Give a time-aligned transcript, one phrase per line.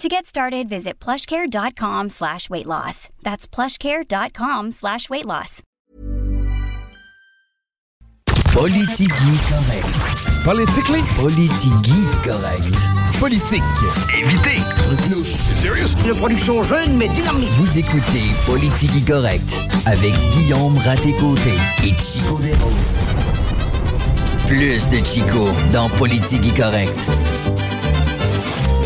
[0.00, 3.10] To get started, visit plushcare.com slash weight loss.
[3.22, 5.62] That's plushcare.com slash weight loss.
[8.54, 10.42] Politigui correct.
[10.42, 11.02] Politically?
[11.20, 12.74] Politigui correct.
[13.20, 13.62] Politique.
[14.16, 14.62] Évitez.
[15.56, 15.94] Serious?
[16.06, 17.50] Une production jeune mais dynamique.
[17.58, 21.52] Vous écoutez Politigui correct avec Guillaume Raté-Côté
[21.84, 22.96] et Chico Desroses.
[24.46, 26.96] Plus de Chico dans Politigui correct.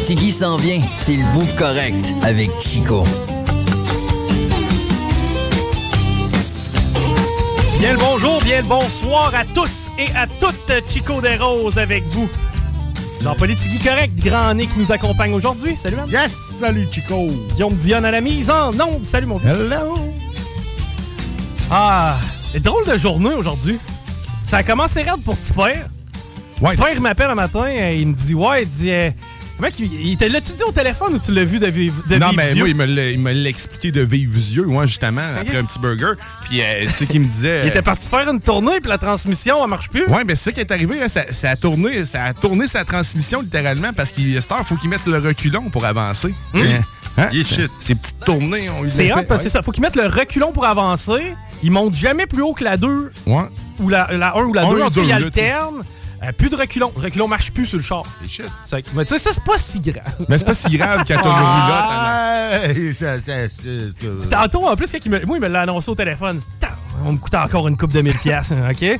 [0.05, 3.05] Tigui s'en vient, c'est le bout correct avec Chico.
[7.79, 10.91] Bien le bonjour, bien le bonsoir à tous et à toutes.
[10.91, 12.29] Chico des Roses avec vous.
[13.23, 15.75] Dans Politique Correct, grand nez qui nous accompagne aujourd'hui.
[15.75, 16.07] Salut, man.
[16.11, 16.33] Yes!
[16.61, 17.31] Salut, Chico!
[17.55, 19.05] Guillaume Dionne à la mise en onde.
[19.05, 19.49] Salut, mon vieux.
[19.49, 19.97] Hello!
[21.71, 22.19] Ah,
[22.57, 23.79] drôle de journée aujourd'hui.
[24.45, 25.89] Ça a commencé raide pour Petit Père.
[26.61, 28.91] Ouais, il m'appelle un matin, euh, il me dit Ouais, il dit.
[29.61, 32.37] Mec, il, l'a-tu dit au téléphone ou tu l'as vu de vive de non, vive
[32.39, 32.59] mais yeux?
[32.59, 35.65] moi, il me l'a- il me l'a expliqué de vivre yeux, moi, justement, après un
[35.65, 36.13] petit burger.
[36.49, 37.61] Puis euh, c'est ce qu'il me disait.
[37.63, 40.07] Il était parti faire une tournée, puis la transmission, elle marche plus.
[40.09, 42.67] Ouais, mais c'est ça qui est arrivé, hein, ça, ça a tourné, ça a tourné
[42.67, 46.35] sa transmission littéralement parce qu'il faut qu'il mette le reculon pour avancer.
[46.55, 46.81] Hein?
[47.17, 47.29] Hein?
[47.33, 47.71] Il est shit.
[47.79, 49.51] Ces petites tournées, on lui C'est hot parce que ouais.
[49.51, 49.63] ça.
[49.63, 51.33] Faut qu'ils mettent le reculon pour avancer.
[51.63, 53.43] Ils montent jamais plus haut que la 2 Ouais.
[53.79, 54.81] ou la, la 1 ou la Un 2.
[54.81, 55.83] ou En tout cas, deux, ils alternent.
[56.25, 56.93] Euh, plus de reculon.
[56.97, 58.03] Le reculon marche plus sur le char.
[58.23, 58.47] C'est shit.
[58.95, 60.05] Mais tu sais, ça, c'est pas si grave.
[60.29, 65.11] Mais c'est pas si grave quand t'as ça- ça- ça- Tantôt, en plus, quand il
[65.11, 66.41] me, moi, il me l'a annoncé au téléphone.
[67.05, 68.99] On me coûte encore une coupe de 1000 piastres, OK?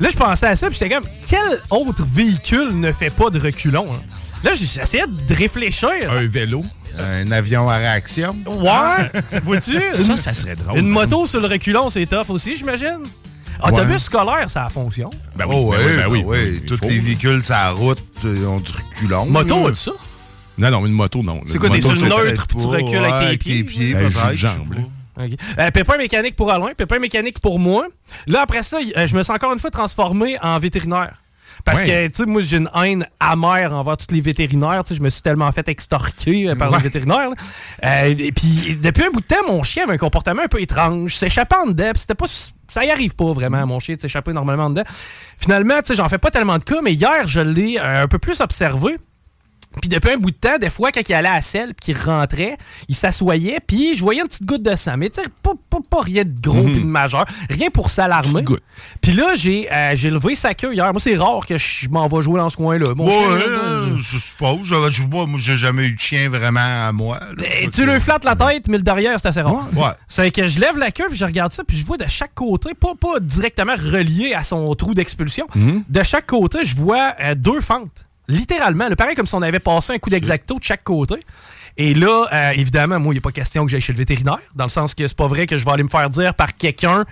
[0.00, 3.38] Là, je pensais à ça, puis j'étais comme, quel autre véhicule ne fait pas de
[3.38, 3.86] reculon?
[3.90, 4.00] hein?
[4.42, 5.90] Là, j'essayais de réfléchir.
[6.10, 6.64] Un vélo.
[6.98, 8.34] Un avion à réaction.
[8.46, 9.78] Ouais, ça- vois-tu?
[9.92, 10.78] Ça, Une- ça serait drôle.
[10.78, 13.00] Une moto sur le reculon, c'est tough aussi, j'imagine.
[13.62, 13.98] Autobus Ouais.
[13.98, 15.10] scolaire, ça fonctionne.
[15.36, 16.66] Ben oui, oh, ben ouais, oui, ben oui, ben oui.
[16.66, 19.26] Tous les véhicules la route euh, ont du reculon.
[19.26, 19.92] Moto, as-tu ça?
[20.58, 21.40] Non, non, une moto, non.
[21.46, 23.94] C'est quoi, Une t'es sur le neutre, puis tu recules pas, avec tes ouais, pieds?
[23.94, 24.84] Ben, peut-être, jus de je jambe, sais là.
[25.16, 25.24] pas.
[25.24, 25.30] Ok.
[25.58, 27.86] Euh, pépin mécanique pour Alain, pépin mécanique pour moi.
[28.26, 31.19] Là, après ça, euh, je me suis encore une fois transformé en vétérinaire.
[31.64, 34.82] Parce que, tu sais, moi, j'ai une haine amère envers tous les vétérinaires.
[34.84, 37.30] Tu sais, je me suis tellement fait extorquer euh, par les vétérinaires.
[37.84, 40.60] Euh, et puis, depuis un bout de temps, mon chien avait un comportement un peu
[40.60, 41.16] étrange.
[41.16, 41.90] S'échappait en dedans.
[41.94, 42.26] c'était pas...
[42.68, 44.84] Ça y arrive pas vraiment, mon chien, de s'échapper normalement en dedans.
[45.36, 48.08] Finalement, tu sais, j'en fais pas tellement de cas, mais hier, je l'ai euh, un
[48.08, 48.96] peu plus observé.
[49.80, 52.02] Puis depuis un bout de temps, des fois, quand il allait à selle puis qu'il
[52.02, 52.56] rentrait,
[52.88, 54.96] il s'assoyait, puis je voyais une petite goutte de sang.
[54.98, 57.24] Mais tu sais, pas, pas, pas rien de gros puis de majeur.
[57.48, 58.44] Rien pour s'alarmer.
[59.00, 60.90] Puis là, j'ai euh, j'ai levé sa queue hier.
[60.92, 62.94] Moi, c'est rare que je m'en vais jouer dans ce coin-là.
[62.96, 64.60] Mon Ouais, là, euh, je suppose.
[64.64, 67.20] Je, je vois, moi, j'ai jamais eu de chien vraiment à moi.
[67.36, 67.44] là.
[67.60, 69.66] Et tu lui flattes la tête, mais le derrière, c'est assez rare.
[69.76, 69.84] Ouais.
[70.08, 72.34] C'est que je lève la queue, puis je regarde ça, puis je vois de chaque
[72.34, 77.34] côté, pas, pas directement relié à son trou d'expulsion, de chaque côté, je vois euh,
[77.36, 78.06] deux fentes.
[78.30, 78.88] Littéralement.
[78.96, 81.16] pareil comme si on avait passé un coup d'exacto de chaque côté.
[81.76, 84.40] Et là, euh, évidemment, moi, il n'y a pas question que j'aille chez le vétérinaire,
[84.54, 86.56] dans le sens que c'est pas vrai que je vais aller me faire dire par
[86.56, 87.04] quelqu'un.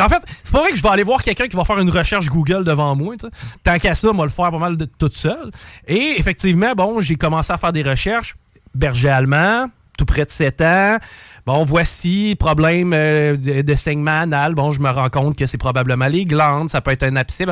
[0.00, 1.90] En fait, c'est pas vrai que je vais aller voir quelqu'un qui va faire une
[1.90, 3.14] recherche Google devant moi.
[3.62, 5.50] Tant qu'à ça, moi, le faire pas mal de toute seule.
[5.86, 8.36] Et effectivement, bon, j'ai commencé à faire des recherches.
[8.74, 10.98] Berger allemand, tout près de 7 ans.
[11.46, 14.56] Bon, voici, problème euh, de, de saignement anal.
[14.56, 17.46] Bon, je me rends compte que c'est probablement les glandes, ça peut être un abcès.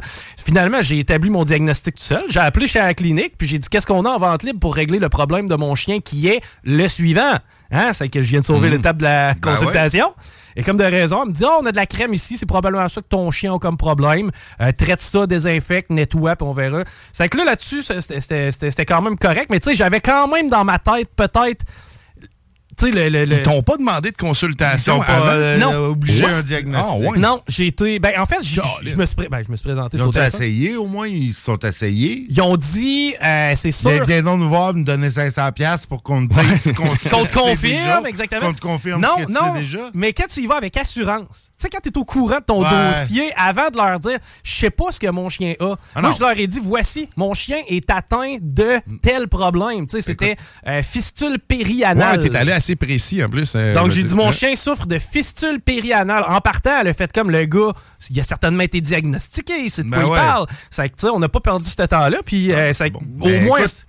[0.44, 2.24] Finalement, j'ai établi mon diagnostic tout seul.
[2.28, 4.74] J'ai appelé chez la clinique, puis j'ai dit qu'est-ce qu'on a en vente libre pour
[4.74, 7.34] régler le problème de mon chien qui est le suivant?
[7.70, 7.92] Hein?
[7.92, 10.12] C'est que je viens de sauver l'étape de la Ben consultation.
[10.56, 12.46] Et comme de raison, elle me dit, oh, on a de la crème ici, c'est
[12.46, 14.32] probablement ça que ton chien a comme problème.
[14.60, 16.82] Euh, traite ça, désinfecte, nettoie, puis on verra.
[17.12, 19.46] C'est que là, là-dessus, c'était- c'était c'était- c'était quand même correct.
[19.50, 21.64] Mais tu sais, j'avais quand même dans ma tête, peut-être,
[22.82, 25.90] le, le, le- Ils t'ont pas demandé de Ils consultation sont pas euh, Non.
[25.92, 26.24] Ouais.
[26.24, 27.04] un diagnostic.
[27.06, 27.18] Ah, ouais.
[27.18, 27.98] Non, j'ai été.
[27.98, 28.60] Ben, en fait, je
[28.96, 31.32] me suis, pré- ben, je me suis présenté Ils sur ont essayé au moins, ils
[31.32, 32.26] se sont essayés.
[32.28, 33.90] Ils ont dit, euh, c'est sûr.
[33.90, 37.24] Viens, viens donc nous voir, nous donner 500$ piastres pour qu'on te dise qu'on Qu'on
[37.26, 38.40] te confirme, déjà, exactement.
[38.48, 39.90] Qu'on te confirme non, ce que tu non, sais déjà.
[39.94, 42.44] Mais quand tu y vas avec assurance, tu sais, quand tu es au courant de
[42.44, 42.68] ton Ouais.
[42.70, 46.12] dossier, avant de leur dire, je sais pas ce que mon chien a, Ah moi,
[46.16, 49.86] je leur ai dit, voici, mon chien est atteint de tel problème.
[49.86, 50.36] Tu sais, c'était
[50.66, 52.20] euh, fistule périanale.
[52.20, 52.24] Ouais,
[52.64, 53.52] assez précis en plus.
[53.54, 54.30] euh, Donc, j'ai dit, mon hein?
[54.30, 56.24] chien souffre de fistule périanale.
[56.26, 57.72] En partant, elle a fait comme le gars,
[58.10, 60.18] il a certainement été diagnostiqué, c'est de Ben quoi ouais.
[60.18, 60.46] il parle.
[60.70, 63.44] C'est que, tu sais, on n'a pas perdu ce temps-là, puis euh, ça- au Ben,
[63.44, 63.86] moins, écoute,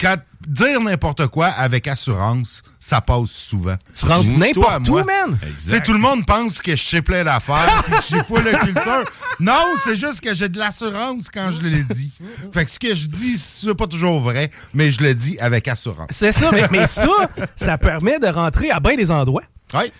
[0.00, 0.16] quand
[0.48, 3.76] dire n'importe quoi avec assurance, ça passe souvent.
[3.98, 5.38] tu rentres n'importe où, man.
[5.64, 8.58] Tu sais, tout le monde pense que je sais plein d'affaires, que j'ai pas la
[8.58, 9.04] culture.
[9.40, 12.12] Non, c'est juste que j'ai de l'assurance quand je le dis.
[12.52, 15.66] Fait que ce que je dis, c'est pas toujours vrai, mais je le dis avec
[15.66, 16.08] assurance.
[16.10, 17.08] C'est ça, mais, mais ça,
[17.56, 19.42] ça permet de rentrer à bien des endroits.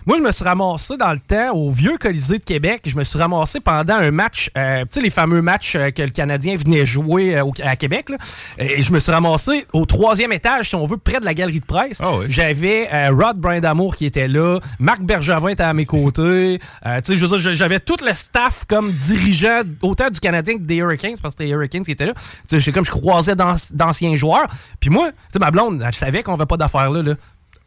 [0.06, 2.82] Moi, je me suis ramassé dans le temps au vieux Colisée de Québec.
[2.86, 6.02] Je me suis ramassé pendant un match, euh, tu sais, les fameux matchs euh, que
[6.02, 8.08] le Canadien venait jouer euh, au- à Québec.
[8.10, 8.16] là.
[8.58, 11.60] Et je me suis ramassé au troisième étage, si on veut, près de la galerie
[11.60, 11.98] de presse.
[12.00, 12.26] Ah oui.
[12.28, 16.58] J'avais euh, Rod Brindamour qui était là, Marc Bergevin était à mes côtés.
[16.86, 20.56] Euh, tu sais, je veux dire, j'avais tout le staff comme dirigeant autant du Canadien
[20.58, 22.14] que des Hurricanes, parce que c'était les Hurricanes qui étaient là.
[22.14, 24.46] Tu sais, j'ai comme je croisais d'an- d'anciens joueurs.
[24.80, 27.02] Puis moi, tu sais, ma blonde, elle savait qu'on avait pas d'affaires là.
[27.02, 27.14] là.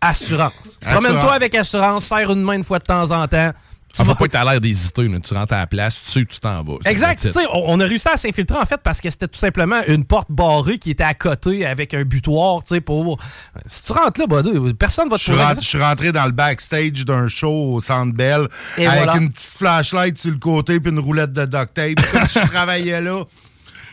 [0.02, 0.80] Assurance.
[0.82, 3.52] Promène-toi avec assurance, serre une main une fois de temps en temps.
[3.94, 5.10] Tu Ah, vas- faut pas être à l'air d'hésiter.
[5.24, 6.76] Tu rentres à la place, tu sais que tu t'en vas.
[6.86, 7.28] Exact.
[7.54, 10.78] On, a réussi à s'infiltrer en fait parce que c'était tout simplement une porte barrée
[10.78, 13.18] qui était à côté avec un butoir, tu sais, pour.
[13.66, 17.06] Si tu rentres là, buddy, personne va te rentré, je suis rentré dans le backstage
[17.06, 18.48] d'un show au Centre Bell
[18.78, 19.18] avec voilà.
[19.18, 22.00] une petite flashlight sur le côté puis une roulette de duct tape.
[22.14, 23.24] Je travaillais là.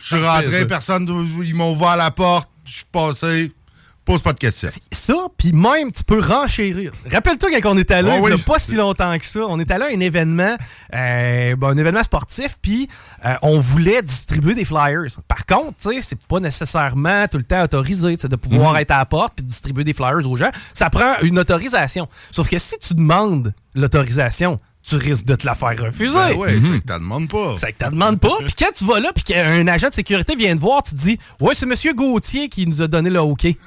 [0.01, 1.07] Je suis rentré, personne,
[1.43, 3.51] ils m'ont ouvert la porte, je suis passé.
[4.05, 4.69] Pose pas de questions.
[4.91, 6.91] Ça, puis même, tu peux renchérir.
[7.11, 9.39] Rappelle-toi quand on était là, Oh il y a pas si longtemps que ça.
[9.47, 10.55] On était allé à un événement,
[10.93, 12.87] euh, bon, un événement sportif, puis
[13.25, 15.07] euh, on voulait distribuer des flyers.
[15.27, 18.79] Par contre, tu sais, c'est pas nécessairement tout le temps autorisé, de pouvoir Mhm.
[18.81, 20.51] être à la porte puis distribuer des flyers aux gens.
[20.73, 22.07] Ça prend une autorisation.
[22.31, 26.13] Sauf que si tu demandes l'autorisation, tu risques de te la faire refuser.
[26.15, 27.55] Ben ouais, fait que t'en demandes pas.
[27.57, 28.35] C'est que t'en demandes pas.
[28.39, 30.97] Puis quand tu vas là, puis qu'un agent de sécurité vient te voir, tu te
[30.99, 31.95] dis Ouais, c'est M.
[31.95, 33.41] Gauthier qui nous a donné le OK.
[33.47, 33.57] Puis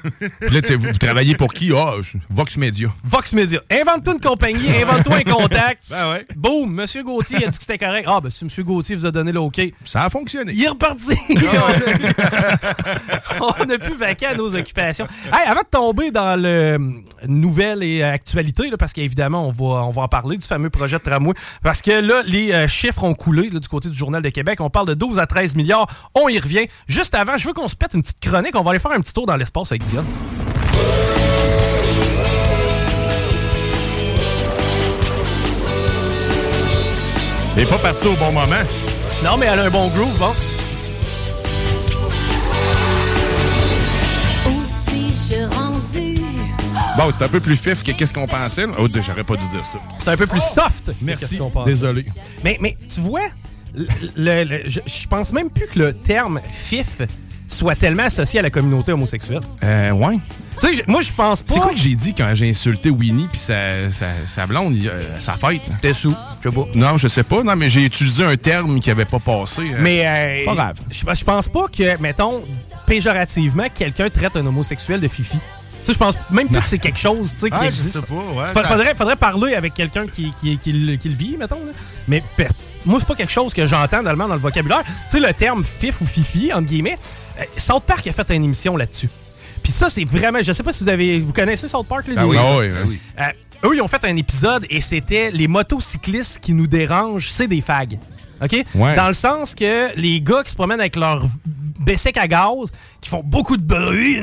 [0.51, 1.73] là, tu sais, vous, vous travaillez pour qui?
[1.75, 1.95] Ah,
[2.31, 2.93] Vox Media.
[3.05, 3.61] Vox Media.
[3.71, 5.85] Invente-toi une compagnie, invente-toi un contact.
[5.91, 6.27] Ben ouais.
[6.37, 6.87] Boum, M.
[7.05, 8.07] Gauthier a dit que c'était correct.
[8.11, 8.51] Ah, ben si M.
[8.65, 10.53] Gauthier vous a donné le OK, Ça a fonctionné.
[10.55, 11.15] il est reparti.
[11.31, 11.35] On
[13.79, 15.07] plus vaqué à nos occupations.
[15.33, 16.79] Hey, avant de tomber dans le euh,
[17.27, 20.71] nouvelle et euh, actualité, là, parce qu'évidemment, on va, on va en parler du fameux
[20.71, 23.97] projet de tramway, parce que là, les euh, chiffres ont coulé là, du côté du
[23.97, 24.61] Journal de Québec.
[24.61, 25.87] On parle de 12 à 13 milliards.
[26.15, 26.67] On y revient.
[26.87, 28.55] Juste avant, je veux qu'on se pète une petite chronique.
[28.55, 30.07] On va aller faire un petit tour dans l'espace avec Diane.
[37.57, 38.63] Est pas parti au bon moment.
[39.25, 40.33] Non, mais elle a un bon groove, bon.
[45.13, 46.15] Suis-je rendu?
[46.97, 48.67] Bon, c'est un peu plus fif que qu'est-ce qu'on pensait.
[48.67, 48.73] là.
[48.79, 49.79] Oh, j'aurais pas dû dire ça.
[49.99, 50.87] C'est un peu plus soft.
[50.87, 51.27] que Merci.
[51.27, 51.65] qu'est-ce qu'on pense.
[51.67, 52.05] Désolé.
[52.45, 53.29] Mais, mais tu vois,
[53.75, 57.03] le, le- le- je, je pense même plus que le terme FIF
[57.49, 59.41] soit tellement associé à la communauté homosexuelle.
[59.65, 60.19] Euh, ouais.
[60.61, 61.55] Tu sais, moi, je pense pas.
[61.55, 65.19] C'est quoi que j'ai dit quand j'ai insulté Winnie puis sa, sa, sa blonde, euh,
[65.21, 65.61] sa fête?
[65.81, 66.65] T'es sous, je sais pas.
[66.75, 67.43] Non, je sais pas.
[67.45, 69.63] Non, mais j'ai utilisé un terme qui avait pas passé.
[69.73, 69.77] euh.
[69.81, 70.77] Mais euh, Pas grave.
[70.91, 72.43] Je, pense pas que, mettons,
[72.87, 75.37] péjorativement, quelqu'un traite un homosexuel de fifi.
[75.39, 77.69] Tu sais, je pense même plus que c'est quelque chose tu sais, qui Ah, je
[77.69, 78.01] existe.
[78.01, 78.53] sais pas, ouais.
[78.55, 81.65] Ça- Faudrait, faudrait parler avec quelqu'un qui, qui, qui le- qui le vit, mettons.
[81.65, 81.73] là.
[82.09, 82.23] Mais
[82.85, 84.83] moi, c'est pas quelque chose que j'entends dans le vocabulaire.
[84.85, 86.99] Tu sais, le terme fif ou fifi, entre guillemets,
[87.57, 89.09] South Park a fait une émission là-dessus.
[89.63, 90.39] Puis ça, c'est vraiment...
[90.43, 91.19] Je sais pas si vous avez...
[91.19, 92.07] Vous connaissez South Park?
[92.09, 92.99] là, Ah les- oui, Ah oui, oui.
[93.21, 97.49] euh, eux, ils ont fait un épisode et c'était les motocyclistes qui nous dérangent, c'est
[97.49, 97.99] des fags.
[98.43, 98.65] OK?
[98.77, 98.95] Ouais.
[98.95, 101.25] Dans le sens que les gars qui se promènent avec leur
[101.81, 104.19] Bessic à gaz, qui font beaucoup de bruit,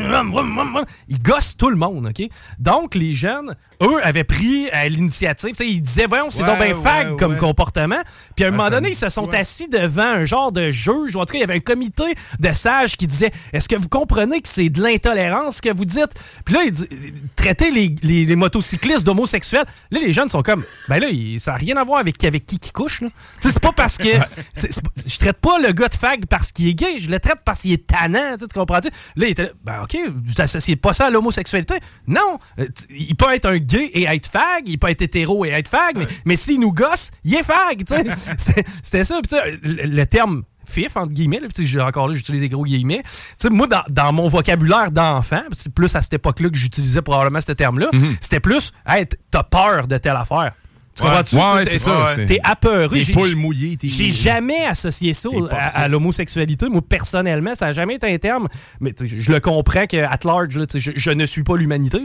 [1.08, 2.28] ils gossent tout le monde, OK?
[2.60, 5.56] Donc, les jeunes, eux, avaient pris euh, l'initiative.
[5.60, 7.38] Ils disaient, voyons, c'est Ouais, donc bien fag ouais, comme ouais.
[7.40, 8.00] comportement.
[8.36, 11.16] Puis à un Ah, moment donné, ils se sont assis devant un genre de juge.
[11.16, 12.04] ou En tout cas, il y avait un comité
[12.40, 15.86] de sages qui disait Est-ce que vous comprenez que c'est de l'intolérance ce que vous
[15.86, 16.14] dites
[16.46, 16.88] Puis là, ils di-
[17.36, 19.66] traiter les, les- les motocyclistes d'homosexuels.
[19.92, 21.08] Là, les jeunes sont comme Ben là,
[21.40, 23.02] ça n'a rien à voir avec, avec qui qui couche.
[23.02, 23.08] là.
[23.42, 24.08] Tu sais, c'est pas parce que.
[24.56, 27.62] je traite pas le gars de fag parce qu'il est gay, je le traite parce
[27.62, 28.34] qu'il est tannant.
[28.36, 31.10] Tu sais, tu comprends-tu Là, il était là, Ben OK, vous associez pas ça à
[31.10, 31.76] l'homosexualité?
[32.08, 32.40] Non.
[32.60, 35.68] Euh, Il peut être un gay et être fag, il peut être hétéro et être
[35.68, 37.84] fag, mais, mais s'il nous gosse, il est fag.
[37.86, 38.04] tu sais.
[38.84, 39.20] C'était- ça.
[39.64, 41.40] Le, le terme fif, entre guillemets.
[41.40, 43.04] Là, encore là, j'utilise des gros guillemets.
[43.52, 47.52] Moi, dans, dans mon vocabulaire d'enfant, c'est plus à cette époque-là que j'utilisais probablement ce
[47.52, 50.54] terme-là, c'était plus, hey, t'as peur de telle affaire.
[50.96, 51.10] Tu Ouais.
[51.10, 51.36] comprends-tu?
[51.36, 53.00] Ouais, T'es- c'est ça, c'est- T'es apeuré.
[53.00, 53.76] Des J'ai- poules mouillées.
[53.76, 56.70] t'es- j'ai jamais associé ça T'es pas à, l'homosexualité.
[56.70, 58.48] Moi, personnellement, ça n'a jamais été un terme.
[58.80, 61.58] Mais je, je le comprends qu'à large, là, tu sais, je, je ne suis pas
[61.58, 62.00] l'humanité.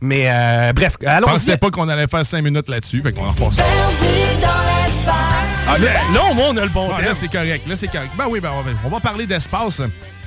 [0.00, 1.30] Mais euh, bref, Je allons-y.
[1.30, 3.00] pensais pas qu'on allait faire 5 minutes là-dessus.
[3.02, 3.62] Fait qu'on va refaire ça.
[3.62, 5.51] Perdu dans l'espace.
[5.68, 7.66] Ah, là, Là, au moins, on a le bon Ah, là, c'est correct.
[7.68, 8.10] Là, c'est correct.
[8.18, 9.80] Ben oui, ben, on, va, on va parler d'espace.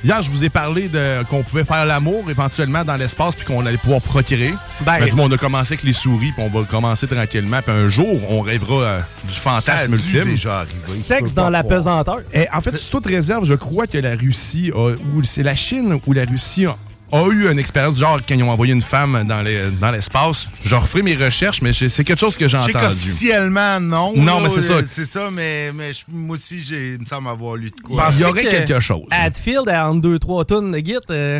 [0.04, 3.66] Hier, je vous ai parlé de qu'on pouvait faire l'amour éventuellement dans l'espace puis qu'on
[3.66, 4.54] allait pouvoir procréer.
[4.82, 7.60] Ben- Ben, du moins, on a commencé avec les souris puis on va commencer tranquillement.
[7.62, 10.26] Puis un jour, on rêvera euh, du fantasme ultime.
[10.26, 10.66] déjà.
[10.86, 11.78] Sexe dans la croire.
[11.78, 12.20] pesanteur.
[12.34, 15.56] Et en fait, sous toute réserve, je crois que la Russie a, ou c'est la
[15.56, 16.78] Chine ou la Russie a,
[17.12, 19.92] a eu une expérience du genre quand ils ont envoyé une femme dans les- dans
[19.92, 20.50] l'espace.
[20.64, 22.74] je referai mes recherches, mais c'est quelque chose que j'ai entendu.
[22.74, 24.14] qu'officiellement, non.
[24.16, 24.74] Non, là, mais c'est ça.
[24.74, 27.80] euh, C'est ça, mais, mais je- moi aussi, j'ai- il me semble avoir lu de
[27.82, 28.10] quoi.
[28.12, 29.04] Il y aurait que quelque chose.
[29.12, 31.40] Hadfield, à entre 2-3 tonnes de git, euh,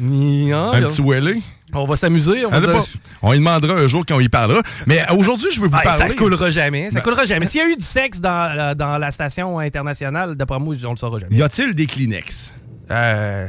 [0.00, 0.88] yeah, Un là.
[0.88, 1.42] petit wellé.
[1.72, 2.44] on va s'amuser.
[2.46, 2.84] On, va.
[3.22, 4.60] On lui demandera un jour quand on y parlera.
[4.86, 6.08] Mais euh, aujourd'hui, je veux vous Ah, parler.
[6.10, 6.90] ça coulera jamais.
[6.90, 7.46] Ça Ben- coulera jamais.
[7.46, 10.90] S'il y a eu du sexe dans, la- dans la station internationale, d'après moi, on
[10.90, 11.36] le saura jamais.
[11.36, 12.52] Y a-t-il des Kleenex?
[12.90, 13.46] Euh,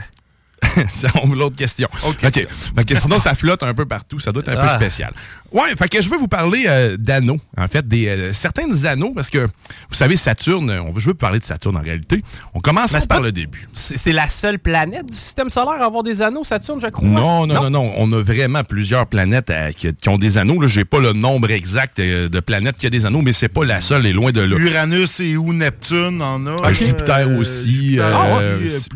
[0.90, 1.90] c'est l'autre question.
[2.08, 2.22] OK.
[2.24, 4.20] Fait que sinon, ça flotte un peu partout.
[4.20, 4.76] Ça doit être un peu Ah.
[4.76, 5.12] spécial.
[5.52, 7.40] Ouais, fait que je veux vous parler euh, d'anneaux.
[7.58, 11.14] En fait, des euh, certains anneaux, parce que vous savez, Saturne, on veut, je veux
[11.14, 12.24] parler de Saturne en réalité.
[12.54, 13.68] On commence par pas- le début.
[13.74, 17.06] c'est la seule planète du système solaire à avoir des anneaux, Saturne, je crois?
[17.10, 20.62] Non, non, non, non, On a vraiment plusieurs planètes euh, qui, qui ont des anneaux.
[20.62, 23.50] Là, j'ai pas le nombre exact euh, de planètes qui a des anneaux, mais c'est
[23.50, 24.56] pas la seule et loin de là.
[24.58, 26.56] Uranus et ou Neptune en a.
[26.64, 28.90] Ah, Jupiter aussi, Jupiter, euh, euh, c'est-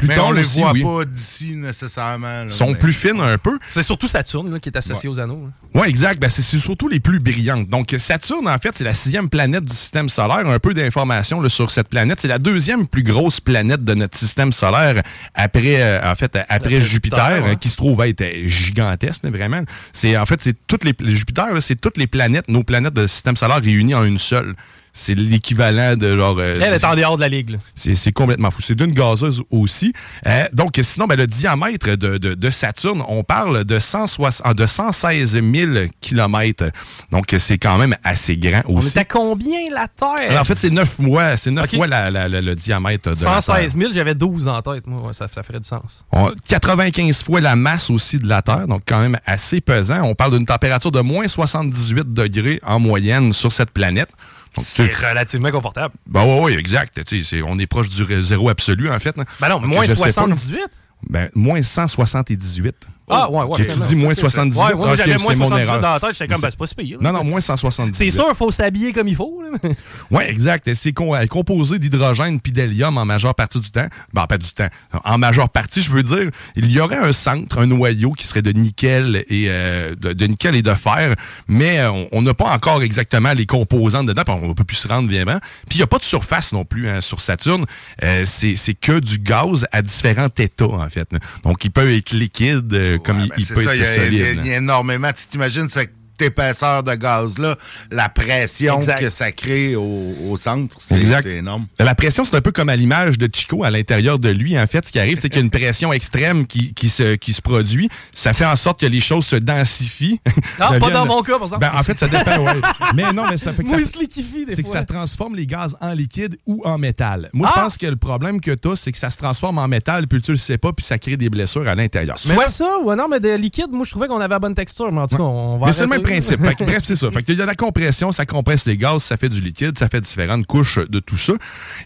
[0.00, 0.08] plus.
[0.08, 0.82] Pluton mais on les aussi, voit oui.
[0.82, 2.42] pas d'ici nécessairement.
[2.44, 3.58] Ils sont mais- plus fines un peu.
[3.68, 5.44] C'est surtout Saturne là, qui est associé aux anneaux.
[5.48, 5.52] hein.
[5.74, 6.20] Oui, exact.
[6.20, 7.68] Ben, c'est surtout les plus brillantes.
[7.68, 10.46] Donc, Saturne, en fait, c'est la sixième planète du système solaire.
[10.46, 12.18] Un peu d'informations sur cette planète.
[12.20, 15.02] C'est la deuxième plus grosse planète de notre système solaire
[15.34, 17.50] après, euh, en fait, après, Jupiter, Jupiter, ouais.
[17.52, 19.62] euh, qui se trouve être euh, gigantesque, mais vraiment.
[19.92, 23.36] C'est, en fait, c'est toutes les, Jupiter, c'est toutes les planètes, nos planètes de système
[23.36, 24.54] solaire réunies en une seule.
[24.92, 26.36] C'est l'équivalent de genre.
[26.38, 27.56] euh, Elle est en dehors de la ligue.
[27.74, 28.60] c'est complètement fou.
[28.60, 29.92] C'est d'une gazeuse aussi.
[30.26, 34.52] Euh, donc, sinon, ben, le diamètre de, de- de Saturne, on parle de, 160 ah,
[34.54, 36.70] de 116 000 kilomètres.
[37.12, 38.96] Donc, c'est quand même assez grand On aussi.
[38.98, 40.28] est à combien la Terre?
[40.30, 41.36] Alors, en fait, c'est 9 mois.
[41.36, 41.76] C'est 9 Ok.
[41.76, 43.80] fois la- la- la- le diamètre de la 116 Terre.
[43.80, 44.86] 000, j'avais 12 en tête.
[44.86, 46.04] Moi, Ouais, ça, ça ferait du sens.
[46.12, 50.02] On- 95 fois la masse aussi de la Terre, donc quand même assez pesant.
[50.02, 54.10] On parle d'une température de moins 78 degrés en moyenne sur cette planète.
[54.58, 55.94] C'est relativement confortable.
[56.06, 57.00] Ben oui, oui, exact.
[57.46, 59.16] On est proche du zéro absolu, en fait.
[59.16, 59.24] là.
[59.40, 60.12] Ben non, Donc, moins je sais pas, là.
[60.12, 60.60] 78?
[61.08, 62.74] Ben, moins 178.
[63.10, 63.60] Ah, ouais, ouais.
[63.60, 64.58] Ok, tu dis moins Ok, c'est- 78.
[64.58, 65.80] Ouais, ouais, moi, Ok, j'avais moins mon 78 erreur.
[65.80, 66.12] dans la tête.
[66.12, 66.98] J'étais comme, ben, c'est pas si pire.
[67.00, 67.94] Non, non, moins 178.
[67.94, 69.42] C'est sûr, il faut s'habiller comme il faut.
[69.42, 69.70] là.
[70.10, 70.72] Oui, exact.
[70.74, 73.86] C'est euh, composé d'hydrogène puis d'hélium en majeure partie du temps.
[74.12, 74.68] Ben, pas du temps.
[75.04, 78.42] En majeure partie, je veux dire, il y aurait un centre, un noyau qui serait
[78.42, 81.14] de nickel et euh, de, de nickel et de fer,
[81.48, 84.76] mais euh, on- n'a pas encore exactement les composantes dedans, puis on ne peut plus
[84.76, 85.24] se rendre bien.
[85.24, 85.40] bien.
[85.68, 87.64] Puis il n'y a pas de surface non plus hein, sur Saturne.
[88.04, 91.08] Euh, c'est c'est que du gaz à différents états, en fait.
[91.44, 93.82] Donc, il peut être liquide euh, comme Ouais, il, ben, il peut ça, il y
[93.84, 94.42] être il y a- là.
[94.44, 95.12] il y a énormément.
[95.12, 95.92] Tu t'imagines cette
[96.22, 97.56] épaisseur de gaz-là,
[97.90, 99.00] la pression Exact.
[99.00, 101.66] que ça crée au, au centre, c'est énorme.
[101.78, 104.58] La pression, c'est un peu comme à l'image de Chico à l'intérieur de lui.
[104.58, 107.14] En fait, ce qui arrive, c'est qu'il y a une pression extrême qui, qui, se,
[107.16, 107.88] qui se produit.
[108.12, 110.20] Ça fait en sorte que les choses se densifient.
[110.58, 111.60] Ah, pas dans mon cas, par exemple.
[111.60, 112.60] Ben, en fait, ça dépend, ouais.
[112.94, 114.78] Mais non, mais ça fait que ça, Moi, se liquifie des c'est que fois.
[114.80, 117.30] ça transforme les gaz en liquide ou en métal.
[117.32, 117.54] Moi, Ah!
[117.56, 120.06] je pense que le problème que tu as, c'est que ça se transforme en métal,
[120.06, 122.18] puis tu le sais pas, puis ça crée des blessures à l'intérieur.
[122.18, 124.90] Soit ça, ou non, mais de liquide, moi, je trouvais qu'on avait la bonne texture.
[124.92, 126.09] Mais en tout cas, on va Mais c'est le même arrêter.
[126.10, 126.44] Principe.
[126.44, 127.10] Fait que, bref, c'est ça.
[127.10, 129.78] Fait que il y a la compression, ça compresse les gaz, ça fait du liquide,
[129.78, 131.34] ça fait différentes couches de tout ça.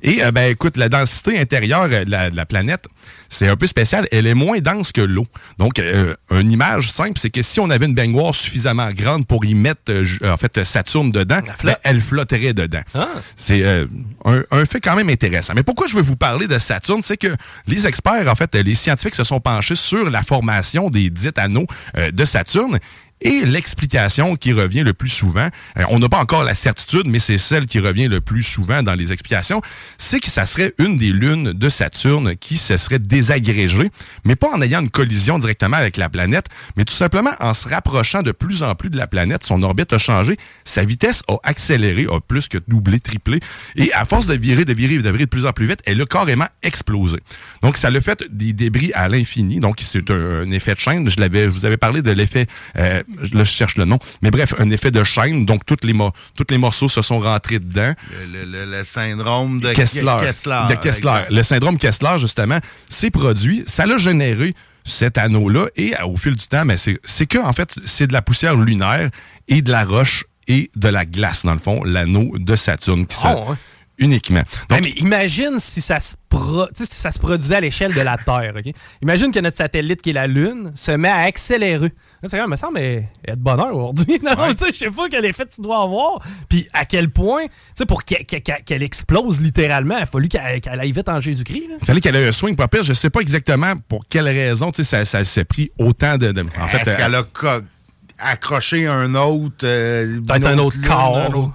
[0.03, 2.87] Et euh, ben écoute, la densité intérieure euh, de la, planète,
[3.29, 4.07] c'est un peu spécial.
[4.13, 5.27] Elle est moins dense que l'eau.
[5.59, 9.45] Donc, euh, une image simple, c'est que si on avait une baignoire suffisamment grande pour
[9.45, 12.83] y mettre, euh, en fait, Saturne dedans, ben, elle flotterait dedans.
[12.95, 13.09] Ah.
[13.37, 13.65] C'est
[14.25, 15.53] un, un fait quand même intéressant.
[15.55, 17.35] Mais pourquoi je veux vous parler de Saturne, c'est que
[17.67, 21.67] les experts, en fait, les scientifiques se sont penchés sur la formation des dits anneaux
[21.97, 22.79] de Saturne.
[23.25, 27.19] Et l'explication qui revient le plus souvent, euh, on n'a pas encore la certitude, mais
[27.19, 29.63] c'est celle qui revient le plus souvent dans les explications,
[29.97, 33.91] c'est que ça serait une des lunes de Saturne qui se serait désagrégée,
[34.25, 37.67] mais pas en ayant une collision directement avec la planète, mais tout simplement en se
[37.67, 39.43] rapprochant de plus en plus de la planète.
[39.45, 43.41] Son orbite a changé, sa vitesse a accéléré, a plus que doublé, triplé,
[43.77, 46.01] et à force de virer, de virer, de virer de plus en plus vite, elle
[46.03, 47.19] a carrément explosé.
[47.63, 49.61] Donc, ça l'a fait des débris à l'infini.
[49.61, 51.09] Donc, c'est un, un effet de chaîne.
[51.09, 53.03] Je l'avais, je vous avais parlé de l'effet euh,
[53.33, 53.99] là, je cherche le nom.
[54.23, 55.45] Mais bref, un effet de chaîne.
[55.47, 55.93] Donc, toutes les,
[56.51, 57.95] les morceaux se sont rentrés dedans.
[58.33, 60.17] Le, le- le- le syndrome de Kessler.
[60.21, 60.63] Kessler.
[60.71, 61.11] de Kessler.
[61.11, 61.31] exact.
[61.31, 63.65] Le syndrome Kessler, justement, c'est produit.
[63.67, 64.55] Ça l'a généré
[64.85, 65.67] cet anneau-là.
[65.77, 68.23] Et euh, au fil du temps, mais c'est c'est que, en fait, c'est de la
[68.23, 69.11] poussière lunaire
[69.49, 73.17] et de la roche et de la glace, dans le fond, l'anneau de Saturne qui
[73.17, 73.57] se- Oh, ouais.
[73.99, 74.41] Uniquement.
[74.71, 78.01] Ouais, Donc, mais imagine si ça se pro- si ça se produisait à l'échelle de
[78.01, 78.53] la Terre.
[78.57, 78.73] ok?
[79.03, 81.93] Imagine que notre satellite, qui est la Lune, se met à accélérer.
[82.23, 84.19] Là, comme, me semble, de bonheur aujourd'hui.
[84.25, 86.19] Non, tu sais, je sais pas quel effet tu dois avoir.
[86.49, 90.93] Puis à quel point, tu sais, pour qu'elle explose littéralement, il a fallu qu'elle aille
[90.93, 91.65] vite en Jésus-Christ.
[91.81, 92.83] il fallait qu'elle ait un swing pas pire.
[92.83, 96.33] Je sais pas exactement pour quelle raison, tu sais, ça, ça s'est pris autant de...
[96.33, 97.23] de- en fait, Est-ce euh, qu'elle a
[98.19, 99.65] accroché un autre...
[99.65, 101.53] euh, Peut-être un autre corps.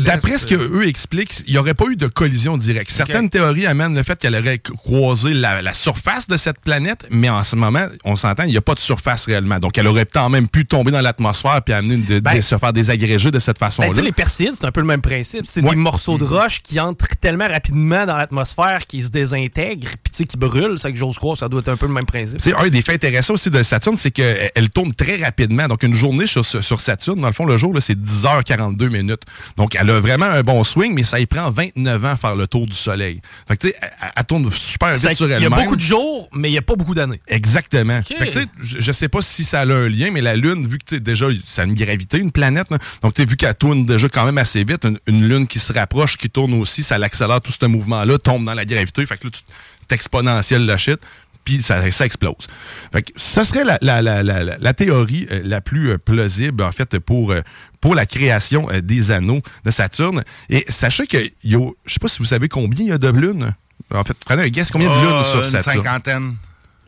[0.00, 2.90] D'après ce qu'eux expliquent, il n'y aurait pas eu de collision directe.
[2.90, 7.28] Certaines théories amènent le fait qu'elle aurait croisé la, la surface de cette planète, mais
[7.28, 9.58] en ce moment, on s'entend, il n'y a pas de surface réellement.
[9.58, 12.40] Donc, elle aurait peut-être même pu tomber dans l'atmosphère puis amener une- de, Ben- de
[12.40, 13.88] se faire désagréger de cette Ben, façon-là.
[13.90, 15.44] tu sais, les Perséides, c'est un peu le même principe.
[15.46, 15.70] C'est Ouais.
[15.70, 20.16] des morceaux de roche qui entrent tellement rapidement dans l'atmosphère qu'ils se désintègrent, puis tu
[20.18, 20.78] sais, qui brûlent.
[20.78, 22.40] C'est que j'ose croire, ça doit être un peu le même principe.
[22.58, 25.66] Un des faits intéressants aussi de Saturne, c'est qu'elle elle tourne très rapidement.
[25.68, 26.44] Donc, une journée sur,
[26.80, 29.22] Saturne, dans le fond, le jour, c'est 10h42 minutes.
[29.56, 32.34] Donc, elle a vraiment un bon swing, mais ça y prend 29 ans à faire
[32.34, 33.20] le tour du Soleil.
[33.46, 35.42] Fait que, tu sais, elle, elle tourne super vite sur elle-même.
[35.42, 37.20] y a beaucoup de jours, mais il n'y a pas beaucoup d'années.
[37.28, 38.02] Exactement.
[38.02, 40.34] Fait que, tu sais, je, je sais pas si ça a un lien, mais la
[40.36, 42.78] Lune, vu que tu sais, déjà, ça a une gravité, une planète, là.
[43.02, 45.58] donc tu sais, vu qu'elle tourne déjà quand même assez vite, une, une Lune qui
[45.58, 49.06] se rapproche, qui tourne aussi, ça l'accélère tout ce mouvement-là, tombe dans la gravité.
[49.06, 49.42] Fait que là, tu
[49.88, 50.98] t'exponentielles le shit,
[51.44, 52.46] puis ça, ça explose.
[52.92, 56.72] Fait que ça serait la, la, la, la, théorie euh, la plus euh, plausible, en
[56.72, 57.40] fait, pour, euh,
[57.80, 60.22] pour la création des anneaux de Saturne.
[60.48, 62.92] Et sachez que, il y a- je sais pas si vous savez combien il y
[62.92, 63.54] a de lunes.
[63.92, 65.76] En fait, prenez un guess, combien de lunes Ah, sur une Saturne?
[65.76, 66.36] cinquantaine.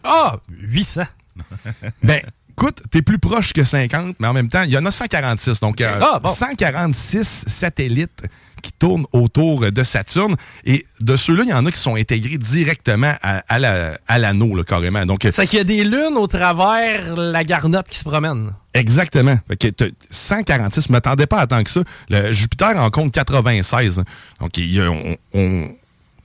[0.03, 1.03] Ah, 800.
[2.03, 2.21] Ben,
[2.51, 5.61] écoute, t'es plus proche que 50, mais en même temps, il y en a 146.
[5.61, 6.33] Donc, euh, Ah, bon.
[6.33, 8.23] 146 satellites
[8.65, 10.35] qui tournent autour de Saturne.
[10.65, 14.19] Et de ceux-là, il y en a qui sont intégrés directement à, à la- à
[14.19, 15.05] l'anneau, là, carrément.
[15.07, 18.53] Donc, C'est qu'il y a des lunes au travers la garnotte qui se promène.
[18.73, 19.39] Exactement.
[19.47, 21.83] Fait que t'as 146, je ne m'attendais pas à tant que ça.
[22.09, 24.03] Le Jupiter en compte 96.
[24.41, 25.69] Donc, il on, on-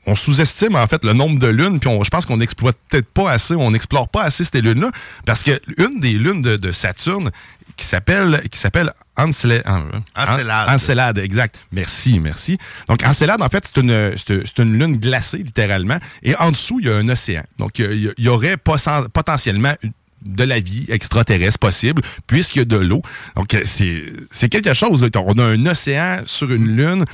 [0.06, 3.06] on sous-estime en fait le nombre de lunes, puis on- je pense qu'on n'exploite peut-être
[3.10, 4.90] pas assez, on n'explore pas assez ces lunes-là,
[5.26, 7.30] parce que une des lunes de, de Saturne
[7.80, 9.64] qui s'appelle qui s'appelle Encélade.
[10.16, 10.70] Encélade.
[10.70, 11.58] Encélade, exact.
[11.72, 12.58] Merci, merci.
[12.88, 15.98] Donc, Encélade, en fait, c'est une, c'est une lune glacée, littéralement.
[16.24, 17.44] Et en dessous, il y a un océan.
[17.58, 19.74] Donc, il y, aurait poten- potentiellement
[20.22, 23.02] de la vie extraterrestre possible, puisqu'il y a de l'eau.
[23.36, 25.06] Donc, c'est quelque chose.
[25.16, 27.06] On a un océan sur une lune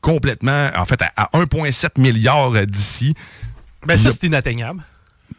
[0.00, 3.14] complètement, en fait, à, à 1,7 milliard d'ici.
[3.86, 4.82] Ben, ça, c'est inatteignable.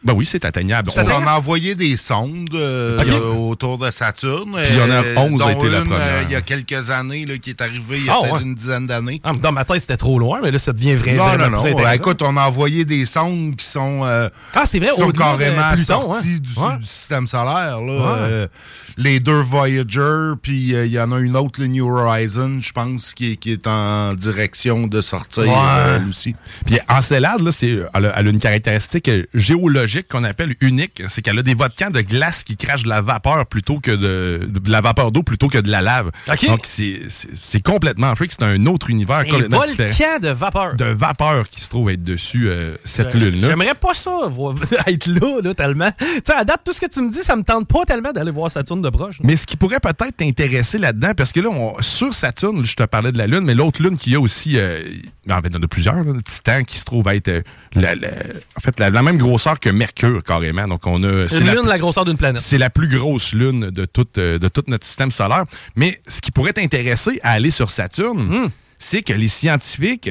[0.04, 0.90] Ben oui, c'est atteignable.
[0.96, 4.52] On, On- a envoyé des sondes euh, euh, autour de Saturne.
[4.56, 6.00] Puis il y en a euh, 11 a dont été la une, première.
[6.06, 8.34] euh, il y a quelques années, là, qui est arrivée il y a Ah, peut-être
[8.36, 8.42] ouais.
[8.42, 9.20] une dizaine d'années.
[9.22, 11.70] Ah, dans ma tête, c'était trop loin, mais là, ça devient vrai, Non, vraiment non,
[11.70, 11.92] non.
[11.92, 15.34] écoute, on a envoyé des sondes qui sont, euh, Ah, c'est vrai, qui sont au-delà
[15.34, 16.38] de carrément Pluton, sorties hein.
[16.40, 16.76] du, Ouais.
[16.78, 17.80] du système solaire.
[17.80, 17.92] là.
[17.92, 18.48] Ouais.
[18.96, 22.72] Les deux Voyager, puis euh, il y en a une autre, le New Horizon, je
[22.72, 25.54] pense, qui est, qui est en direction de sortir, Ouais.
[25.54, 26.34] euh, elle aussi.
[26.66, 31.02] Puis Encelade, là, c'est, elle, a, elle a une caractéristique euh, géologique qu'on appelle unique.
[31.08, 34.40] C'est qu'elle a des volcans de glace qui crachent de la vapeur plutôt que de,
[34.46, 36.10] de la vapeur d'eau plutôt que de la lave.
[36.46, 38.32] Donc, c'est, c'est, c'est complètement freak.
[38.32, 39.62] C'est un autre univers C'est un différent.
[39.66, 40.74] volcan de vapeur.
[40.76, 43.48] De vapeur qui se trouve être dessus euh, cette Euh, lune-là.
[43.48, 44.54] J'aimerais pas ça, voir-
[44.86, 45.90] être là, là, tellement.
[45.98, 48.12] Tu sais, à date, tout ce que tu me dis, ça me tente pas tellement
[48.12, 49.18] d'aller voir Saturne de proche.
[49.20, 49.24] là.
[49.26, 52.82] Mais ce qui pourrait peut-être t'intéresser là-dedans, parce que là, on- sur Saturne, je te
[52.82, 54.82] parlais de la Lune, mais l'autre Lune qu'il y a aussi, euh,
[55.30, 57.42] en fait, il y en a plusieurs, là, Titan, qui se trouve être euh,
[57.74, 58.08] la, la-
[58.56, 60.68] en fait, la, la même grosseur que Mercure, carrément.
[60.68, 61.26] Donc, on a.
[61.28, 62.42] c'est Une la lune, la grosseur d'une planète.
[62.42, 65.44] C'est la plus grosse lune de tout, euh, de tout notre système solaire.
[65.76, 68.48] Mais ce qui pourrait t'intéresser à aller sur Saturne, Hmm.
[68.78, 70.10] c'est que les scientifiques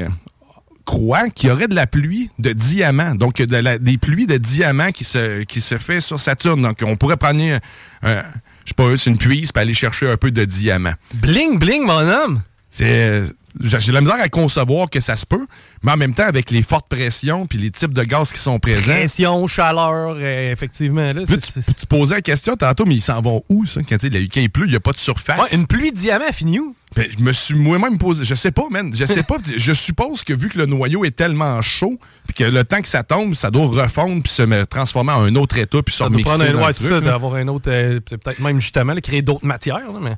[0.86, 3.16] croient qu'il y aurait de la pluie de diamants.
[3.16, 6.62] Donc, de la- des pluies de diamants qui se, qui se fait sur Saturne.
[6.62, 7.60] Donc, on pourrait prendre, un,
[8.04, 8.24] un-
[8.66, 10.94] je sais pas, une puise pour aller chercher un peu de diamants.
[11.14, 12.42] Bling, bling, mon homme.
[12.70, 13.24] C'est...
[13.60, 15.46] J'ai la misère à concevoir que ça se peut,
[15.84, 18.60] mais en même temps, avec les fortes pressions puis les types de gaz qui sont
[18.60, 21.12] présents, Pression, chaleur, euh, effectivement.
[21.14, 23.82] Là, tu, posais la question tantôt, mais ils s'en vont où, ça?
[23.88, 25.40] Quand, la- quand il pleut, il n'y a pas de surface?
[25.40, 26.76] Ouais, une pluie de diamants finit où?
[26.96, 28.26] Ben, je me suis moi-même posé.
[28.26, 28.92] Je sais pas, man.
[28.94, 29.38] Je sais pas.
[29.58, 32.88] je suppose que vu que le noyau est tellement chaud, puis que le temps que
[32.88, 36.00] ça tombe, ça doit refondre puis se me- transformer en un autre état puis se
[36.00, 38.94] Ça doit remixer prendre un ouais, truc, ça, d'avoir un autre, euh, peut-être même justement,
[38.94, 39.78] là, créer d'autres matières.
[39.78, 40.10] là, mais...
[40.10, 40.18] Ouais,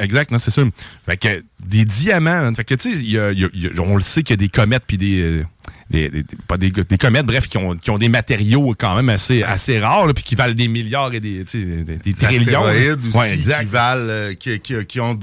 [0.00, 0.62] exact, non, c'est ça.
[1.06, 2.54] Fait que des diamants, hein.
[2.54, 4.30] fait que tu sais, y a- y a- il y a- on le sait qu'il
[4.34, 5.44] y a des comètes puis des, euh,
[5.90, 9.08] des, des- pas des, des comètes, bref, qui ont, qui ont des matériaux quand même
[9.08, 12.62] assez, assez rares, puis qui valent des milliards et des, des, des trillions.
[13.08, 13.60] aussi Ouais, exact.
[13.60, 15.18] qui valent, euh, qui, qui- qui ont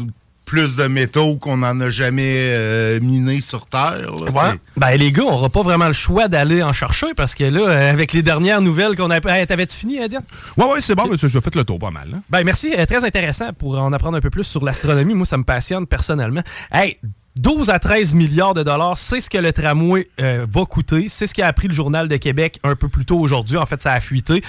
[0.49, 4.11] plus de métaux qu'on n'en a jamais euh, minés sur Terre.
[4.33, 4.53] là.
[4.75, 7.61] Ben, les gars, on n'aura pas vraiment le choix d'aller en chercher parce que là,
[7.61, 9.19] euh, avec les dernières nouvelles qu'on a.
[9.29, 10.23] Hey, T'avais-tu fini, hein, Diane?
[10.57, 12.09] Ouais, ouais, c'est bon, mais tu as fait le tour pas mal.
[12.09, 12.17] là.
[12.31, 12.73] Ben, merci.
[12.75, 15.13] euh, très intéressant pour en apprendre un peu plus sur l'astronomie.
[15.13, 16.41] Moi, ça me passionne personnellement.
[16.71, 16.97] Hey,
[17.35, 21.05] 12 à 13 milliards de dollars, c'est ce que le tramway euh, va coûter.
[21.09, 23.57] C'est ce qu'a appris le Journal de Québec un peu plus tôt aujourd'hui.
[23.57, 24.41] En fait, ça a fuité.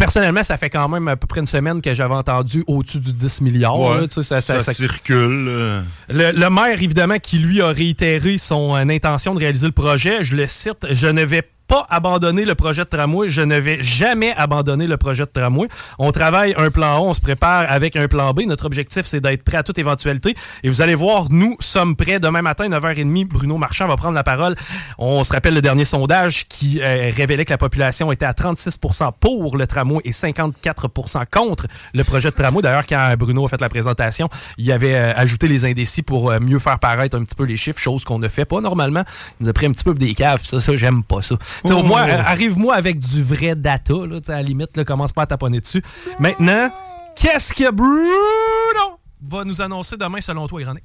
[0.00, 3.12] Personnellement, ça fait quand même à peu près une semaine que j'avais entendu au-dessus du
[3.12, 3.78] 10 milliards.
[3.78, 5.46] Ouais, là, tu sais, ça- ça- ça ça- circule.
[5.48, 5.80] euh.
[6.08, 10.22] le, le maire, évidemment, qui lui a réitéré son euh, intention de réaliser le projet,
[10.22, 11.48] je le cite, je ne vais pas
[11.88, 15.68] abandonner le projet de tramway, je ne vais jamais abandonner le projet de tramway.
[15.98, 18.42] On travaille un plan A, on se prépare avec un plan B.
[18.46, 20.34] Notre objectif, c'est d'être prêt à toute éventualité.
[20.62, 22.20] Et vous allez voir, nous sommes prêts.
[22.20, 24.54] Demain matin, 9h30, Bruno Marchand va prendre la parole.
[24.98, 28.78] On se rappelle le dernier sondage qui euh, révélait que la population était à 36
[29.20, 30.88] pour le tramway et 54
[31.30, 32.62] contre le projet de tramway.
[32.62, 34.28] D'ailleurs, quand Bruno a fait la présentation,
[34.58, 37.56] il avait euh, ajouté les indécis pour euh, mieux faire paraître un petit peu les
[37.56, 39.04] chiffres, chose qu'on ne fait pas normalement.
[39.40, 41.36] Il nous a pris un petit peu des caves, ça, ça j'aime pas ça.
[41.64, 41.82] Au Oh.
[41.82, 45.26] moins, euh, arrive-moi avec du vrai data, là, à la limite, là, commence pas à
[45.26, 45.82] taponner dessus.
[46.18, 46.70] Maintenant,
[47.16, 50.84] qu'est-ce que Bruno va nous annoncer demain selon toi, Ironique?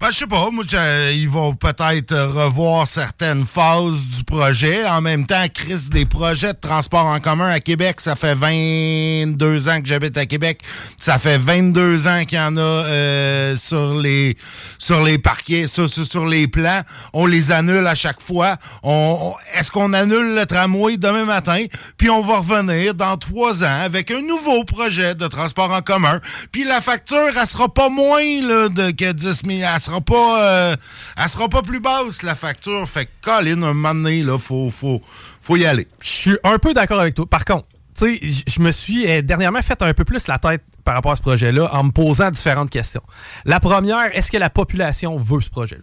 [0.00, 0.64] Ben, je sais pas, moi,
[1.12, 4.84] ils vont peut-être revoir certaines phases du projet.
[4.86, 9.68] En même temps, Chris, des projets de transport en commun à Québec, ça fait 22
[9.68, 10.60] ans que j'habite à Québec.
[10.98, 14.36] Ça fait 22 ans qu'il y en a euh, sur les
[14.78, 16.82] sur les parquets, sur, sur, les plans.
[17.14, 18.56] On les annule à chaque fois.
[18.82, 21.64] On, Est-ce qu'on annule le tramway demain matin?
[21.96, 26.20] Puis on va revenir dans trois ans avec un nouveau projet de transport en commun.
[26.52, 29.70] Puis la facture, elle sera pas moins là, de, que 10 000.
[29.74, 30.76] Elle sera pas, euh,
[31.16, 32.88] elle sera pas plus basse, la facture.
[32.88, 35.00] Fait que, Colin, un moment donné, là, faut, faut,
[35.42, 35.86] faut y aller.
[36.00, 37.26] Je suis un peu d'accord avec toi.
[37.26, 37.66] Par contre,
[37.96, 41.12] tu sais, je me suis euh, dernièrement fait un peu plus la tête par rapport
[41.12, 43.02] à ce projet-là en me posant différentes questions.
[43.44, 45.82] La première, est-ce que la population veut ce projet-là?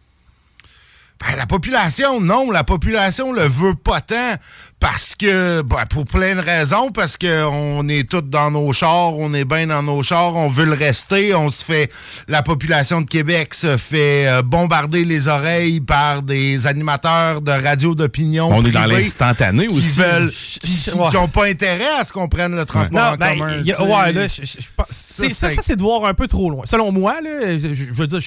[1.22, 4.34] Ben, la population, non, la population le veut pas tant
[4.80, 9.14] parce que, ben, pour plein de raisons, parce que on est tous dans nos chars,
[9.16, 11.92] on est bien dans nos chars, on veut le rester, on se fait,
[12.28, 17.94] la population de Québec se fait euh, bombarder les oreilles par des animateurs de radio
[17.94, 18.50] d'opinion.
[18.52, 20.00] On est dans l'instantané qui aussi.
[20.00, 21.12] veulent, qui je- ouais.
[21.14, 23.62] n'ont pas intérêt à ce qu'on prenne le transport en ben, commun.
[23.62, 26.64] a- ouais, là, je- ça, c'est- ça, c'est de voir un peu trop loin.
[26.66, 28.20] Selon moi, là, je, je veux dire,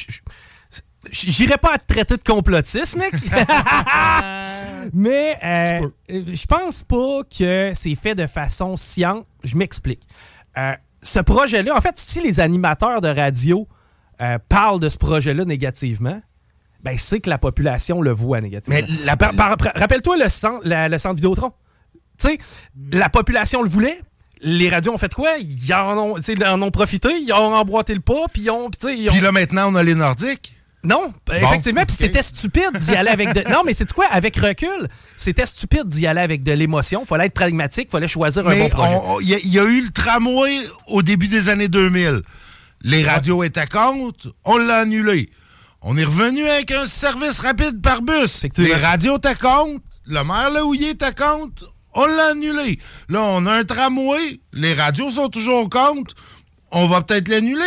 [1.10, 3.14] j'irais pas à te traiter de complotiste, Nick.
[4.92, 9.26] Mais euh, je pense pas que c'est fait de façon sciente.
[9.42, 10.02] Je m'explique.
[10.58, 13.66] Euh, ce projet-là, en fait, si les animateurs de radio
[14.22, 16.20] euh, parlent de ce projet-là négativement,
[16.82, 18.78] ben c'est que la population le voit négativement.
[18.80, 19.16] Mais la-
[19.74, 21.52] Rappelle-toi le centre, la- le centre Vidéotron.
[22.18, 22.38] Tu sais,
[22.92, 23.98] la population le voulait.
[24.40, 25.30] Les radios ont fait quoi?
[25.40, 28.68] Ils en ont, ils en ont profité, ils ont emboîté le pas, puis ils ont.
[28.68, 30.53] puis tu sais, ils ont- Puis là, maintenant, on a les Nordiques.
[30.84, 33.42] Non, effectivement, puis c'était stupide d'y aller avec de...
[33.50, 34.06] Non, mais c'est quoi?
[34.10, 37.04] Avec recul, c'était stupide d'y aller avec de l'émotion.
[37.06, 38.94] Fallait être pragmatique, fallait choisir un bon projet.
[39.22, 42.20] il y, a- il y a eu le tramway au début des années 2000.
[42.82, 45.30] Les radios étaient contre, on l'a annulé.
[45.80, 48.42] On est revenu avec un service rapide par bus.
[48.58, 52.78] Les radios étaient contre, le maire Lehouillier était contre, on l'a annulé.
[53.08, 56.14] Là, on a un tramway, les radios sont toujours contre.
[56.76, 57.62] On va peut-être l'annuler.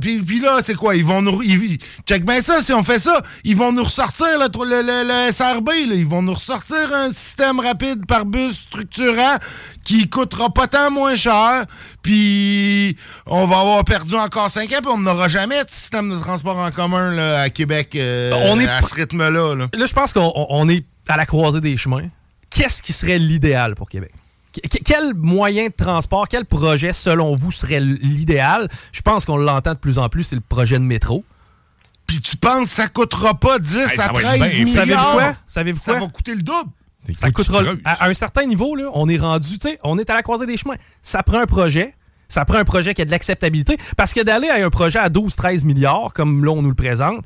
[0.00, 0.96] Puis, puis là, c'est quoi?
[0.96, 1.42] Ils vont nous.
[1.42, 4.80] Ils, check bien ça, si on fait ça, ils vont nous ressortir le, tr- le-
[4.82, 5.68] le- le SRB.
[5.88, 5.94] là.
[5.94, 9.36] Ils vont nous ressortir un système rapide par bus structurant
[9.84, 11.66] qui coûtera pas tant moins cher.
[12.02, 16.18] Puis on va avoir perdu encore 5 ans, puis on n'aura jamais de système de
[16.20, 19.54] transport en commun là, à Québec euh, On est à ce rythme-là.
[19.54, 19.66] là.
[19.72, 22.08] Là, je pense qu'on on- on est à la croisée des chemins.
[22.50, 24.12] Qu'est-ce qui serait l'idéal pour Québec?
[24.62, 28.68] Que- Quel moyen de transport, quel projet, selon vous, serait l'idéal?
[28.92, 31.24] Je pense qu'on l'entend de plus en plus, c'est le projet de métro.
[32.06, 34.64] Puis tu penses que ça coûtera pas 10 Hey, ça à va être 13 bien.
[34.64, 34.86] milliards?
[34.86, 35.36] Savez-vous quoi?
[35.46, 36.00] Savez-vous Ça quoi?
[36.00, 36.70] va coûter le double.
[37.14, 40.14] Ça coûtera à un certain niveau, là, on est rendu, tu sais, on est à
[40.14, 40.74] la croisée des chemins.
[41.02, 41.94] Ça prend un projet.
[42.28, 43.76] Ça prend un projet qui a de l'acceptabilité.
[43.96, 47.24] Parce que d'aller à un projet à 12-13 milliards, comme là, on nous le présente,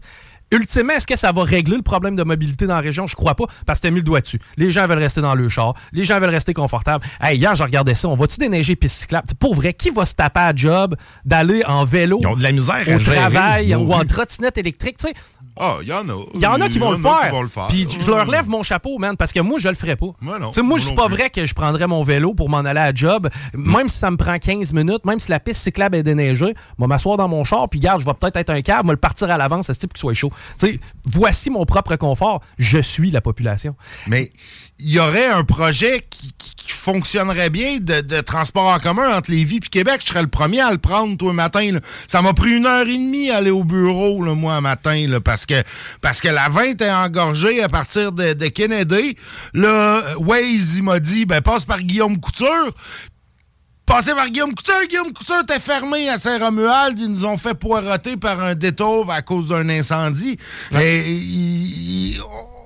[0.50, 3.06] ultimement, est-ce que ça va régler le problème de mobilité dans la région?
[3.06, 4.40] Je crois pas, parce que t'as mis le doigt dessus.
[4.56, 5.74] Les gens veulent rester dans le char.
[5.92, 7.04] Les gens veulent rester confortables.
[7.20, 8.08] Hey, hier, je regardais ça.
[8.08, 9.26] On va-tu déneiger piste cyclable?
[9.38, 12.18] Pour vrai, qui va se taper à job d'aller en vélo?
[12.20, 14.96] Ils ont de la misère au travail ou en trottinette électrique?
[14.98, 15.14] Tu sais,
[15.62, 16.24] Ah, il y en a.
[16.34, 17.30] Il y en a qui vont, le, faire.
[17.68, 20.06] Puis je leur lève mon chapeau, man, parce que moi, je le ferais pas.
[20.20, 20.48] Moi, non.
[20.56, 22.94] Moi, Moi je suis pas vrai que je prendrais mon vélo pour m'en aller à
[22.94, 23.28] job.
[23.52, 26.82] Même si ça me prend 15 minutes, même si la piste cyclable est déneigée, je
[26.82, 28.96] vais m'asseoir dans mon char, puis garde, je vais peut-être être un câble, me le
[28.96, 30.32] partir à l'avance, à ce type qu'il soit chaud.
[30.58, 30.80] Tu sais,
[31.12, 32.40] voici mon propre confort.
[32.58, 33.76] Je suis la population.
[34.06, 34.32] Mais
[34.82, 39.14] il y aurait un projet qui, qui- qui fonctionnerait bien de, de transport en commun
[39.16, 40.00] entre Lévis et Québec?
[40.04, 41.72] Je serais le premier à le prendre, toi, matin.
[41.72, 41.80] là.
[42.06, 45.20] Ça m'a pris une heure et demie à aller au bureau, là, moi, matin, là,
[45.20, 45.62] parce que
[46.02, 49.16] parce que la 20 est engorgée à partir de, de Kennedy.
[49.54, 52.70] Là, Waze, il m'a dit, ben, passe par Guillaume Couture.
[53.86, 54.86] Passé par Guillaume Couture.
[54.88, 56.96] Guillaume Couture était fermé à Saint-Romuald.
[57.00, 60.38] Ils nous ont fait poireauter par un détour à cause d'un incendie.
[60.80, 62.14] Et,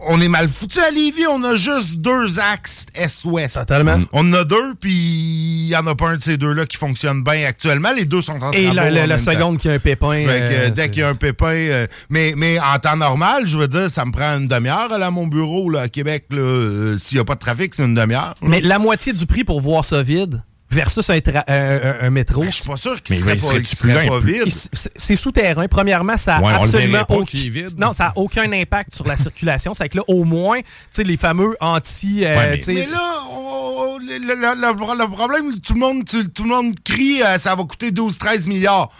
[0.08, 1.26] on est mal foutu à Lévis.
[1.30, 3.54] On a juste deux axes est-ouest.
[3.54, 4.00] Totalement.
[4.12, 6.76] On en a deux, puis il y en a pas un de ces deux-là qui
[6.76, 7.92] fonctionne bien actuellement.
[7.92, 10.12] Les deux sont en Et travaux la, en la- la seconde qui a un pépin.
[10.12, 11.46] Fait que, euh, dès qu'il y a un pépin.
[11.46, 15.10] euh, mais, mais en temps normal, je veux dire, ça me prend une demi-heure à
[15.10, 16.26] mon bureau là, à Québec.
[16.32, 18.34] Euh, S'il n'y a pas de trafic, c'est une demi-heure.
[18.42, 22.40] Mais la moitié du prix pour voir ça vide versus un, tra- un- métro.
[22.42, 24.42] Ben, je suis pas sûr qu'il Mais serait pas, qu'il serait plus pas vide.
[24.72, 25.66] C'est c'est souterrain.
[25.68, 27.78] Premièrement, ça Ouais, a on le absolument aucun- vide.
[27.78, 29.74] Non, ça a aucun impact sur la circulation.
[29.74, 32.24] C'est que là, au moins, tu sais, les fameux anti.
[32.24, 36.24] euh, Ouais, mais- là, on- on- le, le- le- le problème, tout le monde, tout,
[36.28, 38.90] tout le monde crie, euh, ça va coûter 12-13 milliards.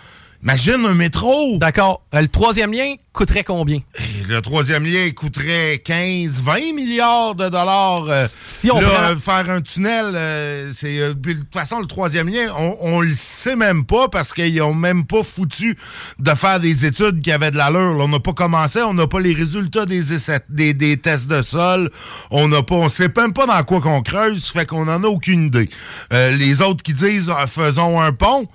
[0.44, 1.56] Imagine un métro.
[1.56, 2.02] D'accord.
[2.14, 3.78] Euh, le troisième lien coûterait combien?
[3.98, 8.04] Et Le troisième lien coûterait 15-20 milliards de dollars.
[8.10, 11.86] euh, Si on là, prend- euh, faire un tunnel, euh, c'est de toute façon le
[11.86, 15.78] troisième lien, on, on le sait même pas parce qu'ils ont même pas foutu
[16.18, 17.96] de faire des études qui avaient de l'allure.
[17.98, 21.40] On n'a pas commencé, on n'a pas les résultats des, essais- des, des tests de
[21.40, 21.90] sol,
[22.30, 25.06] on n'a pas, on sait même pas dans quoi qu'on creuse, fait qu'on en a
[25.06, 25.70] aucune idée.
[26.12, 28.46] Euh, les autres qui disent faisons un pont.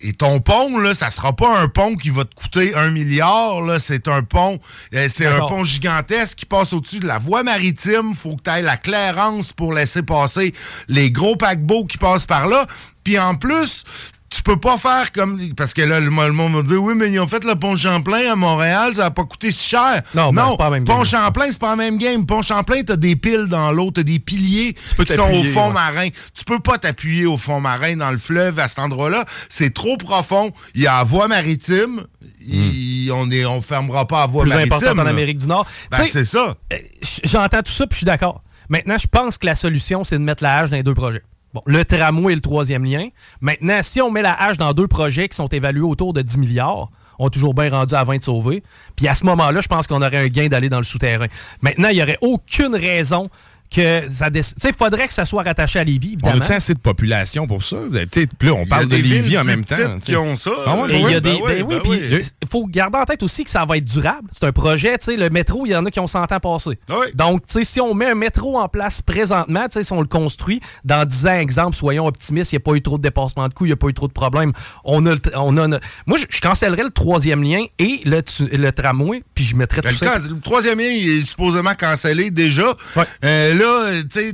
[0.00, 3.60] Et ton pont, là, ça sera pas un pont qui va te coûter un milliard,
[3.60, 3.78] là.
[3.78, 4.60] C'est un pont,
[4.94, 5.48] euh, c'est un D'accord.
[5.48, 8.14] pont gigantesque qui passe au-dessus de la voie maritime.
[8.14, 10.54] Faut que tu la clairance pour laisser passer
[10.86, 12.66] les gros paquebots qui passent par là.
[13.02, 13.84] Puis en plus,
[14.30, 15.40] tu peux pas faire comme.
[15.56, 17.76] Parce que là, le, le monde va dire oui, mais ils ont fait le pont
[17.76, 20.02] Champlain à Montréal, ça a pas coûté si cher.
[20.14, 21.04] Non, ben, c'est pas la même pont.
[21.04, 22.26] Champlain, c'est pas la même game.
[22.26, 25.72] Pont Champlain, t'as des piles dans l'eau, t'as des piliers qui sont au fond ouais.
[25.72, 26.08] marin.
[26.34, 29.24] Tu peux pas t'appuyer au fond marin dans le fleuve à cet endroit-là.
[29.48, 30.52] C'est trop profond.
[30.74, 32.04] Il y a la voie maritime.
[32.46, 34.72] Il- on est, on fermera pas la voie Plus maritime.
[34.74, 35.06] importante en.
[35.06, 35.66] Amérique du Nord.
[35.90, 36.54] Ben, c'est ça.
[36.72, 36.76] euh,
[37.24, 38.42] J'entends tout ça, puis je suis d'accord.
[38.68, 41.22] Maintenant, je pense que la solution, c'est de mettre la hache dans les deux projets.
[41.54, 43.08] Bon, le tramway et le troisième lien.
[43.40, 46.38] Maintenant, si on met la hache dans deux projets qui sont évalués autour de 10
[46.38, 48.62] milliards, on est toujours bien rendu à 20 de sauvés.
[48.96, 51.26] Puis à ce moment-là, je pense qu'on aurait un gain d'aller dans le souterrain.
[51.62, 53.28] Maintenant, il n'y aurait aucune raison
[53.74, 54.30] que ça...
[54.30, 56.50] Tu sais, il faudrait que ça soit rattaché à Lévis, On évidemment.
[56.50, 57.76] a assez de population pour ça?
[57.90, 59.98] Peut-être, puis là, on parle de des Lévis en plus même temps.
[60.00, 60.50] qui ont ça.
[60.66, 61.40] Ah il y ouais, a ben des.
[61.40, 62.20] oui, ben oui, ben puis oui.
[62.42, 64.28] il faut garder en tête aussi que ça va être durable.
[64.30, 66.40] C'est un projet, tu sais, le métro, il y en a qui ont 100 ans
[66.40, 66.78] passé.
[66.88, 67.06] Oui.
[67.14, 70.00] Donc, tu sais, si on met un métro en place présentement, tu sais, si on
[70.00, 73.02] le construit, dans 10 ans, exemple, soyons optimistes, il n'y a pas eu trop de
[73.02, 74.52] dépassement de coûts, il n'y a pas eu trop de problèmes.
[74.84, 75.68] On a, on a,
[76.06, 78.22] moi, je, cancellerais le troisième lien et le,
[78.56, 80.18] le tramway, puis je mettrais Ben, tout le, ça.
[80.18, 82.74] le troisième lien, il est supposément cancellé déjà.
[82.96, 83.04] Ouais.
[83.24, 84.32] Euh, là, tu sais,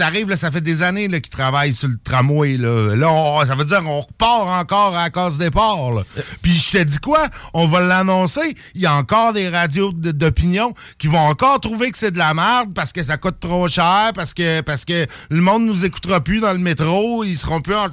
[0.00, 2.56] t'arrives, là, ça fait des années là, qu'ils travaillent sur le tramway.
[2.56, 5.90] Là, là on- ça veut dire qu'on repart encore à la case départ.
[5.92, 6.02] là.
[6.42, 7.26] Puis je te dis quoi?
[7.54, 8.54] On va l'annoncer.
[8.74, 12.32] Il y a encore des radios d'opinion qui vont encore trouver que c'est de la
[12.34, 16.20] merde parce que ça coûte trop cher, parce que parce que le monde nous écoutera
[16.20, 17.88] plus dans le métro, ils seront plus en...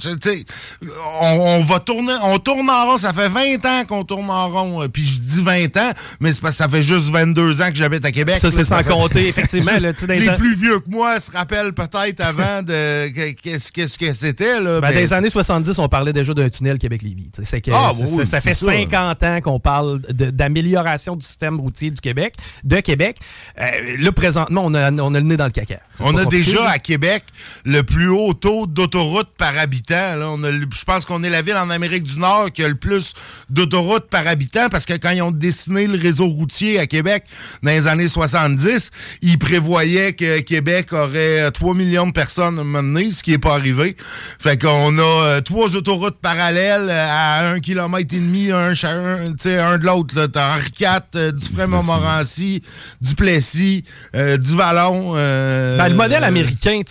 [1.22, 1.26] On,
[1.60, 2.98] on va tourner, on tourne en rond.
[2.98, 4.84] Ça fait 20 ans qu'on tourne en rond.
[4.84, 7.70] euh, Puis je dis 20 ans, mais c'est parce que ça fait juste 22 ans
[7.70, 8.38] que j'habite à Québec.
[8.40, 9.72] Ça, c'est sans fait- compter, effectivement.
[9.80, 14.60] là, les plus vieux que moi se rappellent peut-être avant de que- qu'est-ce que c'était
[14.60, 14.80] là.
[14.80, 17.32] Ben, Ben, dans les années 70, on parlait déjà d'un tunnel Québec-Lévis.
[17.44, 18.66] C'est que Ah, oui, ça, fait ça.
[18.68, 23.18] 50 ans qu'on parle d'amélioration du système routier du Québec, de Québec.
[23.60, 25.80] Euh, là, présentement, on a, on a le nez dans le caca.
[26.00, 27.24] On a compliqué, déjà à Québec
[27.66, 30.16] le plus haut taux d'autoroute par habitant.
[30.18, 30.30] Là.
[30.32, 32.76] On a je pense qu'on est la ville en Amérique du Nord qui a le
[32.76, 33.14] plus
[33.50, 37.24] d'autoroutes par habitant parce que quand ils ont dessiné le réseau routier à Québec
[37.64, 42.62] dans les années 70, ils prévoyaient que Québec aurait euh, 3 millions de personnes à
[42.62, 43.96] un moment donné, ce qui n'est pas arrivé.
[44.40, 49.18] Fait qu'on a euh, trois autoroutes parallèles euh, à un kilomètre et demi, un, un,
[49.24, 50.26] un de l'autre.
[50.28, 52.62] T'as Henri IV, euh, du Montmorency,
[53.02, 53.84] du Plessis,
[54.16, 55.14] euh, du Vallon.
[55.14, 56.82] Ben, le modèle américain,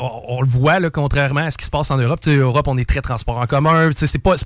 [0.00, 2.20] on, on le voit, là, contrairement à ce qui se passe en Europe.
[2.20, 3.90] Tu sais, Europe, on est très transport en commun.
[3.92, 4.36] C'est pas.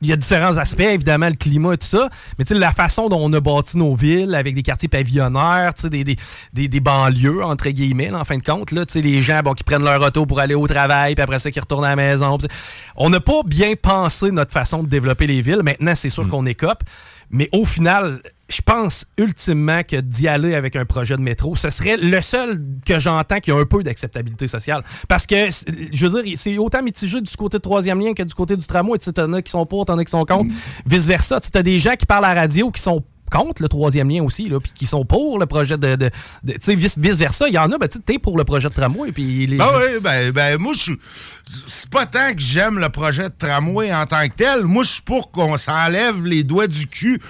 [0.00, 2.08] Il y a différents aspects, évidemment, le climat et tout ça.
[2.38, 5.72] Mais tu sais, la façon dont on a bâti nos villes avec des quartiers pavillonnaires,
[5.84, 6.16] des, des,
[6.52, 9.64] des, des banlieues, entre guillemets, là, en fin de compte, là, les gens bon, qui
[9.64, 12.38] prennent leur auto pour aller au travail, puis après ça, qui retournent à la maison.
[12.96, 15.62] On n'a pas bien pensé notre façon de développer les villes.
[15.64, 16.82] Maintenant, c'est sûr qu'on écope.
[17.30, 21.68] Mais au final, je pense ultimement que d'y aller avec un projet de métro, ce
[21.68, 24.82] serait le seul que j'entends qui a un peu d'acceptabilité sociale.
[25.06, 25.50] Parce que,
[25.92, 28.66] je veux dire, c'est autant mitigé du côté de troisième lien que du côté du
[28.66, 28.98] tramway.
[28.98, 30.54] Tu en as qui sont pour, t'en as qui sont contre.
[30.86, 31.40] Vice-versa.
[31.40, 34.22] Tu as des gens qui parlent à la radio qui sont contre le troisième lien
[34.22, 35.96] aussi, là, puis qui sont pour le projet de.
[35.96, 36.10] de,
[36.46, 37.48] tu sais, vice-versa.
[37.48, 39.12] Il y en a, ben, tu es pour le projet de tramway.
[39.12, 39.58] Puis les...
[39.58, 40.92] Ben oui, ben, ben moi, je
[41.66, 44.64] c'est pas tant que j'aime le projet de tramway en tant que tel.
[44.64, 47.20] Moi, je suis pour qu'on s'enlève les doigts du cul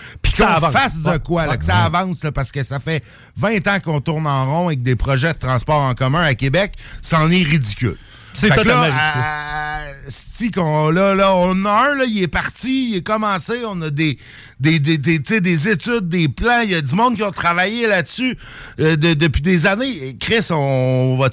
[0.44, 3.02] puis qu'on fasse de quoi, là, que ça avance, parce que ça fait
[3.36, 6.74] 20 ans qu'on tourne en rond avec des projets de transport en commun à Québec.
[7.02, 7.96] C'en est ridicule.
[8.32, 9.22] C'est totalement ridicule.
[10.54, 13.90] Qu'on, là, là, on a un, là, il est parti, il est commencé, on a
[13.90, 14.18] des,
[14.60, 17.86] des, des, des, des études, des plans, il y a du monde qui ont travaillé
[17.86, 18.36] là-dessus
[18.80, 20.16] euh, depuis des années.
[20.18, 21.28] Chris, on va...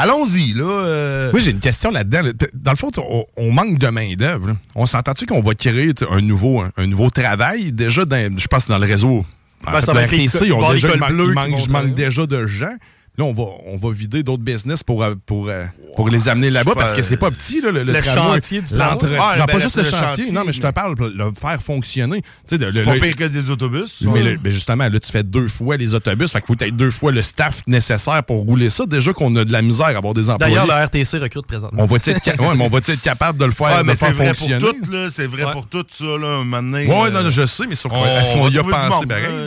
[0.00, 0.64] Allons-y, là.
[0.64, 1.30] Euh.
[1.32, 2.30] Oui, j'ai une question là-dedans.
[2.54, 2.90] Dans le fond,
[3.36, 4.56] on, manque de main-d'œuvre.
[4.74, 7.72] On s'entend-tu qu'on va créer un nouveau, un, nouveau travail?
[7.72, 9.24] Déjà, je pense, dans le réseau.
[9.64, 12.76] Ben, ça va être ils ont déjà, il manque déjà de gens.
[13.16, 16.50] Là, on va, on va vider d'autres business pour, euh, pour, euh, pour les amener
[16.50, 19.18] là-bas parce que c'est pas petit, là, le, le chantier du l'entretien.
[19.20, 22.22] Ah, non, ben, pas juste le chantier, non, mais je te parle, le faire fonctionner.
[22.44, 24.02] C'est pas pire que des autobus.
[24.02, 26.90] Mais, mais, justement, là, tu fais deux fois les autobus, fait qu'il faut être deux
[26.90, 28.84] fois le staff nécessaire pour rouler ça.
[28.84, 30.56] Déjà qu'on a de la misère à avoir des employés.
[30.56, 31.82] D'ailleurs, le RTC recrute présentement.
[31.82, 34.66] On va être, ouais, mais on va être capable de le faire, de faire fonctionner?
[35.14, 36.78] C'est vrai pour tout, ça, là, maintenant.
[36.78, 37.86] Ouais, non, je sais, mais est-ce
[38.32, 39.06] qu'on y a pensé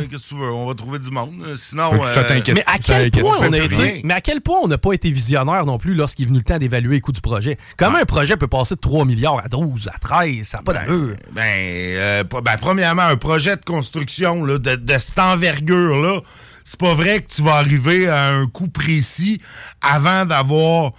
[0.09, 0.53] Qu'est-ce que tu veux?
[0.53, 1.33] On va trouver du monde.
[1.57, 1.91] Sinon.
[2.53, 5.93] Mais à quel point on a été point on n'a pas été visionnaire non plus
[5.93, 7.57] lorsqu'il est venu le temps d'évaluer les coûts du projet?
[7.77, 10.47] Comment un projet peut passer de 3 milliards à 12, à 13?
[10.47, 11.15] Ça n'a pas ben, d'allure.
[11.31, 16.21] Ben, euh, ben, premièrement, un projet de construction de, de cette envergure-là,
[16.63, 19.41] c'est pas vrai que tu vas arriver à un coût précis
[19.81, 20.91] avant d'avoir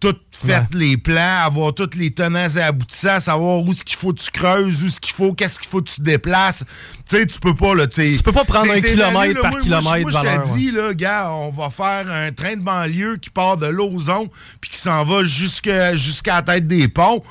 [0.00, 4.12] tout fait les plans, avoir toutes les tenants et aboutissants, savoir où ce qu'il faut
[4.12, 6.64] que tu creuses, où ce qu'il faut, qu'est-ce qu'il faut que tu déplaces.
[7.08, 10.10] Tu sais, tu peux pas, là, tu Tu peux pas prendre un kilomètre par kilomètre.
[10.10, 13.56] Moi, je t'ai dit, là, gars, on va faire un train de banlieue qui part
[13.56, 14.30] de Lauson
[14.60, 15.94] puis qui s'en va jusqu'à
[16.26, 17.22] la tête des ponts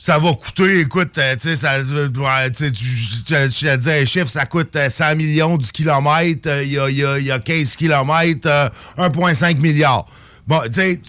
[0.00, 2.08] ça va coûter, écoute, euh, tu sais, ça, euh,
[2.48, 6.78] tu je te dis un chiffre, ça coûte 100 euh, millions du kilomètre, il y,
[6.78, 10.06] a, y, y, a, 15 kilomètres, 1,5 milliard.
[10.46, 11.00] Bon, tu sais,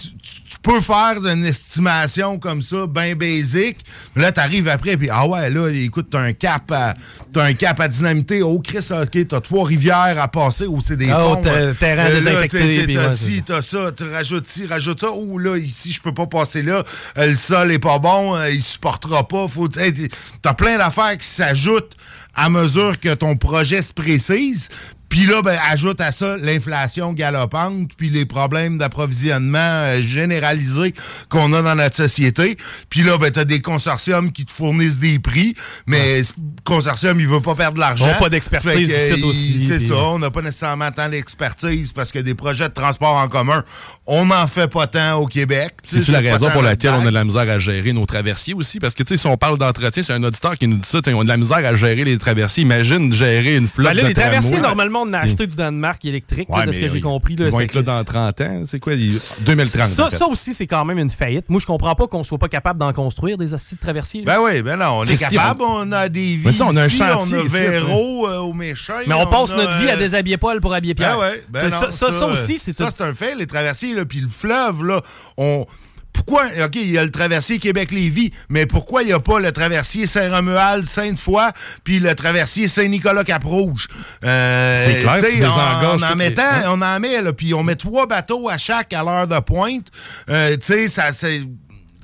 [0.62, 3.80] peux faire une estimation comme ça, bien basique.
[4.15, 6.93] Mais là, t'arrives après, puis ah ouais, là, écoute, t'as un cap à,
[7.36, 8.43] as un cap à dynamiter.
[8.43, 11.41] Oh, Chris, OK, t'as trois rivières à passer, ou c'est des oh, ponts.
[11.41, 12.93] terrain euh, désinfecté.
[12.93, 15.12] T'as ci, t'as ça, tu rajoutes ci, rajoutes ça.
[15.12, 16.84] Ou là, ici, je peux pas passer là.
[17.17, 19.47] Euh, le sol est pas bon, euh, il supportera pas.
[19.47, 21.95] Faut, t'as plein d'affaires qui s'ajoutent
[22.36, 24.69] à mesure que ton projet se précise.
[25.12, 30.93] Puis là, ben, ajoute à ça l'inflation galopante, puis les problèmes d'approvisionnement euh, généralisés
[31.28, 32.56] qu'on a dans notre société.
[32.89, 35.54] Puis là, ben, t'as des consortiums qui te fournissent des prix,
[35.86, 36.26] mais le
[36.63, 38.08] consortium, il veut pas perdre de l'argent.
[38.15, 39.65] On pas d'expertise ici aussi.
[39.67, 43.28] C'est ça, on n'a pas nécessairement tant d'expertise parce que des projets de transport en
[43.28, 43.65] commun,
[44.08, 45.74] on n'en fait pas tant au Québec.
[45.84, 48.80] C'est la raison pour laquelle on a de la misère à gérer nos traversiers aussi,
[48.80, 51.00] parce que, tu sais, si on parle d'entretien, c'est un auditeur qui nous dit ça,
[51.06, 52.63] on a de la misère à gérer les traversiers.
[52.63, 56.72] Imagine gérer une flotte ben les traversiers, normalement, on a acheté du Danemark électrique, de
[56.72, 57.36] ce que j'ai compris.
[57.36, 58.62] Là, ils vont être là dans 30 ans.
[58.66, 58.94] C'est quoi?
[58.96, 59.86] 2030.
[59.86, 61.50] Ça, ça aussi, c'est quand même une faillite.
[61.50, 64.24] Moi, je comprends pas qu'on soit pas capable d'en construire des hosties de traversiers.
[64.24, 65.62] Ben oui, ben non, on est, capable.
[65.64, 65.92] On...
[65.92, 68.94] a des vies ça, on a un chantier on a Véro euh, au méchant.
[69.08, 71.18] Mais on, passe notre vie à euh, déshabiller Paul pour habiller Pierre.
[71.18, 74.20] Ben ouais, ben non, ça, ça, aussi, c'est Ça, c'est un fait, les traversiers, puis
[74.20, 75.02] le fleuve, là,
[75.38, 75.66] on
[76.13, 79.52] pourquoi, OK, il y a le traversier Québec-Lévis, mais pourquoi il n'y a pas le
[79.52, 81.52] traversier Saint-Romuald, Sainte-Foy,
[81.84, 83.88] puis le traversier Saint-Nicolas-Cap-Rouge?
[84.24, 88.08] Euh, c'est clair, tu on, en mettant, on en met, là, puis on met trois
[88.08, 89.88] bateaux à chaque à l'heure de pointe.
[90.30, 91.41] Euh, tu sais, ça, c'est...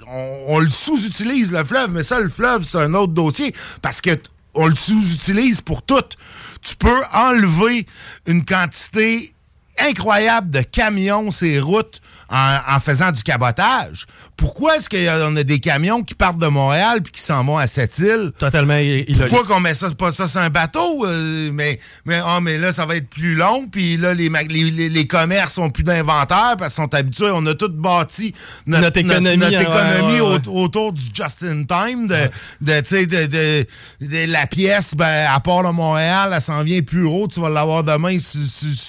[0.09, 4.11] On, le sous-utilise, le fleuve, mais ça, le fleuve, c'est un autre dossier, parce que
[4.53, 6.03] on le sous-utilise pour tout.
[6.61, 7.85] Tu peux enlever
[8.25, 9.33] une quantité
[9.79, 14.05] incroyable de camions ces routes en, faisant du cabotage.
[14.35, 17.67] Pourquoi est-ce qu'on a des camions qui partent de Montréal puis qui s'en vont à
[17.67, 18.31] cette île?
[18.37, 19.17] Totalement illogique.
[19.29, 21.05] Pourquoi qu'on met ça, pas ça sur un bateau?
[21.05, 24.89] Euh, mais, mais, oh, mais là, ça va être plus long, puis là, les, les,
[24.89, 27.31] les, commerces ont plus d'inventaire parce qu'ils sont habitués.
[27.33, 28.33] On a tout bâti
[28.67, 32.29] notre, économie, notre, économie autour du just-in-time, de,
[32.61, 33.65] de, de,
[34.01, 37.49] de, la pièce, ben, à part de Montréal, elle s'en vient plus haut, tu vas
[37.49, 38.41] l'avoir demain sur,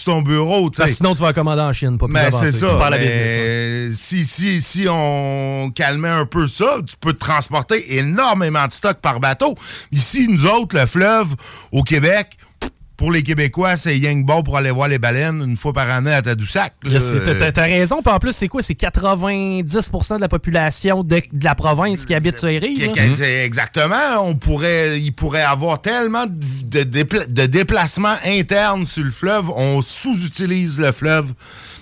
[0.05, 0.71] ton bureau.
[0.87, 2.67] Sinon, tu vas commander en Chine, pas plus ben, c'est ça.
[2.93, 8.99] Euh, si, si, si on calmait un peu ça, tu peux transporter énormément de stock
[8.99, 9.55] par bateau.
[9.93, 11.35] Ici, nous autres, le fleuve
[11.73, 12.37] au Québec,
[12.99, 16.13] pour les Québécois, c'est yang bon pour aller voir les baleines une fois par année
[16.13, 16.75] à Tadoussac.
[16.83, 18.03] T'as raison.
[18.03, 18.61] Puis en plus, c'est quoi?
[18.61, 22.91] C'est 90% de la population de, de la province qui habite sur les rives.
[23.17, 24.21] C'est Exactement.
[24.21, 29.49] On pourrait, il pourrait avoir tellement de déplacements internes sur le fleuve.
[29.51, 31.33] On sous-utilise le fleuve.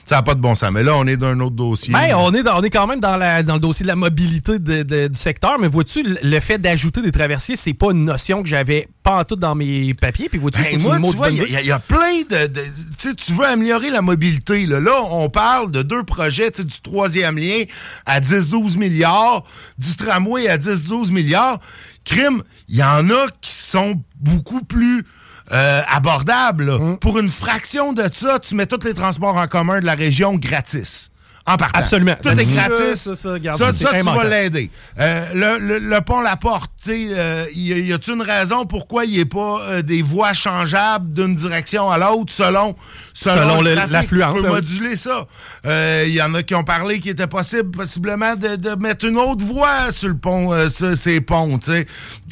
[0.08, 0.70] Ça n'a pas de bon sens.
[0.72, 1.92] Mais là, on est dans un autre dossier.
[1.92, 3.96] Ben, on est, dans- on est quand même dans, la- dans le dossier de la
[3.96, 8.04] mobilité de- de- du secteur, mais vois-tu, le- fait d'ajouter des traversiers, c'est pas une
[8.04, 10.28] notion que j'avais pas en tout dans mes papiers.
[10.28, 12.46] Puis vois-tu, Ben, moi, tu vois, il y, a- il y a plein de...
[12.46, 12.60] de-
[12.98, 14.64] tu sais, tu veux améliorer la mobilité.
[14.66, 17.64] Là, Là, on parle de deux projets, tu sais, du troisième lien
[18.06, 19.42] à 10-12 milliards,
[19.78, 21.58] du tramway à 10-12 milliards.
[22.04, 25.04] Crime, il y en a qui sont beaucoup plus
[25.52, 26.66] euh, abordables.
[26.66, 26.74] là.
[26.74, 26.98] Hum.
[26.98, 30.34] Pour une fraction de ça, tu mets tous les transports en commun de la région
[30.34, 31.10] gratis.
[31.48, 31.78] En partant.
[31.78, 32.16] Absolument.
[32.20, 33.00] Tout est gratis.
[33.02, 34.68] ça, ça, regarde, ça, ça, tu vas l'aider.
[34.98, 38.22] Euh, le, le- le pont La Porte, tu sais, euh, y a- y a-t-il une
[38.22, 42.74] raison pourquoi il n'y a pas euh, des voies changeables d'une direction à l'autre selon,
[43.14, 43.92] Selon le- trafic?
[43.92, 44.54] l'affluence, Tu peux oui.
[44.54, 45.26] moduler ça.
[45.64, 49.16] Il y en a qui ont parlé qu'il était possible, possiblement, de, de mettre une
[49.18, 51.86] autre voie sur le pont, euh, sur ces ponts, tu sais.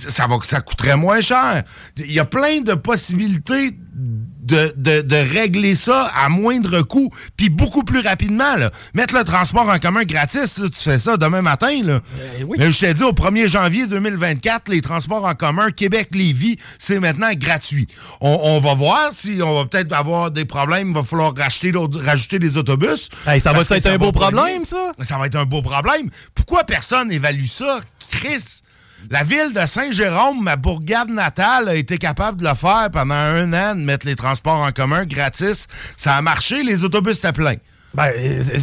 [0.09, 1.63] Ça, va, ça coûterait moins cher.
[1.97, 3.77] Il y a plein de possibilités
[4.45, 8.57] de, de, de régler ça à moindre coût, puis beaucoup plus rapidement.
[8.57, 8.71] Là.
[8.95, 11.81] Mettre le transport en commun gratis, là, tu fais ça demain matin.
[11.83, 12.01] Là.
[12.59, 17.31] Mais je t'ai dit, au 1er janvier 2024, les transports en commun Québec-Lévis, c'est maintenant
[17.35, 17.89] gratuit.
[18.21, 21.73] On, on va voir si on va peut-être avoir des problèmes, il va falloir racheter
[22.05, 23.09] rajouter des autobus.
[23.27, 24.31] Hey, ça va être un beau pogner.
[24.31, 24.93] problème, ça?
[25.03, 26.11] Ça va être un beau problème.
[26.35, 27.81] Pourquoi personne évalue ça?
[28.11, 28.63] Chris,
[29.11, 33.53] la ville de Saint-Jérôme, ma bourgade natale, a été capable de le faire pendant un
[33.53, 35.67] an, de mettre les transports en commun gratis.
[35.97, 37.57] Ça a marché, les autobus étaient pleins.
[37.97, 38.11] Ben,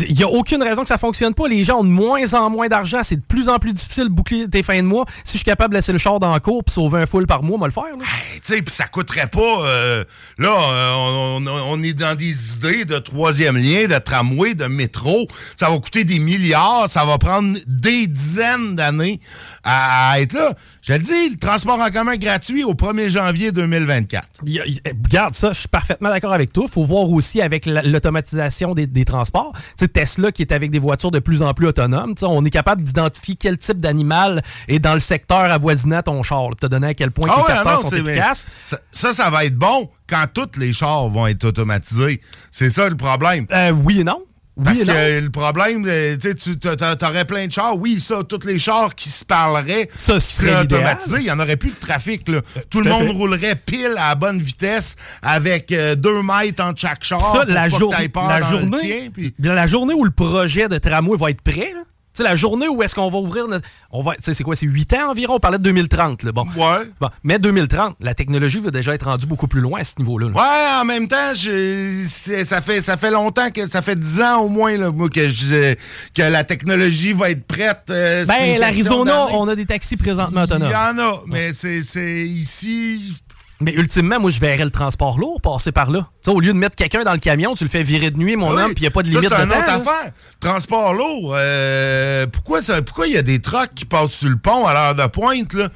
[0.10, 1.48] il n'y a aucune raison que ça fonctionne pas.
[1.48, 3.00] Les gens ont de moins en moins d'argent.
[3.02, 5.06] C'est de plus en plus difficile de boucler tes fins de mois.
[5.24, 7.26] Si je suis capable de laisser le char dans le cours puis sauver un full
[7.28, 7.86] par mois, moi le faire.
[7.86, 9.40] Hey, tu sais, puis ça coûterait pas.
[9.66, 10.04] euh,
[10.38, 15.28] là, on, on- on est dans des idées de troisième lien, de tramway, de métro.
[15.56, 16.90] Ça va coûter des milliards.
[16.90, 19.22] Ça va prendre des dizaines d'années
[19.64, 20.54] à, être là.
[20.82, 24.28] Je le dis, le transport en commun gratuit au 1er janvier 2024.
[24.46, 26.66] Il y a- il- eh, Regarde ça, je suis parfaitement d'accord avec toi.
[26.68, 29.52] Il faut voir aussi avec la- l'automatisation des, des transports.
[29.54, 32.50] Tu sais, Tesla qui est avec des voitures de plus en plus autonomes, on est
[32.50, 36.50] capable d'identifier quel type d'animal est dans le secteur avoisinant ton char.
[36.60, 38.46] Tu as donné à quel point Ah les ouais, capteurs non, sont efficaces.
[38.66, 42.22] Ça, ça, ça va être bon quand tous les chars vont être automatisés.
[42.52, 43.46] C'est ça le problème.
[43.52, 44.24] Euh, oui et non.
[44.64, 47.78] Parce Oui et que le problème, euh, tu t'aurais plein de chars.
[47.78, 51.18] Oui, ça, tous les chars qui se parleraient Ça serait automatisés.
[51.20, 52.28] Il n'y en aurait plus de trafic.
[52.28, 52.42] Là.
[52.42, 53.14] Tout tout le monde fait.
[53.14, 57.22] roulerait pile à la bonne vitesse avec euh, deux mètres entre chaque char.
[57.22, 57.94] ça, pour la, jour-
[58.28, 61.82] la journée, tien, puis- la journée où le projet de tramway va être prêt, là,
[62.14, 63.68] sais, la journée où est-ce qu'on va ouvrir notre...
[63.92, 65.36] On va, c'est quoi, c'est 8 ans environ?
[65.36, 66.46] On parlait de 2030, là, bon.
[66.56, 66.90] Ouais.
[67.00, 70.30] Bon, mais 2030, la technologie va déjà être rendue beaucoup plus loin à ce niveau-là.
[70.30, 70.34] là.
[70.36, 72.06] Ouais, en même temps, je-
[72.46, 75.74] ça fait ça fait longtemps que ça fait 10 ans au moins là, que je,
[76.16, 77.84] que la technologie va être prête.
[77.90, 80.72] euh, Ben, l'Arizona, on a des taxis présentement Il autonomes.
[80.72, 81.80] y en a, mais c'est
[82.28, 83.14] ici.
[83.62, 86.00] Mais ultimement, moi, je verrais le transport lourd passer par là.
[86.24, 88.18] Tu sais, au lieu de mettre quelqu'un dans le camion, tu le fais virer de
[88.18, 89.50] nuit, mon Ah homme, puis il n'y a pas de Ça, limite c'est de une
[89.50, 89.58] temps.
[89.90, 90.12] affaire.
[90.40, 91.34] Transport lourd.
[91.38, 94.74] euh, pourquoi ça- pourquoi il y a des trucks qui passent sur le pont à
[94.74, 95.54] l'heure de pointe?
[95.54, 95.70] Là?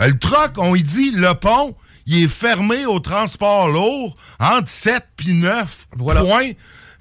[0.00, 1.74] Euh, le truck, on y dit, le pont,
[2.06, 5.88] il est fermé au transport lourd entre 7 puis 9.
[5.96, 6.22] Voilà.
[6.22, 6.50] Point.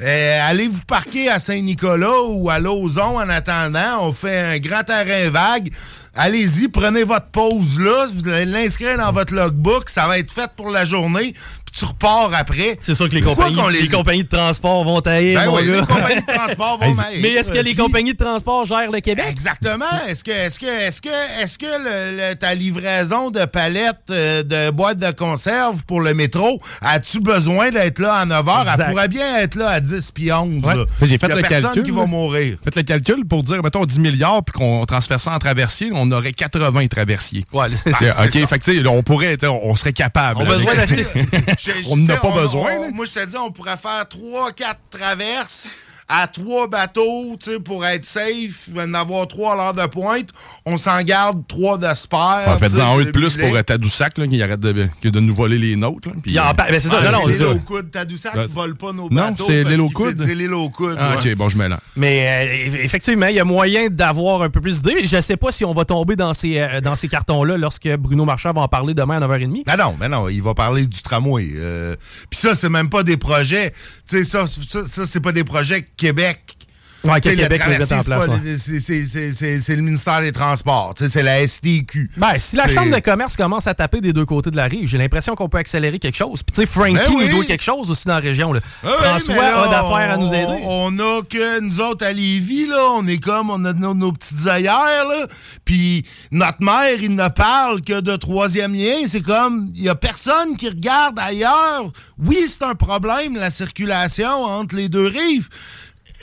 [0.02, 4.08] Euh, allez vous parquer à Saint-Nicolas ou à Lauson en attendant.
[4.08, 5.72] On fait un grand terrain vague.
[6.16, 8.08] Allez-y, prenez votre pause là.
[8.14, 9.90] Vous allez l'inscrire dans votre logbook.
[9.90, 11.36] Ça va être fait pour la journée.
[11.72, 12.78] Puis tu repars après.
[12.82, 13.88] C'est sûr que les compagnies, les...
[13.88, 15.76] compagnies de transport vont tailler, Ben mon oui, gars.
[15.76, 16.96] les compagnies de transport vont.
[17.22, 19.26] Mais est-ce que les compagnies de transport gèrent le Québec?
[19.30, 19.86] Exactement.
[20.08, 21.10] Est-ce que, est-ce que, est-ce que,
[21.42, 26.14] est-ce que le- le- ta livraison de palettes euh, de boîtes de conserve pour le
[26.14, 28.76] métro, as-tu besoin d'être là à 9 h?
[28.80, 30.64] Elle pourrait bien être là à 10 puis 11.
[30.64, 30.76] Ouais.
[30.76, 30.86] là.
[31.02, 32.58] J'ai fait Il y a le personne calcul, qui va mourir.
[32.64, 36.12] Faites le calcul pour dire, mettons, 10 milliards, puis qu'on transfère ça en traversier, on
[36.12, 37.46] aurait 80 traversiers.
[37.54, 40.40] Ouais, OK, fait que, tu sais, on pourrait, on on serait capable.
[40.40, 41.06] On a besoin d'acheter.
[41.88, 45.76] On n'a pas besoin, on- moi, je te dis, on pourrait faire 3-4 traverses
[46.12, 49.74] à trois bateaux, tu sais, pour être safe, il va en avoir trois à l'heure
[49.74, 50.30] de pointe.
[50.66, 52.48] On s'en garde trois de spare.
[52.50, 55.20] En fait, en un de plus pour euh, Tadoussac, là, qui arrête de, que de
[55.20, 56.10] nous voler les nôtres.
[56.22, 57.56] puis, euh, ben, c'est ça, Ah, non, non, c'est c'est ça.
[57.66, 57.90] coude.
[57.92, 59.46] Tadoussac Ah, ne vole pas nos non, bateaux.
[59.48, 60.24] c'est parce l'île au coude.
[60.26, 60.98] C'est l'île au coude.
[61.00, 61.32] Ah, ouais.
[61.32, 61.80] OK, bon, je mélange.
[61.96, 65.06] Mais euh, eff- effectivement, il y a moyen d'avoir un peu plus d'idées.
[65.06, 67.90] Je ne sais pas si on va tomber dans ces, euh, dans ces cartons-là lorsque
[67.98, 69.64] Bruno Marchand va en parler demain à 9h30.
[69.66, 71.50] Ben non, ben non, il va parler du tramway.
[71.56, 71.96] Euh,
[72.30, 73.72] Puis ça, c'est même pas des projets.
[74.10, 76.58] Tu sais, ça, ça, ça, c'est pas des projets que Québec
[77.04, 78.30] Ouais, que Québec le en place,
[78.60, 80.94] c'est- le ministère des Transports.
[80.96, 82.12] C'est la STQ.
[82.16, 84.88] Ben, si la Chambre de commerce commence à taper des deux côtés de la rive,
[84.88, 86.44] j'ai l'impression qu'on peut accélérer quelque chose.
[86.44, 87.26] Puis, tu sais, Frankie Ben oui.
[87.28, 88.54] nous doit quelque chose aussi dans la région.
[88.54, 88.60] là.
[88.84, 90.62] Ah François là, a d'affaires à nous aider.
[90.64, 94.12] On a que nous autres à Lévis, là, on est comme, on a nos, nos
[94.12, 95.26] petites œillères, là.
[95.66, 99.08] Puis notre maire, il ne parle que de troisième lien.
[99.10, 101.92] C'est comme, il y a personne qui regarde ailleurs.
[102.20, 105.50] Oui, c'est un problème, la circulation entre les deux rives.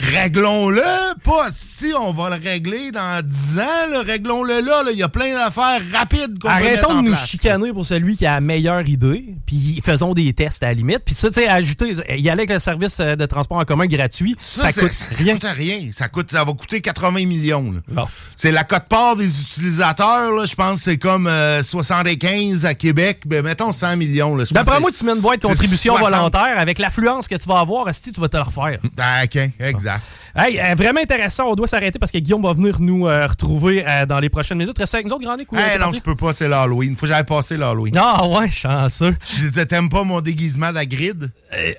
[0.01, 0.83] Réglons-le,
[1.25, 4.83] pas si on va le régler dans 10 ans, réglons-le là.
[4.93, 7.27] Il y a plein d'affaires rapides qu'on peut Arrêtons en de nous place.
[7.27, 11.01] chicaner pour celui qui a la meilleure idée, puis faisons des tests à la limite.
[11.05, 13.87] Puis ça, tu sais, ajouter, y aller avec le service euh, de transport en commun
[13.87, 15.35] gratuit, ça, coûte ça rien.
[15.35, 15.91] coûte rien.
[15.93, 17.75] Ça, coûte, ça va coûter 80 millions.
[17.89, 18.07] Bon.
[18.37, 20.47] C'est la cote-part des utilisateurs.
[20.47, 23.23] Je pense que c'est comme euh, 75 à Québec.
[23.27, 24.37] Ben, mettons 100 millions.
[24.53, 26.13] D'après moi, tu mets une boîte de contribution 60.
[26.13, 28.79] volontaire avec l'affluence que tu vas avoir, si tu vas te le refaire.
[28.97, 29.88] Ah, OK, exact.
[30.37, 31.47] Hey, euh, vraiment intéressant.
[31.51, 34.59] On doit s'arrêter parce que Guillaume va venir nous euh, retrouver euh, dans les prochaines
[34.59, 34.79] minutes.
[34.79, 36.95] Restez avec nous autres, Grand Nick, t'es non, je peux pas, c'est l'Halloween.
[36.95, 37.95] Faut que j'aille passer l'Halloween.
[37.99, 39.17] Ah ouais, chanceux.
[39.27, 41.31] Je T'aimes pas mon déguisement d'Agrid?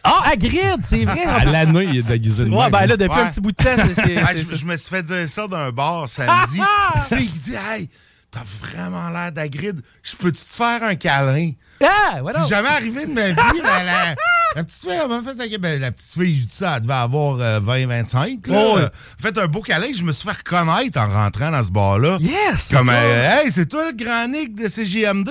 [0.04, 1.24] Ah, à Grid, c'est vrai.
[1.26, 2.72] À l'année, il est déguisé de Ouais, même.
[2.72, 3.24] ben là, depuis Ouais.
[3.24, 6.08] un petit bout de temps, c'est- je, je me suis fait dire ça d'un bar
[6.10, 6.60] samedi.
[7.10, 7.90] Fille qui dit Hey,
[8.32, 9.82] t'as vraiment l'air d'Agrid.
[10.04, 11.52] Je peux-tu te faire un câlin?
[11.84, 12.42] Ah, voilà.
[12.44, 13.62] C'est jamais arrivé de ma vie.
[13.64, 14.16] la,
[14.56, 15.58] la- petite fille, elle m'a fait.
[15.60, 18.40] ben, la petite fille, je dis ça, elle devait avoir 20-25.
[18.50, 18.84] Oh, ouais.
[19.22, 19.88] fait un beau câlin.
[19.96, 22.18] Je me suis fait reconnaître en rentrant dans ce bar-là.
[22.20, 22.70] Yes!
[22.74, 25.30] Comme, c'est euh, hey, c'est toi le grand Nick de CGMD.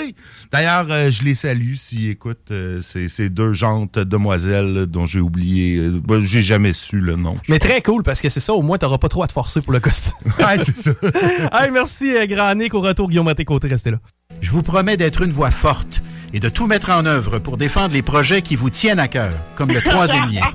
[0.52, 5.20] D'ailleurs, euh, je les salue s'ils écoutent euh, ces, deux jantes demoiselles là, dont j'ai
[5.20, 5.76] oublié.
[5.76, 7.36] euh, ben, j'ai jamais su le nom.
[7.48, 9.60] Mais très cool parce que c'est ça, au moins, t'auras pas trop à te forcer
[9.60, 10.14] pour le costume.
[10.38, 10.90] Ouais, c'est ça.
[11.64, 12.72] hey, merci, euh, Grand Nick.
[12.74, 13.98] Au retour, Guillaume à tes côtés, restez là.
[14.40, 16.00] Je vous promets d'être une voix forte
[16.32, 19.32] et de tout mettre en œuvre pour défendre les projets qui vous tiennent à cœur,
[19.56, 20.46] comme le troisième lien.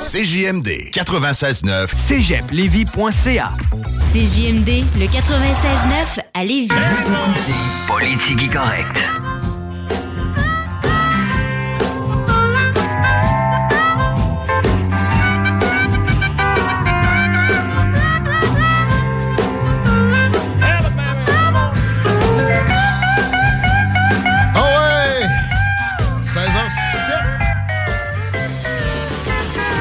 [0.00, 1.96] CJMD 96.9.
[1.96, 3.50] cégeplevy.ca
[4.12, 6.68] CJMD, le 96.9 à Lévis.
[7.88, 9.23] Politique correct.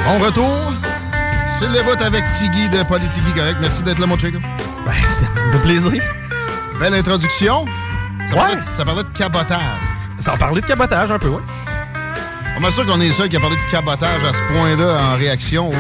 [0.08, 0.76] On retourne.
[1.60, 3.58] C'est le vote avec Tiggy de Politique Correct.
[3.62, 4.38] Merci d'être là, mon chico.
[4.86, 6.02] Ben, ça me plaisir.
[6.80, 7.66] Belle introduction.
[7.66, 8.36] Ça, Ouais.
[8.36, 9.82] parlait, ça parlait de cabotage.
[10.20, 11.42] Ça en parlait de cabotage un peu, ouais.
[12.60, 15.70] On sûr qu'on est seul qui a parlé de cabotage à ce point-là en réaction
[15.70, 15.74] aux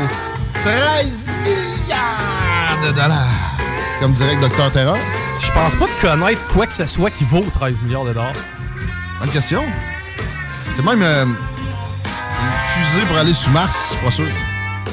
[0.64, 3.28] 13 milliards de dollars.
[4.00, 4.98] Comme dirait le Dr Terror.
[5.40, 8.34] Je pense pas de connaître quoi que ce soit qui vaut 13 milliards de dollars.
[9.20, 9.64] Bonne question.
[10.76, 11.26] C'est même euh,
[13.02, 14.28] pour aller sous Mars, pas sûr.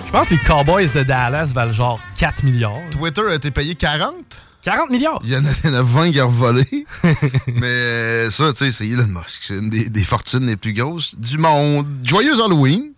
[0.07, 2.81] Je pense que les Cowboys de Dallas valent genre 4 milliards.
[2.91, 4.15] Twitter a été payé 40.
[4.63, 5.21] 40 milliards?
[5.23, 6.65] Il y en a, il y en a 20 qui ont volé.
[7.47, 9.43] Mais euh, ça, tu sais, c'est Elon Musk.
[9.43, 11.87] C'est une des, des fortunes les plus grosses du monde.
[12.03, 12.91] Joyeux Halloween.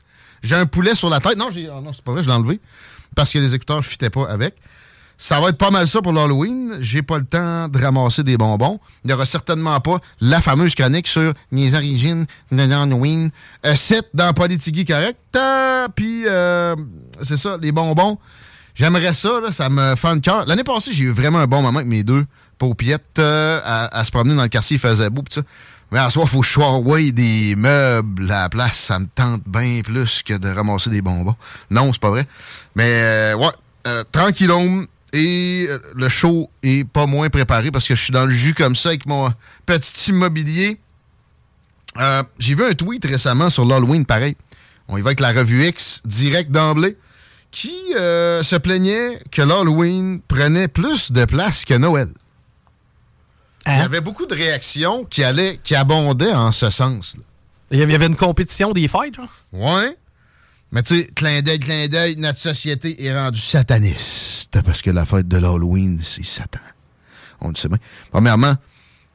[0.43, 1.37] J'ai un poulet sur la tête.
[1.37, 2.61] Non, j'ai, oh non c'est pas vrai, je l'ai enlevé.
[3.17, 4.55] Parce que les écouteurs ne fitaient pas avec.
[5.23, 6.79] Ça va être pas mal ça pour l'Halloween.
[6.81, 8.81] J'ai pas le temps de ramasser des bonbons.
[9.05, 13.31] Il n'y aura certainement pas la fameuse chronique sur les origines de l'Halloween.
[13.65, 15.21] Euh, c'est dans Politigui correct.
[15.37, 16.75] Euh, Puis, euh,
[17.23, 18.19] c'est ça, les bonbons.
[18.75, 20.45] J'aimerais ça, ça me fait le cœur.
[20.47, 22.25] L'année passée, j'ai eu vraiment un bon moment avec mes deux
[22.59, 25.39] paupiettes euh, à, à se promener dans le quartier, il faisait beau, pis.
[25.93, 28.77] Mais en soi, faut que je des meubles à la place.
[28.77, 31.37] Ça me tente bien plus que de ramasser des bonbons.
[31.71, 32.27] Non, c'est pas vrai.
[32.75, 33.53] Mais euh, ouais,
[33.87, 34.85] euh, tranquillon.
[35.13, 38.55] Et euh, le show est pas moins préparé parce que je suis dans le jus
[38.55, 39.31] comme ça avec mon
[39.67, 40.79] petit immobilier.
[41.99, 44.37] Euh, J'ai vu un tweet récemment sur l'Halloween, pareil.
[44.89, 46.97] On y va avec la revue X direct d'emblée,
[47.51, 52.09] qui euh, se plaignait que l'Halloween prenait plus de place que Noël.
[53.67, 57.17] Il y avait beaucoup de réactions qui allaient, qui abondaient en ce sens.
[57.17, 57.23] là.
[57.71, 59.29] Il y avait- il y avait une compétition des fêtes, genre?
[59.53, 59.97] Ouais.
[60.73, 65.05] Mais tu sais, clin d'œil, clin d'œil, notre société est rendue sataniste parce que la
[65.05, 66.61] fête de l'Halloween, c'est Satan.
[67.43, 67.79] On le sait bien.
[68.11, 68.55] Premièrement,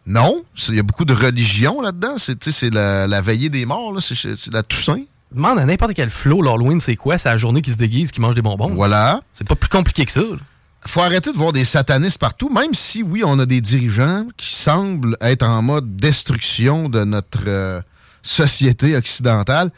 [0.05, 0.43] non.
[0.70, 2.18] Il y a beaucoup de religion là-dedans.
[2.18, 5.03] C'est tu sais, c'est la, la veillée des morts, c'est la Toussaint.
[5.32, 7.18] Demande à n'importe quel flow, l'Halloween, c'est quoi?
[7.18, 8.74] C'est la journée qui se déguise, qui mange des bonbons.
[8.74, 9.22] Voilà.
[9.34, 10.22] C'est pas plus compliqué que ça.
[10.22, 10.38] là.
[10.86, 14.55] faut arrêter de voir des satanistes partout, même si, oui, on a des dirigeants qui
[14.55, 17.82] semblent être en mode destruction de notre euh,
[18.24, 19.72] société occidentale.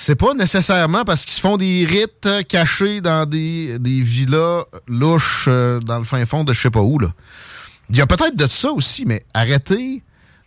[0.00, 4.62] C'est pas nécessairement parce qu'ils se font des rites euh, cachés dans des, des villas
[4.86, 7.00] louches euh, dans le fin fond de je sais pas où.
[7.00, 7.08] Là.
[7.90, 10.04] Il y a peut-être de ça aussi, mais arrêtez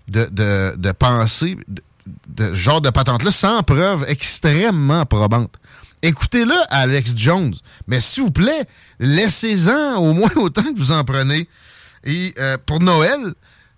[0.07, 1.81] de, de, de penser de,
[2.29, 5.53] de ce genre de patente-là sans preuve extrêmement probante.
[6.01, 7.53] Écoutez-le Alex Jones.
[7.87, 8.65] Mais s'il vous plaît,
[9.01, 11.49] laissez-en au moins autant que vous en prenez.
[12.05, 13.33] Et euh, pour Noël,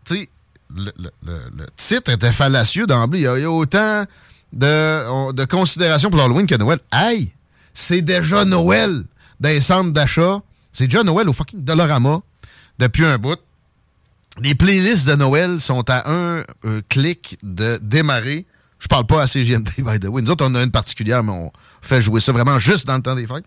[0.05, 0.29] tu sais,
[0.75, 3.21] le, le- le- le titre était fallacieux d'emblée.
[3.21, 4.05] Il y a autant
[4.53, 6.79] de, on- de considération pour l'Halloween que Noël.
[6.91, 7.31] Hey,
[7.73, 9.03] c'est déjà Noël
[9.39, 10.41] dans les centres d'achat.
[10.71, 12.19] C'est déjà Noël au fucking Dollarama
[12.79, 13.39] depuis un bout.
[14.41, 18.47] Les playlists de Noël sont à un euh, clic de démarrer.
[18.79, 20.21] Je parle pas à CGMD, by the way.
[20.21, 21.51] Nous autres, on a une particulière, mais on
[21.81, 23.45] fait jouer ça vraiment juste dans le temps des fêtes.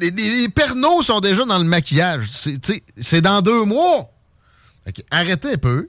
[0.00, 2.28] Les, les- les pernos sont déjà dans le maquillage.
[3.00, 4.10] C'est dans deux mois.
[5.10, 5.88] Arrêtez un peu.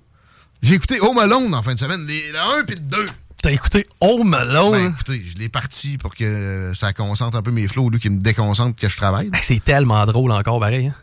[0.62, 3.06] J'ai écouté Home Alone en fin de semaine, les, le 1 puis le 2.
[3.48, 4.72] T'as écouté Home Alone?
[4.74, 7.98] Ben, écoutez, je l'ai parti pour que ça concentre un peu mes flots au lieu
[7.98, 9.30] qu'il me déconcentre que je travaille.
[9.32, 10.88] Ah, C'est tellement drôle encore, pareil.
[10.88, 10.96] hein?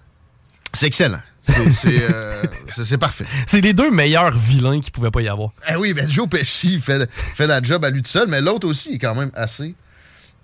[0.75, 1.23] C'est excellent.
[1.43, 1.57] C'est
[2.13, 3.25] euh, c'est parfait.
[3.47, 5.53] C'est les deux meilleurs vilains qu'il pouvait pas y avoir.
[5.71, 8.69] Eh oui, ben Joe Pesci fait, fait la job à lui tout seul, mais l'autre
[8.69, 9.75] aussi est quand même assez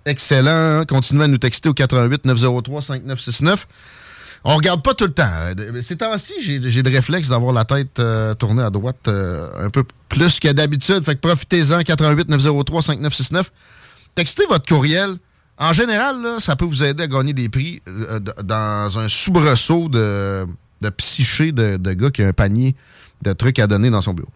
[0.07, 0.83] excellent.
[0.87, 3.67] Continuez à nous texter au 88 903 5969.
[4.43, 5.23] On regarde pas tout le temps.
[5.27, 9.69] Euh, Ces temps-ci, j'ai le réflexe d'avoir la tête euh, tournée à droite euh, un
[9.69, 11.03] peu plus que d'habitude.
[11.03, 13.51] Fait que profitez-en, 88 903 5969.
[14.15, 15.15] Textez votre courriel.
[15.57, 17.83] En général, ça peut vous aider à gagner des prix
[18.43, 20.47] dans un soubresaut de,
[20.81, 22.75] de psyché de, de gars qui a un panier
[23.21, 24.31] de trucs à donner dans son bureau.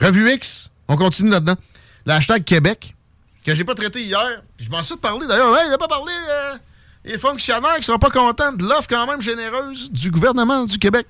[0.00, 1.54] Revue X, on continue là-dedans.
[2.06, 2.96] Le hashtag Québec,
[3.46, 4.42] que j'ai pas traité hier.
[4.58, 5.54] Je m'en suis parlé d'ailleurs.
[5.64, 6.12] Il n'a pas parlé
[7.04, 11.06] des fonctionnaires qui seront pas contents de l'offre quand même généreuse du gouvernement du Québec.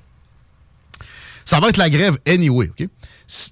[1.45, 2.89] Ça va être la grève anyway, OK?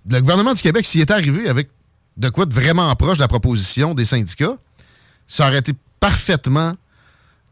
[0.09, 1.69] Le gouvernement du Québec, s'il était arrivé avec
[2.17, 4.57] de quoi de vraiment proche de la proposition des syndicats,
[5.27, 6.75] ça aurait été parfaitement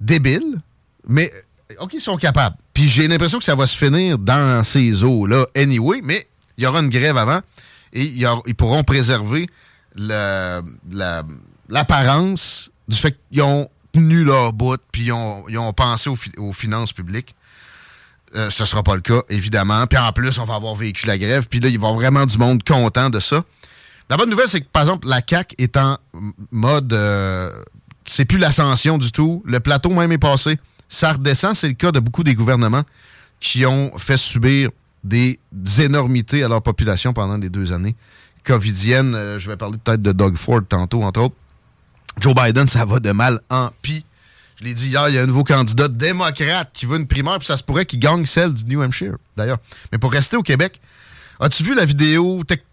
[0.00, 0.60] débile,
[1.06, 1.30] mais
[1.70, 2.56] euh, OK, ils sont capables.
[2.72, 6.66] Puis j'ai l'impression que ça va se finir dans ces eaux-là anyway, mais il y
[6.66, 7.40] aura une grève avant
[7.92, 9.48] et ils pourront préserver
[11.68, 13.68] l'apparence du fait qu'ils ont
[13.98, 17.34] tenu leur bout puis ils ont, ils ont pensé aux, fi- aux finances publiques.
[18.34, 19.86] Euh, ce sera pas le cas, évidemment.
[19.86, 21.46] Puis en plus, on va avoir vécu la grève.
[21.48, 23.42] Puis là, il va vraiment du monde content de ça.
[24.10, 25.96] La bonne nouvelle, c'est que, par exemple, la CAQ est en
[26.50, 26.92] mode...
[26.92, 27.50] euh,
[28.04, 29.42] c'est plus l'ascension du tout.
[29.46, 30.58] Le plateau même est passé.
[30.88, 31.54] Ça redescend.
[31.54, 32.82] C'est le cas de beaucoup des gouvernements
[33.40, 34.70] qui ont fait subir
[35.04, 35.38] des
[35.78, 37.94] énormités à leur population pendant les deux années
[38.44, 39.14] covidiennes.
[39.14, 41.36] Euh, je vais parler peut-être de Doug Ford tantôt, entre autres.
[42.20, 44.04] Joe Biden, ça va de mal en pis.
[44.58, 47.38] Je l'ai dit hier, il y a un nouveau candidat démocrate qui veut une primaire,
[47.38, 49.58] puis ça se pourrait qu'il gagne celle du New Hampshire, d'ailleurs.
[49.92, 50.80] Mais pour rester au Québec,
[51.38, 52.64] as-tu vu la vidéo TikTok?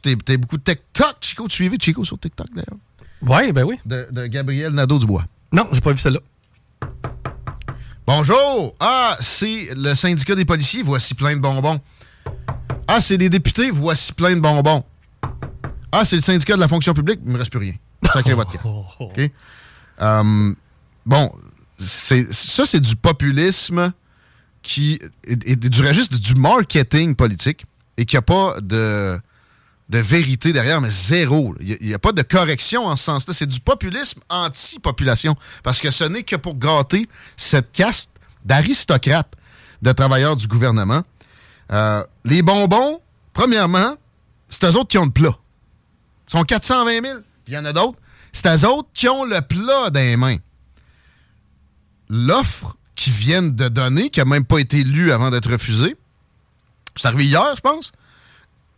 [0.00, 1.46] T'es t'es beaucoup de TikTok, Chico.
[1.48, 2.78] Tu suivais Chico sur TikTok, d'ailleurs?
[3.20, 3.78] Ouais, ben oui.
[3.84, 5.24] De, de Gabriel Nadeau-Dubois.
[5.52, 6.20] Non, j'ai pas vu celle-là.
[8.06, 8.74] Bonjour!
[8.80, 11.80] Ah, c'est le syndicat des policiers, voici plein de bonbons.
[12.88, 14.82] Ah, c'est les députés, voici plein de bonbons.
[15.92, 17.74] Ah, c'est le syndicat de la fonction publique, il me reste plus rien.
[18.12, 18.86] Chacun votre camp.
[19.00, 19.30] OK?
[20.00, 20.54] Euh,
[21.06, 21.32] bon,
[21.78, 23.92] ça, c'est du populisme
[24.62, 27.64] qui est, est du registre du marketing politique
[27.96, 29.20] et qui n'a pas de,
[29.88, 31.54] de vérité derrière, mais zéro.
[31.60, 33.34] Il n'y a, pas de correction en ce sens-là.
[33.34, 35.36] C'est du populisme anti-population.
[35.62, 37.06] Parce que ce n'est que pour gâter
[37.36, 38.12] cette caste
[38.44, 39.34] d'aristocrates
[39.82, 41.02] de travailleurs du gouvernement.
[41.72, 43.00] Euh, les bonbons,
[43.32, 43.96] premièrement,
[44.48, 45.36] c'est eux autres qui ont le plat.
[46.28, 47.18] Ils sont 420 000.
[47.44, 47.98] Puis il y en a d'autres.
[48.32, 50.38] C'est eux autres qui ont le plat dans les mains.
[52.08, 55.96] L'offre qu'ils viennent de donner, qui n'a même pas été lue avant d'être refusée,
[56.96, 57.92] c'est arrivé hier, je pense,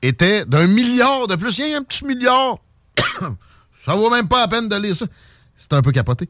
[0.02, 1.58] était d'un milliard de plus.
[1.58, 2.58] Il y a un petit milliard.
[3.84, 5.06] ça vaut même pas la peine de lire ça.
[5.56, 6.28] C'est un peu capoté.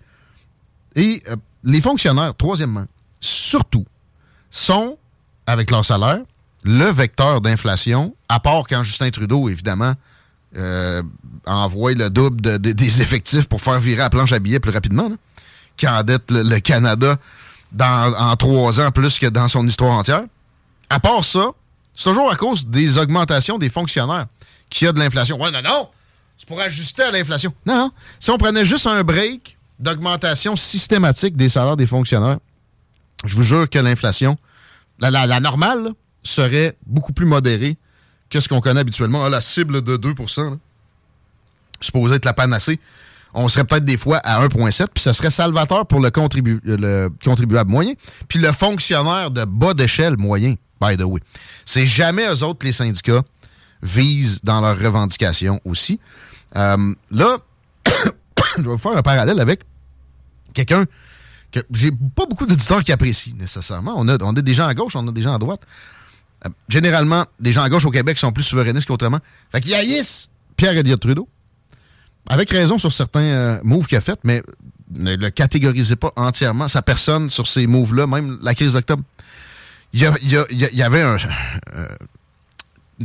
[0.94, 2.86] Et euh, les fonctionnaires, troisièmement,
[3.20, 3.84] surtout,
[4.50, 4.98] sont,
[5.46, 6.20] avec leur salaire,
[6.62, 9.94] le vecteur d'inflation, à part quand Justin Trudeau, évidemment,
[10.56, 11.02] euh,
[11.46, 14.70] envoie le double de- de- des effectifs pour faire virer la planche à billets plus
[14.72, 15.16] rapidement, là,
[15.76, 15.86] qui
[16.30, 17.16] le, le Canada
[17.72, 20.22] dans- en trois ans plus que dans son histoire entière.
[20.90, 21.46] À part ça,
[21.94, 24.26] c'est toujours à cause des augmentations des fonctionnaires
[24.70, 25.40] qu'il y a de l'inflation.
[25.40, 25.88] Ouais, non, non!
[26.38, 27.52] C'est pour ajuster à l'inflation.
[27.64, 27.90] Non.
[28.18, 32.38] Si on prenait juste un break d'augmentation systématique des salaires des fonctionnaires,
[33.24, 34.36] je vous jure que l'inflation,
[34.98, 35.90] la, la- la normale,
[36.22, 37.76] serait beaucoup plus modérée
[38.30, 39.24] que ce qu'on connaît habituellement.
[39.24, 40.56] Ah, la cible de 2 là,
[41.84, 42.78] supposée être la panacée,
[43.34, 47.08] on serait peut-être des fois à 1,7, puis ce serait salvateur pour le, contribu- le
[47.24, 47.94] contribuable moyen,
[48.28, 51.20] puis le fonctionnaire de bas d'échelle moyen, by the way.
[51.64, 53.22] C'est jamais eux autres, les syndicats,
[53.82, 55.98] visent dans leurs revendications aussi.
[56.56, 57.38] Euh, là,
[58.56, 59.62] je vais vous faire un parallèle avec
[60.54, 60.84] quelqu'un
[61.50, 63.94] que j'ai pas beaucoup d'auditeurs qui apprécient nécessairement.
[63.96, 65.60] On a, on a des gens à gauche, on a des gens à droite.
[66.46, 69.18] Euh, généralement, des gens à gauche au Québec sont plus souverainistes qu'autrement.
[69.50, 71.28] Fait qu'ils haïssent Pierre Elliott Trudeau.
[72.28, 74.42] Avec raison sur certains euh, moves qu'il a fait, mais
[74.90, 79.02] ne le catégorisez pas entièrement, sa personne sur ces moves-là, même la crise d'octobre.
[79.92, 81.16] Il y, avait un,
[81.74, 81.86] euh,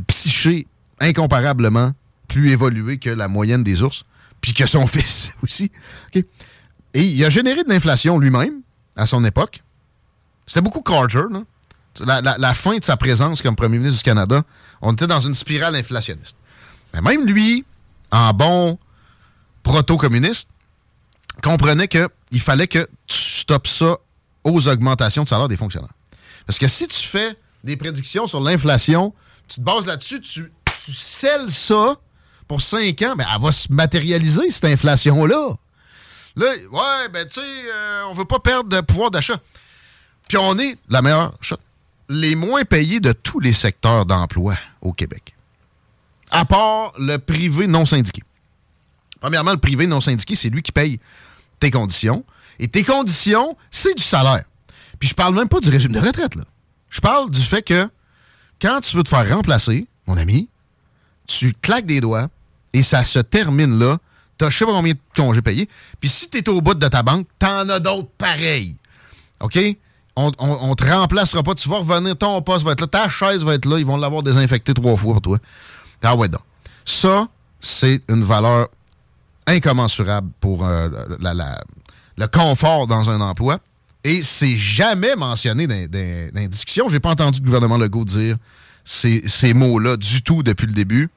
[0.08, 0.66] psyché
[1.00, 1.94] incomparablement
[2.28, 4.06] plus évoluée que la moyenne des ours,
[4.42, 5.72] puis que son fils aussi.
[6.14, 6.24] Et
[7.04, 8.62] il a généré de l'inflation lui-même
[8.96, 9.62] à son époque.
[10.48, 11.26] C'était beaucoup Carter,
[12.06, 14.42] la- la fin de sa présence comme premier ministre du Canada,
[14.82, 16.36] on était dans une spirale inflationniste.
[16.94, 17.66] Mais même lui,
[18.12, 18.80] en bon
[19.64, 20.50] proto-communiste,
[21.42, 23.98] comprenait qu'il fallait que tu stoppes ça
[24.44, 25.94] aux augmentations de salaire des fonctionnaires.
[26.46, 29.14] Parce que si tu fais des prédictions sur l'inflation,
[29.48, 30.52] tu te bases là-dessus, tu,
[30.86, 31.98] tu scelles ça
[32.48, 35.54] pour 5 ans, ben, elle va se matérialiser, cette inflation-là.
[36.36, 39.38] Là, ouais, ben, tu sais, euh, on veut pas perdre de pouvoir d'achat.
[40.28, 41.58] Puis on est la meilleure shot,
[42.08, 45.36] les moins payés de tous les secteurs d'emploi au Québec.
[46.32, 48.24] À part le privé non syndiqué.
[49.20, 51.00] Premièrement, le privé non syndiqué, c'est lui qui paye
[51.60, 52.24] tes conditions.
[52.60, 54.44] Et tes conditions, c'est du salaire.
[55.00, 56.44] Puis je parle même pas du régime de retraite, là.
[56.90, 57.90] Je parle du fait que
[58.62, 60.50] quand tu veux te faire remplacer, mon ami,
[61.28, 62.28] tu claques des doigts
[62.74, 63.98] et ça se termine là.
[64.38, 65.70] T'as je sais pas combien de congés payés.
[66.00, 68.76] Puis si t'es au bout de ta banque, t'en as d'autres pareils.
[69.40, 69.58] OK?
[70.16, 71.56] On, on, on te remplacera pas.
[71.56, 73.98] Tu vas revenir, ton poste va être là, ta chaise va être là, ils vont
[73.98, 75.38] l'avoir désinfecté trois fois pour toi.
[76.02, 76.42] Ah ouais, donc.
[76.86, 77.28] Ça,
[77.60, 78.70] c'est une valeur
[79.50, 80.90] incommensurable pour euh,
[81.20, 81.62] la-
[82.18, 83.60] le confort dans un emploi.
[84.04, 86.88] Et c'est jamais mentionné dans, dans, dans les discussions.
[86.90, 88.38] J'ai pas entendu le gouvernement Legault dire
[88.86, 91.10] ces, ces mots-là du tout depuis le début.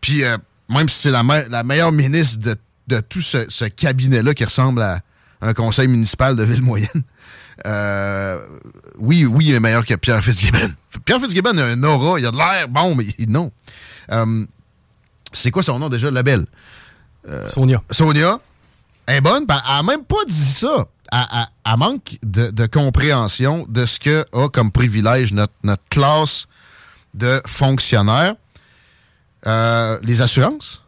[0.00, 0.36] Puis, euh,
[0.68, 2.56] même si c'est la, me- la meilleure ministre de,
[2.88, 5.00] de tout ce, cabinet-là qui ressemble à
[5.40, 7.02] un conseil municipal de ville moyenne,
[7.66, 8.38] euh,
[8.98, 10.72] oui, oui, il est meilleur que Pierre Fitzgibbon.
[11.04, 13.50] Pierre Fitzgibbon a un aura, il a de l'air bon, mais non.
[15.32, 16.22] C'est quoi son nom déjà, la
[17.26, 17.48] belle?
[17.48, 17.82] Sonia.
[17.90, 18.38] Sonia.
[19.06, 20.86] Elle est bonne, ben, elle n'a même pas dit ça.
[21.12, 25.82] Elle, elle- elle manque de, de compréhension de ce que a comme privilège notre, notre
[25.90, 26.46] classe
[27.14, 28.34] de fonctionnaires.
[29.46, 30.82] Euh, les assurances.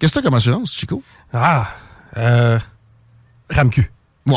[0.00, 1.02] Qu'est-ce que t'as comme assurance, Chico?
[1.32, 1.68] Ah,
[2.16, 2.58] euh,
[3.50, 3.90] RAMQ.
[4.26, 4.36] Ouais.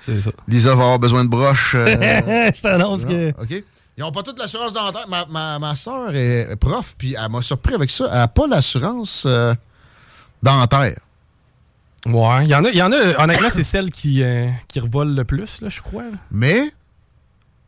[0.00, 0.30] C'est ça.
[0.48, 1.74] Lisa va avoir besoin de broches.
[1.74, 1.84] euh,
[2.54, 3.30] Je t'annonce que.
[3.40, 3.50] OK.
[3.96, 5.06] Ils n'ont pas toute l'assurance dentaire.
[5.08, 8.06] Ma, ma, ma soeur est prof, puis elle m'a surpris avec ça.
[8.10, 9.54] Elle n'a pas l'assurance euh,
[10.44, 11.00] dentaire.
[12.06, 14.78] Ouais, il y en a, il y en a honnêtement, c'est celle qui, euh, qui
[14.78, 16.04] revole le plus, là, je crois.
[16.30, 16.70] Mais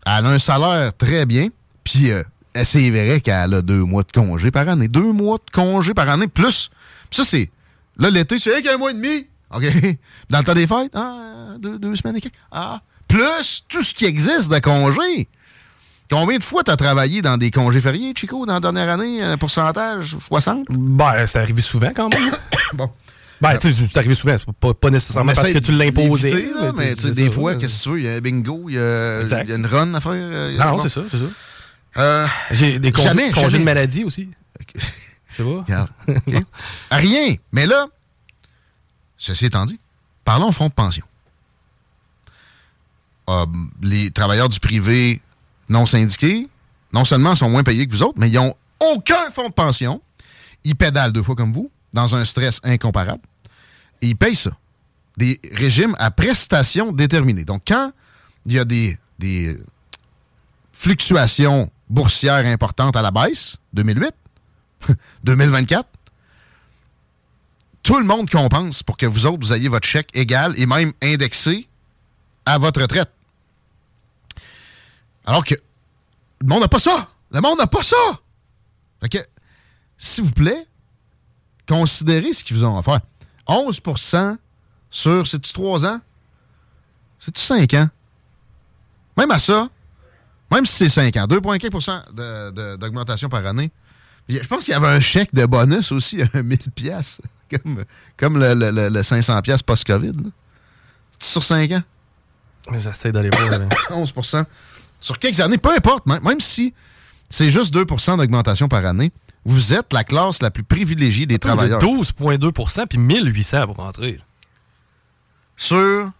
[0.05, 1.49] elle a un salaire très bien,
[1.85, 2.23] puis euh,
[2.65, 4.89] c'est vrai qu'elle a deux mois de congé par année.
[4.89, 6.71] Deux mois de congé par année, plus.
[7.11, 7.51] Ça, c'est.
[7.97, 9.27] Là, l'été, c'est qu'un mois et demi.
[9.51, 9.65] OK?
[10.31, 12.35] Dans le temps des fêtes, ah, deux, deux semaines et quelques.
[12.53, 12.81] Ah.
[13.09, 15.29] Plus tout ce qui existe de congés.
[16.09, 19.37] Combien de fois t'as travaillé dans des congés fériés, Chico, dans la dernière année, un
[19.37, 20.67] pourcentage 60?
[20.71, 22.31] Ben, c'est arrivé souvent quand même.
[22.75, 22.91] bon.
[23.41, 24.37] Ben, tu sais, c'est arrivé souvent.
[24.39, 26.53] C'est pas, pas nécessairement parce que tu l'imposais.
[26.77, 27.99] Mais des fois, qu'est-ce que tu veux?
[28.01, 29.23] Il y a un bingo, il y a,
[29.55, 30.13] une run à faire.
[30.15, 31.25] euh, Non, c'est ça, c'est ça.
[31.99, 34.29] Euh, J'ai des congés, de maladie aussi.
[34.75, 35.89] Je sais pas.
[36.91, 37.35] Rien.
[37.53, 37.87] Mais là,
[39.19, 39.79] ceci étant dit,
[40.25, 41.05] parlons fonds de pension.
[43.29, 43.45] Euh,
[43.83, 45.21] les travailleurs du privé
[45.69, 46.49] non syndiqués,
[46.93, 50.01] non seulement sont moins payés que vous autres, mais ils n'ont aucun fonds de pension.
[50.65, 53.23] Ils pédalent deux fois comme vous, dans un stress incomparable.
[54.03, 54.51] Et ils payent ça.
[55.17, 57.45] Des régimes à prestations déterminées.
[57.45, 57.93] Donc, quand
[58.45, 58.99] il y a des,
[60.73, 64.11] fluctuations boursières importantes à la baisse, 2008,
[65.25, 65.89] 2024,
[67.83, 70.93] tout le monde compense pour que vous autres, vous ayez votre chèque égal et même
[71.03, 71.67] indexé
[72.45, 73.11] à votre retraite.
[75.27, 75.55] Alors que
[76.41, 77.09] le monde n'a pas ça.
[77.33, 77.97] Le monde n'a pas ça.
[79.03, 79.19] Fait que,
[79.99, 80.67] s'il vous plaît,
[81.69, 83.01] considérez ce qu'ils vous ont offert.
[83.49, 84.37] 11%
[84.91, 86.01] sur, c'est-tu 3 ans?
[87.21, 87.89] C'est-tu 5 ans?
[89.17, 89.69] Même à ça,
[90.53, 93.71] même si c'est 5 ans, 2,5 de- de- d'augmentation par année.
[94.29, 97.21] Je pense qu'il y avait un chèque de bonus aussi, un 1000 pièces
[97.51, 97.85] comme,
[98.17, 100.13] comme le, le- le- le 500 pièces post-COVID.
[101.19, 101.83] C'est sur 5 ans?
[102.73, 103.51] J'essaie d'aller voir.
[103.59, 103.69] là.
[103.91, 104.13] 11
[105.01, 106.73] Sur quelques années, peu importe, même, si
[107.31, 109.13] c'est juste 2% d'augmentation par année,
[109.45, 111.81] vous êtes la classe la plus privilégiée des travailleurs.
[111.81, 114.19] 12,2% puis 1800 pour rentrer.
[115.57, 116.11] Sur?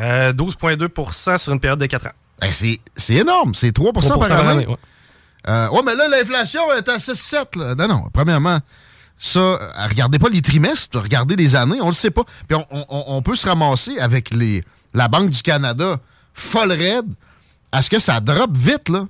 [0.00, 2.12] Euh, 12,2% sur une période de 4 ans.
[2.40, 4.66] Ben, c'est c'est énorme, c'est 3, 3 par année.
[4.66, 4.76] ouais.
[5.48, 7.58] Euh, ouais, mais là, l'inflation est à 6-7.
[7.58, 7.74] là.
[7.74, 8.58] Non, non, premièrement,
[9.18, 9.58] ça, euh,
[9.88, 12.22] regardez pas les trimestres, regardez les années, on le sait pas.
[12.48, 14.64] Puis on, on- on peut se ramasser avec les,
[14.94, 15.98] la Banque du Canada
[16.32, 17.06] folle raide
[17.72, 19.06] à ce que ça drop vite, là.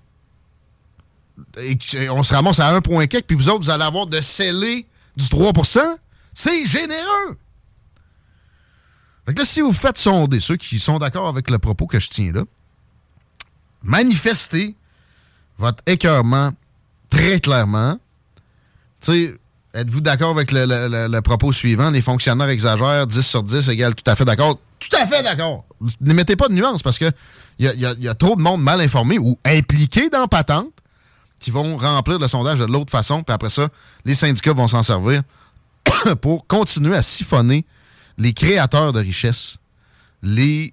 [1.59, 4.87] Et que- on se ramasse à 1,4, puis vous autres, vous allez avoir de sceller
[5.17, 5.81] du 3%
[6.35, 7.37] C'est généreux!
[9.27, 12.01] Fait que là, si vous faites sonder ceux qui sont d'accord avec le propos que
[12.01, 12.43] je tiens là,
[13.83, 14.75] manifestez
[15.59, 16.51] votre écœurement
[17.09, 17.99] très clairement.
[19.01, 19.39] Tu sais,
[19.75, 21.91] êtes-vous d'accord avec le- le- le propos suivant?
[21.91, 24.59] Les fonctionnaires exagèrent, 10 sur 10 égale tout à fait d'accord.
[24.89, 25.65] Tout à fait d'accord.
[26.01, 27.11] Ne mettez pas de nuance parce que
[27.59, 30.73] il y a, trop de monde mal informé ou impliqué dans patente
[31.39, 33.69] qui vont remplir le sondage de l'autre façon, puis après ça,
[34.05, 35.23] les syndicats vont s'en servir
[36.21, 37.65] pour continuer à siphonner
[38.19, 39.59] les créateurs de richesses,
[40.23, 40.73] les,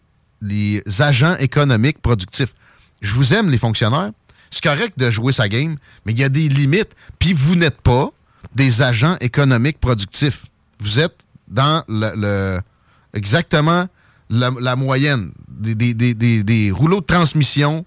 [0.99, 2.53] agents économiques productifs.
[3.01, 4.11] Je vous aime, les fonctionnaires.
[4.51, 6.95] C'est correct de jouer sa game, mais il y a des limites.
[7.19, 8.09] Puis vous n'êtes pas
[8.55, 10.45] des agents économiques productifs.
[10.79, 12.59] Vous êtes dans le-
[13.13, 13.87] exactement
[14.29, 17.85] la, la moyenne des, des- des- des- rouleaux de transmission.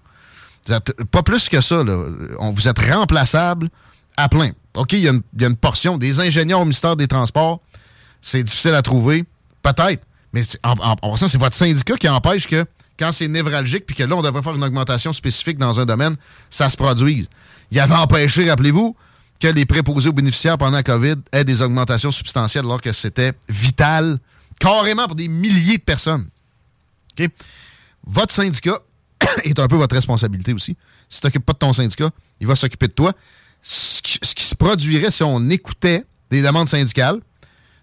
[0.67, 1.83] Vous êtes pas plus que ça.
[1.83, 2.05] Là.
[2.39, 3.69] On, vous êtes remplaçable
[4.17, 4.51] à plein.
[4.75, 7.07] OK, il y, a une- il y a une portion des ingénieurs au ministère des
[7.07, 7.59] Transports.
[8.21, 9.25] C'est difficile à trouver.
[9.61, 10.03] Peut-être.
[10.33, 12.65] Mais en, en- c'est votre syndicat qui empêche que
[12.97, 16.15] quand c'est névralgique puis que là, on devrait faire une augmentation spécifique dans un domaine,
[16.49, 17.27] ça se produise.
[17.71, 18.95] Il avait empêché, rappelez-vous,
[19.39, 23.33] que les préposés aux bénéficiaires pendant la COVID aient des augmentations substantielles alors que c'était
[23.49, 24.17] vital,
[24.59, 26.27] carrément pour des milliers de personnes.
[28.05, 28.79] Votre syndicat
[29.43, 30.75] est un peu votre responsabilité aussi.
[31.09, 32.09] Si tu t'occupes pas de ton syndicat,
[32.39, 33.13] il va s'occuper de toi.
[33.61, 37.19] Ce qui, se produirait si on écoutait des demandes syndicales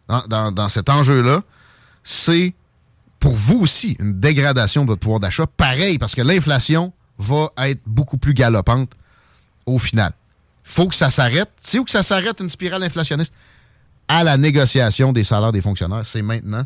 [0.08, 1.42] dans, dans- cet enjeu-là,
[2.04, 2.54] c'est
[3.18, 5.46] pour vous aussi une dégradation de votre pouvoir d'achat.
[5.46, 8.90] Pareil, parce que l'inflation va être beaucoup plus galopante
[9.66, 10.12] au final.
[10.64, 11.50] faut que ça s'arrête.
[11.62, 13.32] C'est où que ça s'arrête une spirale inflationniste?
[14.08, 16.04] À la négociation des salaires des fonctionnaires.
[16.04, 16.62] C'est maintenant.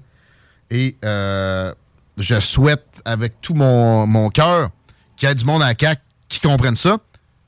[0.71, 1.73] Et euh,
[2.17, 4.71] je souhaite avec tout mon, mon cœur
[5.17, 6.99] qu'il y ait du monde à la CAQ qui comprenne ça.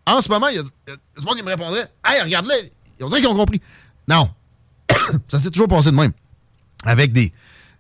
[0.07, 3.21] En ce moment, il y a, du monde qui me répondrait Hey, regarde-les, on dirait
[3.21, 3.61] qu'ils ont compris.
[4.09, 4.31] Non.
[5.29, 6.13] ça s'est toujours passé de même.
[6.85, 7.33] Avec des,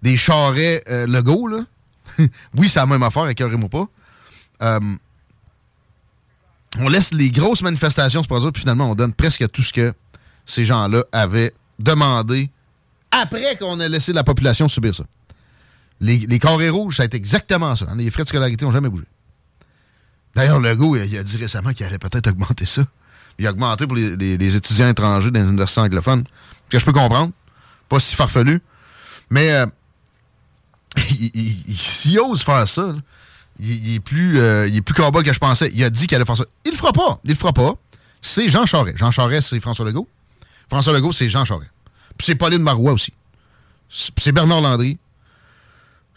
[0.02, 1.64] des charrets euh, Lego, là.
[2.56, 3.86] oui, c'est la même affaire, écœurez-moi pas.
[4.62, 4.80] Euh,
[6.78, 9.92] on laisse les grosses manifestations se produire, puis finalement, on donne presque tout ce que
[10.44, 12.50] ces gens-là avaient demandé
[13.10, 15.04] après qu'on ait laissé la population subir ça.
[16.00, 17.86] Les, carrés rouges, ça a été exactement ça.
[17.88, 17.96] hein.
[17.96, 19.04] Les frais de scolarité n'ont jamais bougé.
[20.34, 22.82] D'ailleurs, Legault, il, a dit récemment qu'il allait peut-être augmenter ça.
[23.38, 26.24] Il a augmenté pour les, étudiants étrangers dans les universités anglophones.
[26.68, 27.32] Que je peux comprendre.
[27.88, 28.60] Pas si farfelu.
[29.30, 29.66] Mais euh,
[32.22, 32.94] ose faire ça,
[33.58, 35.70] il, est plus, euh, il est plus que je pensais.
[35.72, 36.44] Il a dit qu'il allait faire ça.
[36.64, 37.18] Il le fera pas.
[37.24, 37.74] Il le fera pas.
[38.20, 38.98] C'est Jean Charest.
[38.98, 40.08] Jean Charest, c'est François Legault.
[40.68, 41.70] François Legault, c'est Jean Charest.
[42.18, 43.12] Puis c'est Pauline Marois aussi.
[43.88, 44.98] C'est Bernard Landry.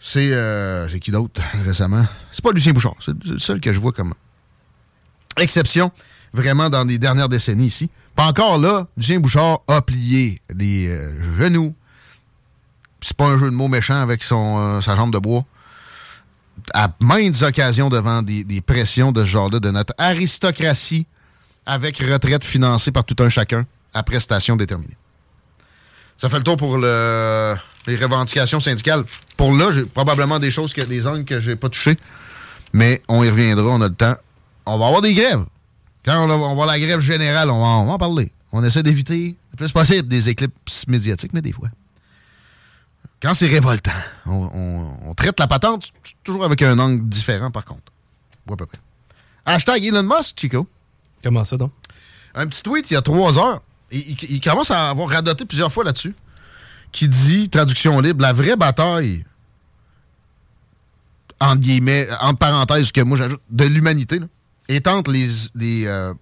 [0.00, 2.04] C'est euh, qui d'autre récemment?
[2.32, 2.94] C'est pas Lucien Bouchard.
[3.04, 4.14] C'est le seul que je vois comme
[5.36, 5.90] exception
[6.32, 7.90] vraiment dans les dernières décennies ici.
[8.16, 11.74] Pas encore là, Lucien Bouchard a plié les euh, genoux.
[13.00, 15.44] C'est pas un jeu de mots méchant avec euh, sa jambe de bois.
[16.74, 21.06] À maintes occasions devant des, des pressions de ce genre-là, de notre aristocratie
[21.66, 24.96] avec retraite financée par tout un chacun à prestations déterminées.
[26.16, 29.04] Ça fait le tour pour le- les revendications syndicales.
[29.36, 31.96] Pour là, j'ai probablement des choses, que, des angles que j'ai pas touchés.
[32.72, 34.14] Mais on y reviendra, on a le temps.
[34.66, 35.44] On va avoir des grèves.
[36.04, 38.30] Quand on, va avoir la grève générale, on va, on va en parler.
[38.52, 41.68] On essaie d'éviter le plus possible des éclipses médiatiques, mais des fois.
[43.22, 43.90] Quand c'est révoltant,
[44.26, 45.90] on, on- on traite la patente
[46.24, 47.92] toujours avec un angle différent, par contre.
[48.48, 48.78] Ou à peu près.
[49.44, 50.66] Hashtag Elon Musk, Chico.
[51.22, 51.72] Comment ça, donc?
[52.34, 53.60] Un petit tweet il y a trois heures.
[53.90, 56.14] Il, il- il commence à avoir radoté plusieurs fois là-dessus.
[56.92, 59.24] Qui dit, traduction libre, la vraie bataille,
[61.40, 64.20] entre guillemets, entre parenthèses, que moi j'ajoute, de l'humanité,
[64.68, 66.12] est entre les, les euh,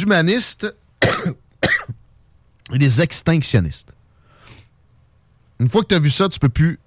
[0.00, 0.74] humanistes
[2.72, 3.92] et les extinctionnistes.
[5.60, 6.78] Une fois que tu as vu ça, tu peux plus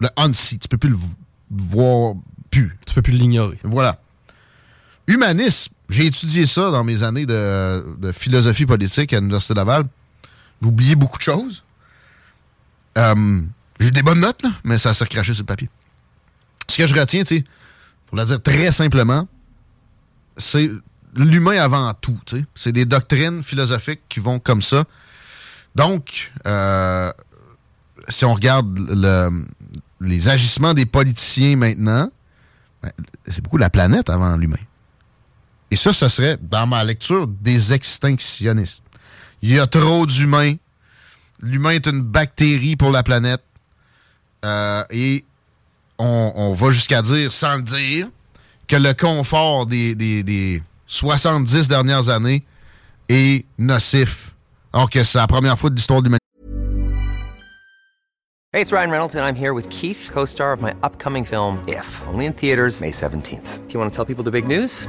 [0.00, 0.98] le unsee, tu peux plus le
[1.50, 2.14] voir
[2.50, 2.76] plus.
[2.86, 3.58] Tu peux plus l'ignorer.
[3.64, 3.98] Voilà.
[5.06, 9.84] Humanisme, j'ai étudié ça dans mes années de, de philosophie politique à l'Université Laval.
[10.64, 11.62] J'ai oublié beaucoup de choses.
[12.96, 13.42] Euh,
[13.78, 15.68] j'ai eu des bonnes notes, là, mais ça s'est recraché sur le papier.
[16.70, 17.44] Ce que je retiens, tu sais,
[18.06, 19.28] pour le dire très simplement,
[20.38, 20.70] c'est
[21.14, 22.18] l'humain avant tout.
[22.54, 24.84] C'est des doctrines philosophiques qui vont comme ça.
[25.74, 27.12] Donc, euh,
[28.08, 29.44] si on regarde le-
[30.00, 32.10] les agissements des politiciens maintenant,
[32.82, 32.90] ben,
[33.28, 34.56] c'est beaucoup la planète avant l'humain.
[35.70, 38.82] Et ça, ce serait, dans ma lecture, des extinctionnistes.
[39.46, 40.54] Il y a trop d'humains.
[41.42, 43.42] L'humain est une bactérie pour la planète.
[44.42, 45.22] Euh, et
[45.98, 48.08] on, on va jusqu'à dire, sans le dire,
[48.66, 52.42] que le confort des, des, des 70 dernières années
[53.10, 54.32] est nocif.
[54.72, 56.20] Alors que c'est la première fois de l'histoire de l'humanité.
[58.54, 61.62] Hey, it's Ryan Reynolds, and I'm here with Keith, co star of my upcoming film,
[61.68, 63.66] If, only in theaters, May 17th.
[63.66, 64.88] Do you want to tell people the big news?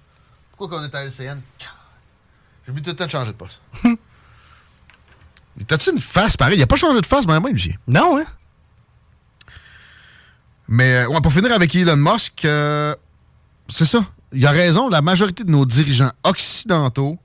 [0.61, 1.41] Pourquoi qu'on est à LCN?
[2.63, 3.59] J'ai oublié tout le temps de changer de poste.
[5.67, 6.59] T'as-tu une face pareil?
[6.59, 7.73] Il a pas changé de face, mais même, Lucien.
[7.87, 8.25] Non, hein?
[10.67, 12.95] Mais ouais, pour finir avec Elon Musk, euh,
[13.69, 14.05] c'est ça.
[14.33, 14.87] Il a raison.
[14.87, 17.17] La majorité de nos dirigeants occidentaux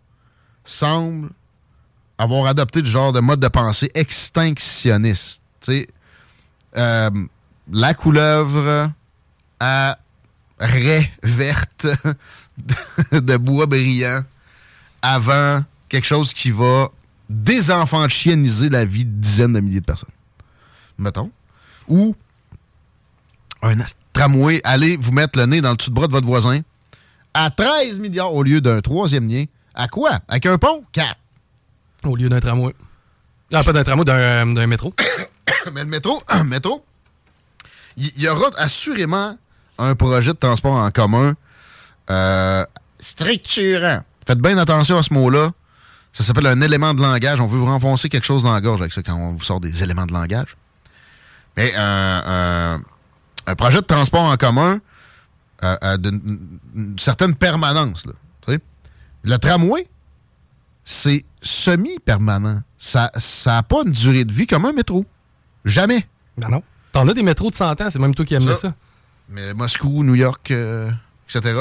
[0.65, 1.29] semblent
[2.17, 5.43] avoir adopté le genre de mode de pensée extinctionniste.
[5.61, 5.89] Tu sais,
[6.79, 7.11] euh,
[7.71, 8.91] la couleuvre
[9.61, 9.99] à
[10.59, 11.87] raie verte
[13.13, 14.21] de bois brillant
[15.03, 16.91] avant quelque chose qui va
[17.29, 20.11] désenfantianiser la vie de dizaines de milliers de personnes.
[20.99, 21.31] Mettons.
[21.89, 22.15] Ou
[23.63, 23.77] un
[24.13, 26.61] tramway, allez vous mettre le nez dans le dessous de bras de votre voisin
[27.35, 29.45] à 13 milliards au lieu d'un troisième lien.
[29.75, 30.19] À quoi?
[30.29, 30.85] Avec un pont?
[30.93, 31.17] 4.
[32.05, 32.75] Au lieu d'un tramway.
[33.53, 34.95] Ah, pas d'un tramway, d'un, d'un métro.
[35.75, 36.85] Mais le métro, métro,
[37.97, 39.37] il y, y aura assurément
[39.79, 41.35] un projet de transport en commun
[42.11, 42.65] euh,
[42.99, 44.01] structurant.
[44.27, 45.51] Faites bien attention à ce mot-là.
[46.13, 47.41] Ça s'appelle un élément de langage.
[47.41, 49.61] On veut vous renfoncer quelque chose dans la gorge avec ça quand on vous sort
[49.61, 50.57] des éléments de langage.
[51.57, 52.81] Mais un,
[53.47, 54.81] un projet de transport en commun
[55.63, 58.07] euh, euh, d'une certaine permanence.
[58.07, 58.13] Là,
[59.23, 59.89] le tramway,
[60.85, 62.61] c'est semi-permanent.
[62.79, 63.11] Ça
[63.47, 65.05] n'a pas une durée de vie comme un métro.
[65.65, 66.07] Jamais.
[66.41, 66.63] Non, non.
[66.93, 68.55] T'en as des métros de 100 ans, c'est même toi qui aimes ça.
[68.55, 68.75] ça.
[69.29, 70.91] Mais Moscou, New York, euh,
[71.29, 71.59] etc.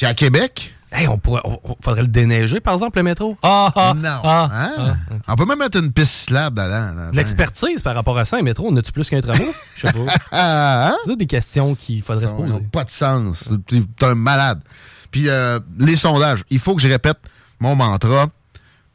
[0.00, 0.74] Puis à Québec?
[0.90, 3.36] Hey, on pourrait, on, faudrait le déneiger, par exemple, le métro.
[3.42, 4.20] Ah, ah, non.
[4.24, 4.72] Ah, hein?
[4.78, 7.10] ah, On peut même mettre une piste slab dedans.
[7.12, 9.52] L'expertise par rapport à ça, un métro, on a-tu plus qu'un tramway?
[9.76, 10.06] Je sais pas.
[10.32, 10.96] hein?
[11.04, 12.60] C'est des questions qu'il faudrait se poser.
[12.72, 13.50] pas de sens.
[13.66, 14.62] T'es un malade.
[15.10, 16.44] Puis euh, les sondages.
[16.48, 17.18] Il faut que je répète
[17.60, 18.28] mon mantra.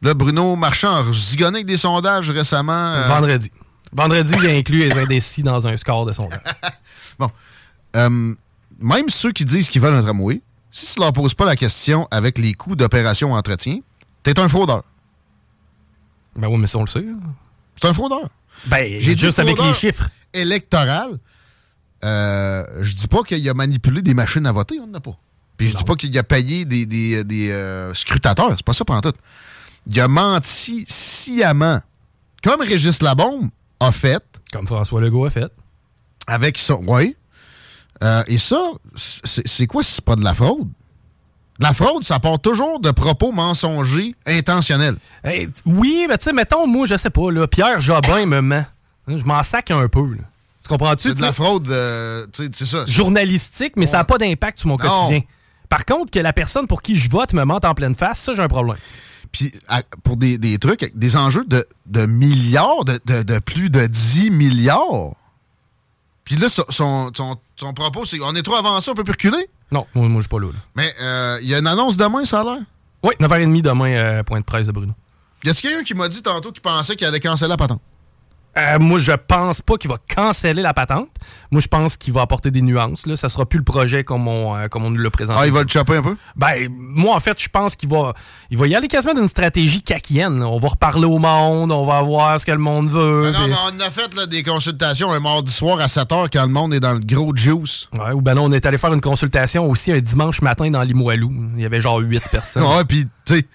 [0.02, 2.74] Là, Bruno Marchand a zigonné avec des sondages récemment.
[2.74, 3.06] Euh...
[3.08, 3.52] Vendredi.
[3.94, 6.40] Vendredi, il a inclus les indécis dans un score de sondage.
[7.20, 7.30] bon.
[7.96, 8.34] Euh,
[8.80, 10.42] même ceux qui disent qu'ils veulent un tramway,
[10.76, 13.80] si tu leur poses pas la question avec les coûts d'opération entretien,
[14.24, 14.84] t'es un fraudeur.
[16.36, 17.06] Ben oui, mais ça, on le sait.
[17.78, 18.30] C'est un fraudeur.
[18.66, 20.10] Ben, j'ai juste avec les chiffres.
[20.34, 21.18] Électoral.
[22.04, 25.18] Euh, je dis pas qu'il a manipulé des machines à voter, on n'en a pas.
[25.56, 28.84] Puis je dis pas qu'il a payé des, des, des euh, scrutateurs, c'est pas ça
[28.84, 29.18] pendant tout.
[29.88, 31.80] Il a menti sciemment.
[32.44, 33.50] Comme Régis Labombe
[33.80, 34.22] a fait.
[34.52, 35.52] Comme François Legault a fait.
[36.28, 36.84] Avec son.
[36.86, 37.16] Oui.
[38.04, 40.68] Euh, et ça, c'est quoi si c'est pas de la fraude?
[41.60, 44.98] La fraude, ça part toujours de propos mensongers intentionnels.
[45.24, 48.66] Hey, oui, mais tu sais, mettons, moi, je sais pas, là, Pierre Jobin me ment.
[49.08, 50.16] Je m'en sac un peu.
[50.16, 50.24] Là.
[50.62, 51.10] Tu comprends-tu?
[51.10, 52.86] C'est de la fraude, euh, c'est ça.
[52.88, 53.88] Journalistique, mais ouais.
[53.88, 54.90] ça n'a pas d'impact sur mon non.
[54.90, 55.22] quotidien.
[55.70, 58.34] Par contre, que la personne pour qui je vote me mente en pleine face, ça,
[58.34, 58.78] j'ai un problème.
[59.32, 59.54] Puis
[60.04, 64.32] pour des, des, trucs, des enjeux de, de milliards, de, de, de, plus de 10
[64.32, 65.14] milliards.
[66.26, 69.12] Puis là, son, son, son, son propos, c'est on est trop avancé, on peut plus
[69.12, 69.48] reculer?
[69.72, 70.48] Non, moi, moi je suis pas là.
[70.48, 70.60] là.
[70.76, 72.58] Mais il euh, y a une annonce demain, ça a l'air?
[73.04, 74.94] Oui, 9h30 demain, euh, point de presse de Bruno.
[75.44, 77.82] Y a-t-il quelqu'un qui m'a dit tantôt qu'il pensait qu'il allait canceller la patente?
[78.58, 81.10] Euh, moi, je pense pas qu'il va canceller la patente.
[81.52, 83.06] Moi, je pense qu'il va apporter des nuances.
[83.06, 83.18] Là.
[83.18, 85.40] Ça sera plus le projet comme on, euh, comme on nous l'a présenté.
[85.42, 86.16] Ah, il va le chopper un peu?
[86.38, 88.14] Ben, moi, en fait, je pense qu'il va,
[88.50, 90.42] il va y aller quasiment d'une stratégie caquienne.
[90.42, 93.24] On va reparler au monde, on va voir ce que le monde veut.
[93.24, 96.28] Ben non, mais on a fait là, des consultations un mardi soir à 7 h
[96.32, 97.90] quand le monde est dans le gros juice.
[97.94, 100.82] Ouais, ou ben non, on est allé faire une consultation aussi un dimanche matin dans
[100.82, 101.30] Limoilou.
[101.56, 102.64] Il y avait genre 8 personnes.
[102.64, 103.46] ouais, puis, tu sais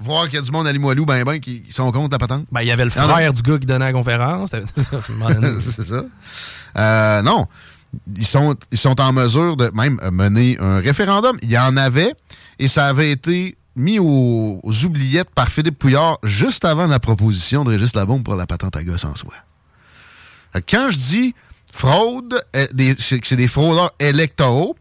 [0.00, 2.18] voir qu'il y a du monde à Limoilou, ben ben, qui, qui sont contre la
[2.18, 2.46] patente.
[2.50, 4.50] Ben, il y avait le frère du gars qui donnait la conférence.
[5.60, 6.02] c'est ça.
[6.76, 7.46] Euh, non.
[8.16, 11.36] Ils sont, ils sont en mesure de même mener un référendum.
[11.42, 12.14] Il y en avait,
[12.58, 17.64] et ça avait été mis aux, aux oubliettes par Philippe Pouillard juste avant la proposition
[17.64, 19.34] de Régis Labombe pour la patente à gosse en soi.
[20.68, 21.34] Quand je dis
[21.72, 22.66] fraude, euh,
[22.98, 24.76] c'est des fraudeurs électoraux,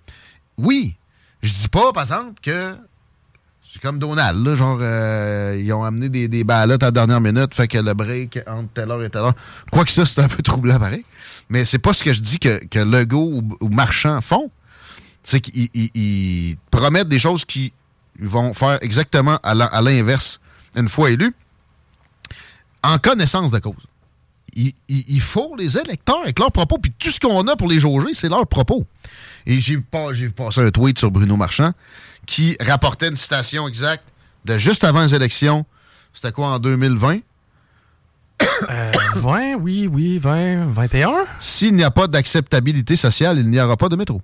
[0.57, 0.95] oui.
[1.41, 2.76] Je dis pas, par exemple, que
[3.72, 7.22] c'est comme Donald, là, genre, euh, ils ont amené des, des ballottes à la dernière
[7.22, 9.36] minute, fait que le break entre telle heure et telle heure.
[9.72, 11.05] Quoique ça, c'est un peu troublant pareil.
[11.49, 14.49] Mais c'est pas ce que je dis que, que Legault ou, Marchand font.
[15.24, 17.72] C'est qu'ils ils- ils promettent des choses qui
[18.20, 20.39] vont faire exactement à l'in- à l'inverse
[20.76, 21.34] une fois élus,
[22.84, 23.76] en connaissance de cause.
[24.55, 27.67] Il, il, il faut les électeurs avec leurs propos, puis tout ce qu'on a pour
[27.67, 28.86] les jauger, c'est leurs propos.
[29.45, 31.72] Et j'ai pas, j'ai passé un tweet sur Bruno Marchand
[32.30, 34.03] qui rapportait une citation exacte
[34.45, 35.65] de juste avant les élections.
[36.13, 37.17] C'était quoi en 2020?
[38.69, 41.11] Euh, 20, oui, oui, 20, 21?
[41.41, 44.21] S'il n'y a pas d'acceptabilité sociale, il n'y aura pas de métro.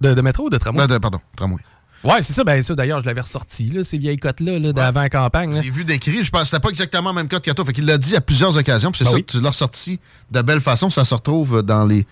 [0.00, 0.80] De, de métro ou de tramway?
[0.80, 1.58] Non, de- pardon, tramway.
[2.04, 2.44] Ouais, c'est ça.
[2.44, 5.60] Ben, ça, d'ailleurs, je l'avais ressorti, là, ces vieilles cotes-là, là, d'avant la campagne.
[5.62, 7.64] J'ai vu décrit, je pense que c'était pas exactement le même code que toi.
[7.64, 9.24] Fait qu'il l'a dit à plusieurs occasions, puis c'est Ben ça oui.
[9.24, 9.98] que tu l'as ressorti
[10.30, 10.88] de belle façon.
[10.90, 12.06] Ça se retrouve dans les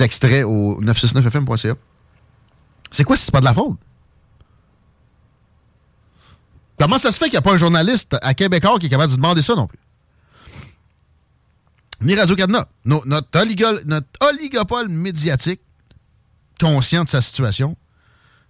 [0.00, 1.74] extraits au 969fm.ca.
[2.90, 3.76] C'est quoi si c'est pas de la fraude?
[6.78, 9.10] Comment ça se fait qu'il n'y a pas un journaliste à Québécois qui est capable
[9.12, 9.78] de demander ça non plus?
[12.00, 12.68] Ni Radio-Canada.
[12.84, 15.60] No- notre, oligo- notre oligopole médiatique,
[16.60, 17.76] conscient de sa situation,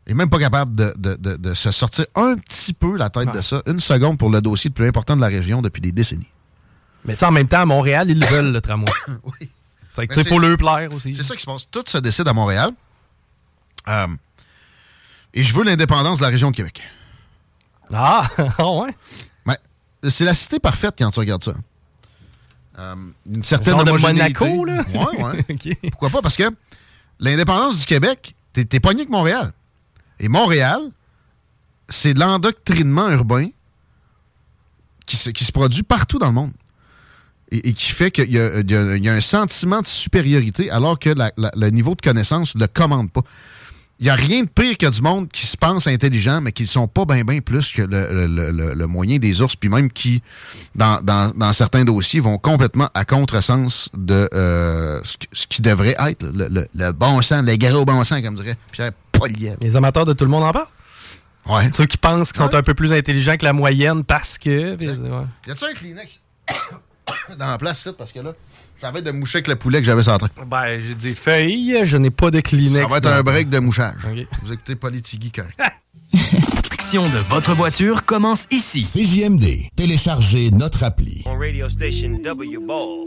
[0.07, 3.33] est même pas capable de, de- de- de se sortir un petit peu la tête
[3.33, 5.93] de ça, une seconde pour le dossier le plus important de la région depuis des
[5.93, 6.29] décennies.
[7.05, 8.91] Mais tu sais, en même temps, à Montréal, ils le veulent, le tramway.
[9.25, 9.49] oui.
[9.95, 11.14] Sais, faut c'est- le plaire aussi.
[11.14, 11.68] C'est ça qui se passe.
[11.70, 12.70] Tout se décide à Montréal.
[13.89, 14.07] Euh,
[15.35, 16.83] et je veux l'indépendance de la région de Québec.
[17.95, 18.22] Ah,
[18.59, 18.90] ouais?
[19.47, 19.57] Mais
[20.11, 21.55] c'est la cité parfaite quand tu regardes ça.
[22.78, 22.95] Euh,
[23.30, 23.90] une certaine Genre de.
[23.92, 24.82] Monaco, là?
[24.92, 25.76] Ouais, ouais.
[25.90, 26.22] Pourquoi pas?
[26.22, 26.45] Parce que
[27.20, 29.53] l'indépendance du Québec, t'es t'es pogné que Montréal.
[30.18, 30.80] Et Montréal,
[31.88, 33.49] c'est l'endoctrinement urbain
[35.07, 36.53] qui se, qui se produit partout dans le monde.
[37.51, 41.11] Et, et qui fait qu'il y, a- y y un sentiment de supériorité alors que
[41.11, 43.22] la- la- le niveau de connaissance ne le commande pas.
[44.01, 46.62] Il n'y a rien de pire que du monde qui se pense intelligent, mais qui
[46.64, 49.68] ne sont pas bien bien plus que le, le- le- le moyen des ours, puis
[49.68, 50.20] même qui,
[50.74, 55.01] dans, dans- dans certains dossiers, vont complètement à contresens de euh,
[55.32, 59.57] ce, qui devrait être le, bon sens, le gros bon sens, comme dirait Pierre Poliev.
[59.61, 60.66] Les amateurs de tout le monde en parle?
[61.47, 61.70] Ouais.
[61.72, 64.74] Ceux qui pensent qu'ils sont un peu plus intelligents que la moyenne parce que.
[64.74, 64.97] puis, ouais.
[65.47, 66.22] Y a-tu un Kleenex
[67.38, 68.32] dans la place, c'est parce que là,
[68.85, 70.28] j'avais de moucher avec le poulet que j'avais centré.
[70.47, 72.82] Ben, j'ai des feuilles, je n'ai pas de Kleenex.
[72.82, 73.97] Ça va être un break de mouchage.
[74.43, 75.59] Vous écoutez Politigui correct.
[76.70, 78.82] L'action de votre voiture commence ici.
[78.82, 79.70] CJMD.
[79.74, 81.22] Téléchargez notre appli.
[81.24, 83.07] On radio station W Ball.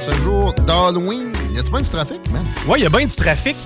[0.00, 0.39] 16h34 en ce jour
[0.70, 2.42] d'Halloween, y a-tu bien du trafic, man?
[2.68, 3.56] Ouais, il y a bien du trafic.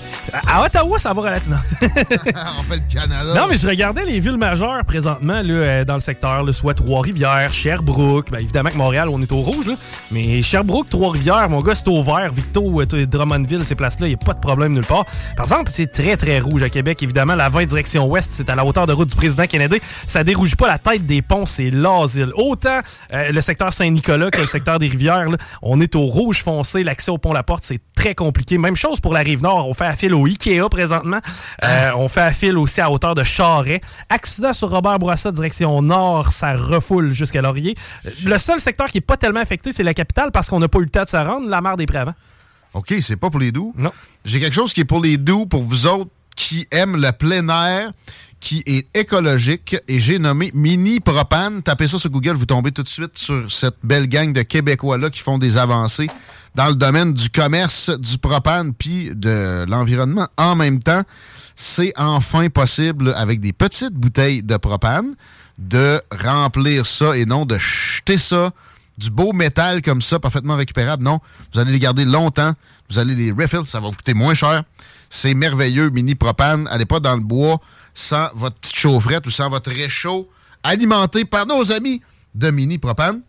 [0.46, 1.58] À Ottawa, ça va relativement.
[1.82, 3.34] On fait le Canada.
[3.34, 6.72] Non, mais je regardais les villes majeures présentement là, euh, dans le secteur, là, soit
[6.72, 8.30] Trois-Rivières, Sherbrooke.
[8.30, 9.66] Ben, évidemment que Montréal, on est au rouge.
[9.66, 9.74] Là,
[10.10, 12.32] mais Sherbrooke, Trois-Rivières, mon gars, c'est au vert.
[12.32, 15.04] Victo, euh, Drummondville, ces places-là, il n'y a pas de problème nulle part.
[15.36, 17.02] Par exemple, c'est très, très rouge à Québec.
[17.02, 19.78] Évidemment, la 20 direction ouest, c'est à la hauteur de route du président Kennedy.
[20.06, 22.30] Ça dérouge pas la tête des ponts, c'est l'asile.
[22.34, 22.80] Autant
[23.12, 26.82] euh, le secteur Saint-Nicolas que le secteur des rivières, là, on est au rouge foncé.
[26.94, 28.56] L'accès au pont-la-porte, c'est très compliqué.
[28.56, 29.66] Même chose pour la rive nord.
[29.66, 31.18] On fait à fil au Ikea présentement.
[31.64, 33.80] Euh, on fait à fil aussi à hauteur de Charret.
[34.10, 37.74] Accident sur Robert Bourassa, direction nord, ça refoule jusqu'à Laurier.
[38.24, 40.78] Le seul secteur qui est pas tellement affecté, c'est la capitale parce qu'on n'a pas
[40.78, 42.14] eu le temps de se rendre, la mare des Prévents.
[42.74, 43.74] OK, c'est pas pour les doux.
[43.76, 43.90] Non.
[44.24, 47.48] J'ai quelque chose qui est pour les doux, pour vous autres qui aiment le plein
[47.48, 47.90] air,
[48.38, 51.60] qui est écologique, et j'ai nommé Mini Propane.
[51.60, 55.10] Tapez ça sur Google, vous tombez tout de suite sur cette belle gang de Québécois-là
[55.10, 56.06] qui font des avancées
[56.54, 60.28] dans le domaine du commerce, du propane, puis de l'environnement.
[60.36, 61.02] En même temps,
[61.56, 65.14] c'est enfin possible, avec des petites bouteilles de propane,
[65.58, 68.50] de remplir ça et non de jeter ça
[68.98, 71.02] du beau métal comme ça, parfaitement récupérable.
[71.02, 71.20] Non,
[71.52, 72.52] vous allez les garder longtemps.
[72.90, 74.62] Vous allez les refill, ça va vous coûter moins cher.
[75.10, 76.68] C'est merveilleux, mini propane.
[76.70, 77.60] Allez pas dans le bois
[77.94, 80.28] sans votre petite chaufferette ou sans votre réchaud
[80.62, 82.02] alimenté par nos amis
[82.34, 83.20] de mini propane.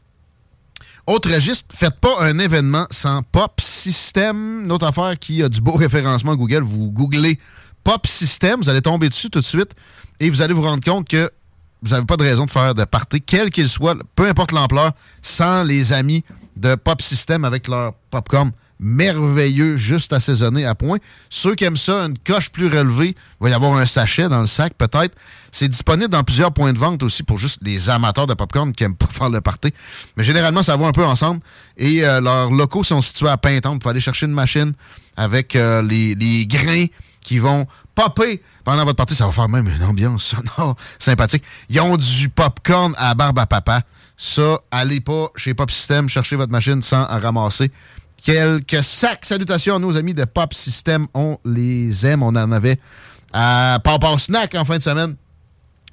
[1.08, 4.66] Autre registre, faites pas un événement sans Pop System.
[4.66, 6.64] Une affaire qui a du beau référencement Google.
[6.64, 7.40] Vous googlez
[7.84, 9.70] Pop System, vous allez tomber dessus tout de suite
[10.20, 11.30] et vous allez vous rendre compte que
[11.84, 14.94] vous n'avez pas de raison de faire de party, quel qu'il soit, peu importe l'ampleur,
[15.22, 16.24] sans les amis
[16.58, 20.98] de Pop System avec leur popcorn merveilleux, juste assaisonné à point.
[21.30, 24.42] Ceux qui aiment ça, une coche plus relevée, il va y avoir un sachet dans
[24.42, 25.16] le sac peut-être.
[25.58, 28.84] C'est disponible dans plusieurs points de vente aussi pour juste les amateurs de popcorn qui
[28.84, 29.74] aiment pas faire le party.
[30.18, 31.40] Mais généralement, ça va un peu ensemble.
[31.78, 33.74] Et euh, leurs locaux sont situés à Pintemps.
[33.74, 34.74] Il faut aller chercher une machine
[35.16, 36.88] avec euh, les, les grains
[37.22, 37.66] qui vont
[37.96, 39.16] popper pendant votre partie.
[39.16, 41.46] Ça va faire même une ambiance sonore sympathique.
[41.70, 43.84] Ils ont du popcorn à barbe à papa.
[44.18, 47.72] Ça, allez pas chez Pop System chercher votre machine sans ramasser
[48.26, 49.24] quelques sacs.
[49.24, 51.08] Salutations à nos amis de Pop System.
[51.14, 52.24] On les aime.
[52.24, 52.78] On en avait
[53.32, 55.16] à Papa Snack en fin de semaine.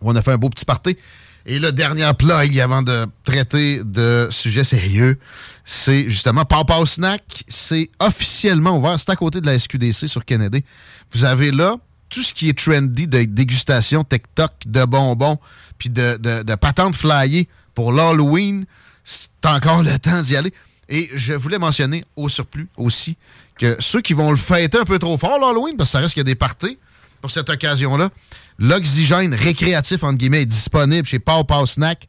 [0.05, 0.97] On a fait un beau petit party.
[1.45, 5.19] Et le dernier plug avant de traiter de sujets sérieux,
[5.65, 7.45] c'est justement Papa Snack.
[7.49, 8.99] C'est officiellement ouvert.
[9.01, 10.65] C'est à côté de la SQDC sur Kennedy.
[11.13, 11.77] Vous avez là
[12.09, 15.39] tout ce qui est trendy de dégustation TikTok, de bonbons,
[15.79, 18.65] puis de, de, de patentes flyées pour l'Halloween.
[19.03, 20.53] C'est encore le temps d'y aller.
[20.89, 23.17] Et je voulais mentionner au surplus aussi
[23.59, 26.15] que ceux qui vont le fêter un peu trop fort l'Halloween, parce que ça reste
[26.15, 26.79] qu'il y a des parties
[27.21, 28.11] pour cette occasion-là,
[28.59, 32.09] l'oxygène récréatif, entre guillemets, est disponible chez Pow Pow Snack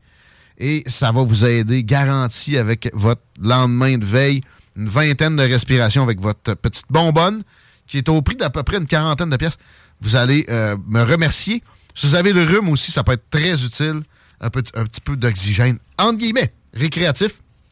[0.58, 4.42] et ça va vous aider, garanti, avec votre lendemain de veille,
[4.76, 7.44] une vingtaine de respirations avec votre petite bonbonne
[7.88, 9.58] qui est au prix d'à peu près une quarantaine de pièces.
[10.02, 11.64] Vous allez euh, me remercier.
[11.96, 14.02] Si vous avez le rhume aussi, ça peut être très utile.
[14.42, 17.32] Un, peu, un petit peu d'oxygène, entre guillemets, récréatif.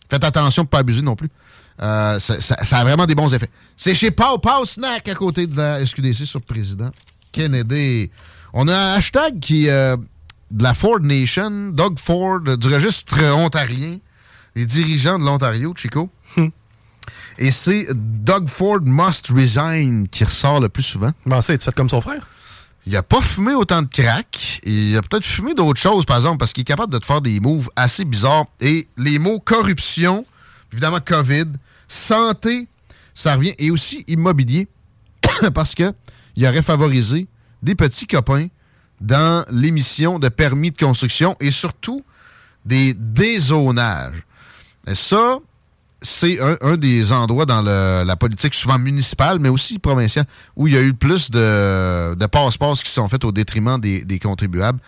[0.10, 1.30] Faites attention de ne pas abuser non plus.
[1.82, 3.50] Euh, ça, a vraiment des bons effets.
[3.76, 6.92] C'est chez Pow Pow Snack à côté de la SQDC sur le président
[7.32, 8.12] Kennedy.
[8.54, 9.96] On a un hashtag qui euh,
[10.52, 13.98] de la Ford Nation, Doug Ford, du registre ontarien,
[14.56, 16.10] les dirigeants de l'Ontario, Chico.
[17.38, 21.12] Et c'est Doug Ford Must Resign qui ressort le plus souvent.
[21.26, 22.28] Bon, ça, tu fait comme son frère?
[22.86, 24.60] Il a pas fumé autant de crack.
[24.64, 27.22] Il a peut-être fumé d'autres choses, par exemple, parce qu'il est capable de te faire
[27.22, 28.46] des moves assez bizarres.
[28.60, 30.26] Et les mots corruption,
[30.72, 31.46] évidemment COVID,
[31.88, 32.68] santé,
[33.14, 33.56] ça revient.
[33.58, 34.68] Et aussi immobilier,
[35.54, 35.94] parce que
[36.36, 37.28] il aurait favorisé
[37.62, 38.48] des petits copains
[39.00, 42.04] dans l'émission de permis de construction et surtout
[42.66, 44.24] des dézonages.
[44.88, 45.40] Et ça,
[46.02, 50.26] c'est un, des endroits dans la politique, souvent municipale, mais aussi provinciale,
[50.56, 54.04] où il y a eu plus de, de passe-passe qui sont faits au détriment des,
[54.04, 54.80] des contribuables.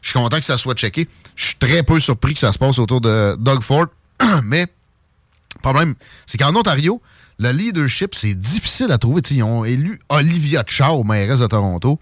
[0.00, 1.08] Je suis content que ça soit checké.
[1.36, 3.86] Je suis très peu surpris que ça se passe autour de Doug Ford,
[4.44, 5.94] mais le problème,
[6.26, 7.00] c'est qu'en Ontario,
[7.38, 9.22] le leadership, c'est difficile à trouver.
[9.22, 11.98] T'sais, ils ont élu Olivia Chow, mairesse de Toronto.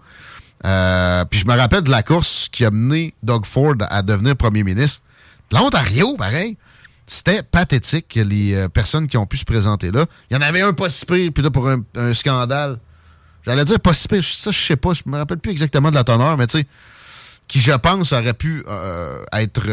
[0.65, 4.35] Euh, puis je me rappelle de la course qui a mené Doug Ford à devenir
[4.35, 5.01] premier ministre.
[5.51, 6.57] L'Ontario, pareil,
[7.07, 10.05] c'était pathétique, les euh, personnes qui ont pu se présenter là.
[10.29, 12.77] Il y en avait un pas si pire, puis là, pour un, scandale,
[13.45, 15.95] j'allais dire pas si pire, ça, je sais pas, je me rappelle plus exactement de
[15.95, 16.63] la teneur, mais tu
[17.47, 19.67] qui, je pense, aurait pu euh, être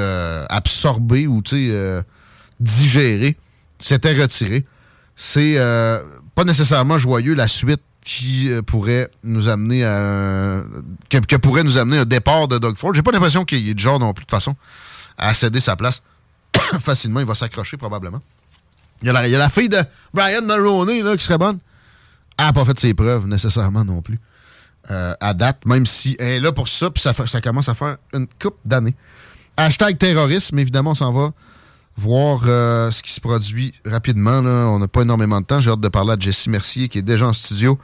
[0.48, 1.42] absorbé ou,
[2.58, 3.36] digéré,
[3.78, 4.64] s'était retiré.
[5.20, 6.00] C'est euh,
[6.36, 10.62] pas nécessairement joyeux la suite qui euh, pourrait nous amener à
[11.10, 12.94] que, pourrait nous amener un départ de Doug Ford.
[12.94, 14.54] J'ai pas l'impression qu'il est du genre non plus de façon
[15.18, 16.02] à céder sa place
[16.80, 17.18] facilement.
[17.18, 18.20] Il va s'accrocher probablement.
[19.02, 19.78] Il y, a la, fille de
[20.14, 21.58] Brian Mulroney là, qui serait bonne.
[22.38, 24.20] Elle n'a pas fait ses preuves nécessairement non plus.
[24.90, 27.74] euh, à date, même si elle est là pour ça, puis ça, ça commence à
[27.74, 28.94] faire une coupe d'années.
[29.56, 31.32] Hashtag terrorisme, évidemment, on s'en va
[31.98, 34.40] voir euh, ce qui se produit rapidement.
[34.40, 34.68] Là.
[34.68, 35.60] On n'a pas énormément de temps.
[35.60, 37.78] J'ai hâte de parler à Jessie Mercier, qui est déjà en studio.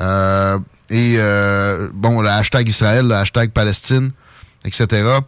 [0.00, 0.58] Euh,
[0.90, 4.10] et euh, bon, le hashtag Israël, le hashtag Palestine,
[4.64, 5.18] etc.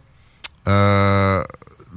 [0.67, 1.43] Euh,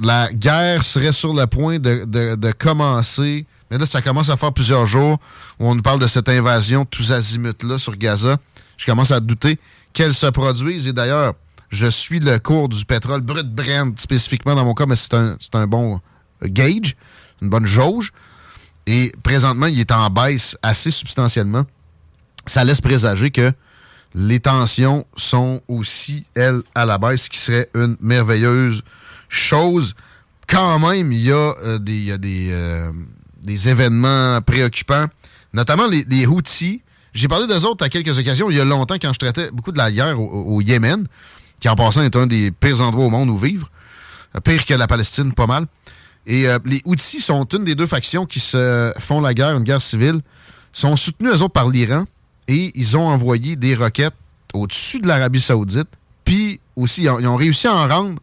[0.01, 3.47] la guerre serait sur le point de, de- de commencer.
[3.71, 5.19] Mais là, ça commence à faire plusieurs jours
[5.59, 8.37] où on nous parle de cette invasion tous azimuts-là sur Gaza.
[8.77, 9.59] Je commence à douter
[9.93, 10.87] qu'elle se produise.
[10.87, 11.35] Et d'ailleurs,
[11.71, 15.37] je suis le cours du pétrole brut Brent spécifiquement dans mon cas, mais c'est un,
[15.55, 16.01] un bon
[16.49, 16.97] gauge,
[17.41, 18.13] une bonne jauge.
[18.87, 21.65] Et présentement, il est en baisse assez substantiellement.
[22.47, 23.53] Ça laisse présager que
[24.15, 28.83] les tensions sont aussi, elles, à la baisse, ce qui serait une merveilleuse
[29.29, 29.95] chose.
[30.49, 32.93] Quand même, il y a euh, des, il y a des, euh,
[33.43, 35.07] des événements préoccupants,
[35.53, 36.83] notamment les, les Houthis.
[37.15, 39.73] J'ai parlé d'eux autres à quelques occasions il y a longtemps quand je traitais beaucoup
[39.73, 41.07] de la guerre au, Yémen,
[41.61, 43.71] qui en passant est un des pires endroits au monde où vivre.
[44.37, 45.67] Euh, Pire que la Palestine, pas mal.
[46.27, 49.65] Et euh, les Houthis sont une des deux factions qui se font la guerre, une
[49.65, 50.21] guerre civile,
[50.73, 52.05] sont soutenus eux autres par l'Iran
[52.49, 54.15] et ils ont envoyé des roquettes
[54.55, 55.89] au-dessus de l'Arabie Saoudite.
[56.25, 58.21] Puis aussi, ils ont, réussi à en rendre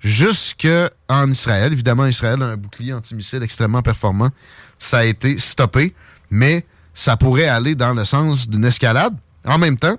[0.00, 1.72] jusqu'en Israël.
[1.72, 4.30] Évidemment, Israël a un bouclier antimissile extrêmement performant.
[4.78, 5.94] Ça a été stoppé,
[6.30, 9.14] mais ça pourrait aller dans le sens d'une escalade.
[9.46, 9.96] En même temps,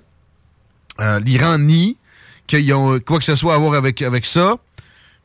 [1.00, 1.96] euh, l'Iran nie
[2.46, 4.56] qu'ils ont quoi que ce soit à voir avec ça.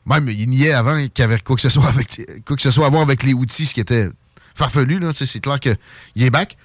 [0.06, 3.32] Même, il niait avant qu'il avait quoi que ce soit avec à voir avec les
[3.32, 4.08] outils, ce qui était
[4.54, 5.10] farfelu, là.
[5.14, 5.76] C'est clair qu'il
[6.16, 6.56] est back.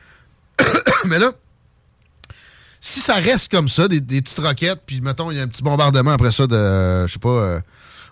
[1.06, 1.32] Mais là,
[2.82, 5.48] si ça reste comme ça, des, des petites roquettes, puis mettons, il y a un
[5.48, 7.62] petit bombardement après ça de, je sais pas, euh,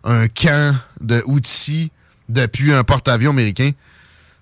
[0.04, 1.92] un camp de outils
[2.30, 3.72] depuis un porte-avions américain,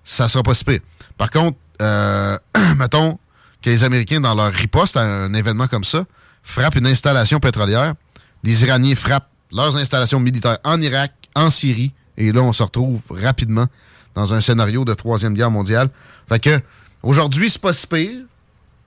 [0.04, 0.80] ça sera pas si pire.
[1.16, 2.38] Par contre, euh,
[2.76, 3.18] mettons
[3.62, 6.04] que les Américains, dans leur riposte à un événement comme ça,
[6.42, 7.94] frappent une installation pétrolière,
[8.42, 13.00] les Iraniens frappent leurs installations militaires en Irak, en Syrie, et là, on se retrouve
[13.10, 13.66] rapidement
[14.14, 15.88] dans un scénario de Troisième Guerre mondiale.
[16.28, 16.60] Fait que,
[17.02, 18.20] aujourd'hui, c'est pas si pire,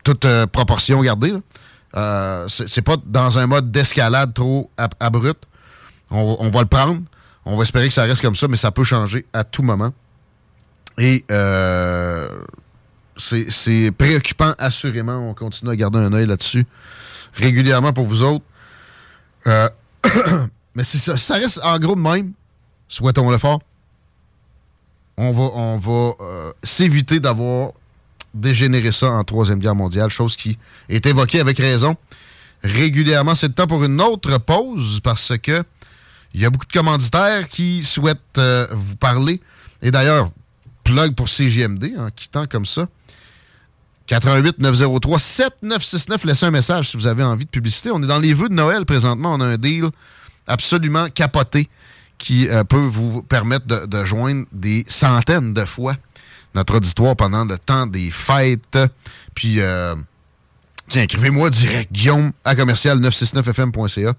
[0.04, 1.34] toute euh, proportion gardée.
[1.96, 5.44] Euh, c'est pas dans un mode d'escalade trop ab- abrupt.
[6.12, 7.02] On, va le prendre.
[7.46, 9.92] On va espérer que ça reste comme ça, mais ça peut changer à tout moment.
[10.98, 12.28] Et euh,
[13.16, 15.30] c'est c'est préoccupant, assurément.
[15.30, 16.66] On continue à garder un œil là-dessus
[17.36, 18.46] régulièrement pour vous autres.
[20.76, 22.34] Mais c'est ça, ça reste en gros de même.
[22.88, 23.62] Souhaitons-le fort.
[25.18, 27.72] On va, on va euh, s'éviter d'avoir
[28.34, 30.58] dégénéré ça en Troisième Guerre mondiale, chose qui
[30.88, 31.98] est évoquée avec raison
[32.64, 33.36] régulièrement.
[33.36, 35.64] C'est le temps pour une autre pause parce que
[36.34, 39.42] il y a beaucoup de commanditaires qui souhaitent euh, vous parler.
[39.82, 40.32] Et d'ailleurs,
[40.84, 42.88] plug pour CGMD en quittant comme ça.
[44.10, 46.24] 88 903 7969.
[46.26, 47.92] Laissez un message si vous avez envie de publicité.
[47.92, 49.36] On est dans les vœux de Noël présentement.
[49.36, 49.86] On a un deal
[50.48, 51.70] absolument capoté
[52.18, 55.96] qui euh, peut vous permettre de, joindre des centaines de fois
[56.56, 58.80] notre auditoire pendant le temps des fêtes.
[59.36, 59.96] Puis, euh,
[60.88, 64.14] tiens, écrivez-moi direct, Guillaume, à commercial 969fm.ca,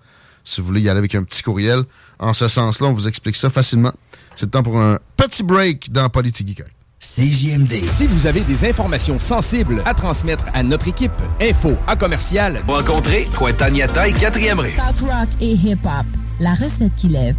[0.45, 1.83] si vous voulez y aller avec un petit courriel.
[2.21, 3.93] En ce sens-là, on vous explique ça facilement.
[4.37, 6.63] C'est le temps pour un petit break dans Politique.
[7.01, 7.83] CJMD.
[7.83, 11.11] Si vous avez des informations sensibles à transmettre à notre équipe,
[11.41, 12.61] info à commercial.
[12.69, 14.73] Rencontrez Cointagnata et 4e rue.
[14.77, 16.05] Talk rock et hip-hop.
[16.41, 17.37] La recette qui lève.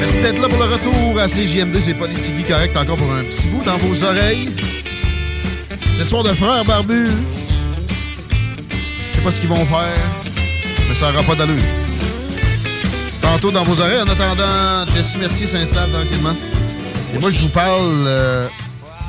[0.00, 1.76] Merci d'être là pour le retour à CJMD.
[1.80, 4.48] C'est Politique correct encore pour un petit bout dans vos oreilles.
[5.96, 7.08] C'est soir de frères barbus.
[9.10, 9.96] Je sais pas ce qu'ils vont faire,
[10.88, 11.62] mais ça n'aura pas d'allure.
[13.22, 16.34] Tantôt dans vos oreilles, en attendant, Jessie Mercier s'installe tranquillement.
[17.14, 18.48] Et moi, je vous parle euh,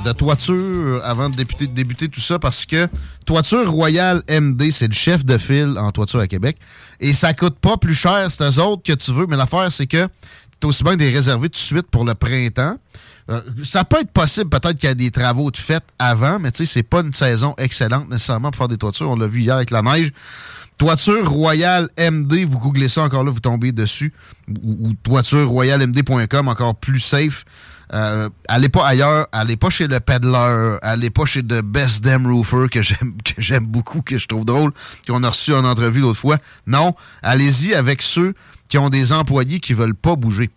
[0.05, 1.35] de toiture avant de
[1.65, 2.87] débuter, tout ça parce que
[3.25, 6.57] Toiture Royale MD, c'est le chef de file en toiture à Québec.
[6.99, 9.87] Et ça coûte pas plus cher, c'est eux autres que tu veux, mais l'affaire, c'est
[9.87, 10.07] que
[10.59, 12.77] t'es aussi bien des réservés tout de suite pour le printemps.
[13.29, 16.51] Euh, ça peut être possible, peut-être qu'il y a des travaux de fait avant, mais
[16.51, 19.09] tu sais, c'est pas une saison excellente nécessairement pour faire des toitures.
[19.09, 20.11] On l'a vu hier avec la neige.
[20.77, 24.13] Toiture Royale MD, vous googlez ça encore là, vous tombez dessus.
[24.61, 25.17] Ou, ou
[26.49, 27.45] encore plus safe.
[27.93, 32.25] Euh, allez pas ailleurs, allez pas chez le Peddler, allez pas chez The Best Damn
[32.27, 34.71] Roofer que j'aime que j'aime beaucoup, que je trouve drôle,
[35.07, 36.37] qu'on a reçu en entrevue l'autre fois.
[36.67, 38.33] Non, allez-y avec ceux
[38.67, 40.49] qui ont des employés qui veulent pas bouger.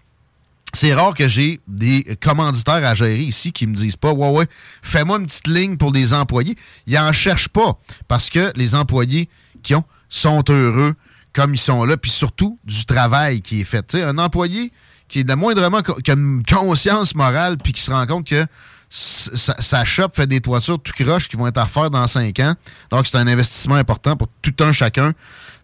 [0.74, 4.47] C'est rare que j'ai des commanditaires à gérer ici qui me disent pas Ouais, ouais,
[4.82, 6.57] fais-moi une petite ligne pour des employés.
[6.86, 9.28] Ils en cherchent pas parce que les employés
[9.62, 10.95] qui ont sont heureux
[11.32, 13.86] comme ils sont là, puis surtout du travail qui est fait.
[13.86, 14.73] Tu sais, un employé
[15.09, 18.47] qui est de moindrement qui a une conscience morale puis qui se rend compte que
[18.90, 22.55] sa, sa fait des toitures tout croche qui vont être à refaire dans cinq ans.
[22.90, 25.12] Donc, c'est un investissement important pour tout un chacun.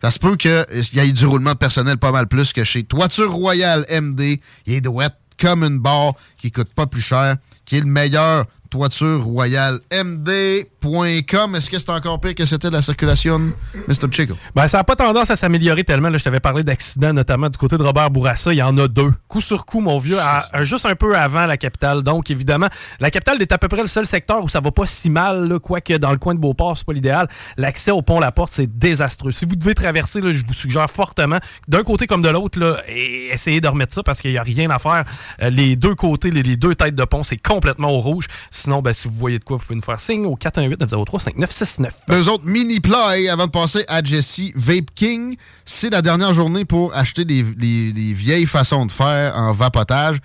[0.04, 0.52] Ça se peut qu'il
[0.92, 4.38] y ait du roulement personnel pas mal plus que chez Toiture Royale MD.
[4.66, 8.44] Il est douette comme une barre qui coûte pas plus cher, qui est le meilleur
[8.74, 11.54] Toiture Royale MD.com.
[11.54, 13.38] Est-ce que c'est encore pire que c'était la circulation,
[13.86, 14.10] Mr.
[14.10, 14.34] Chico?
[14.52, 16.10] Ben, ça n'a pas tendance à s'améliorer tellement.
[16.12, 18.52] Je t'avais parlé d'accidents, notamment du côté de Robert Bourassa.
[18.52, 19.12] Il y en a deux.
[19.28, 20.16] Coup sur coup, mon vieux,
[20.62, 22.02] juste un peu avant la capitale.
[22.02, 22.66] Donc, évidemment,
[22.98, 25.60] la capitale est à peu près le seul secteur où ça va pas si mal,
[25.60, 27.28] quoique dans le coin de Beauport, c'est pas l'idéal.
[27.56, 29.30] L'accès au pont La Porte, c'est désastreux.
[29.30, 31.38] Si vous devez traverser, je vous suggère fortement,
[31.68, 34.80] d'un côté comme de l'autre, essayez de remettre ça parce qu'il n'y a rien à
[34.80, 35.04] faire.
[35.42, 38.26] Euh, les deux côtés, les, les deux têtes de pont, c'est complètement au rouge.
[38.64, 41.20] Sinon, ben, si vous voyez de quoi, vous pouvez nous faire signe au 418 903
[41.20, 45.36] 5969 Deux autres mini play avant de passer à Jesse Vape King.
[45.66, 50.16] C'est la dernière journée pour acheter des, vieilles façons de faire en vapotage.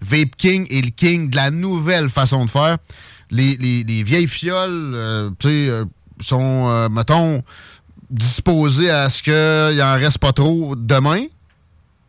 [0.00, 2.78] Vape King est le king de la nouvelle façon de faire.
[3.30, 5.84] Les, les- les vieilles fioles, euh, tu sais, euh,
[6.20, 7.44] sont, euh, mettons,
[8.10, 11.26] disposées à ce qu'il en reste pas trop demain.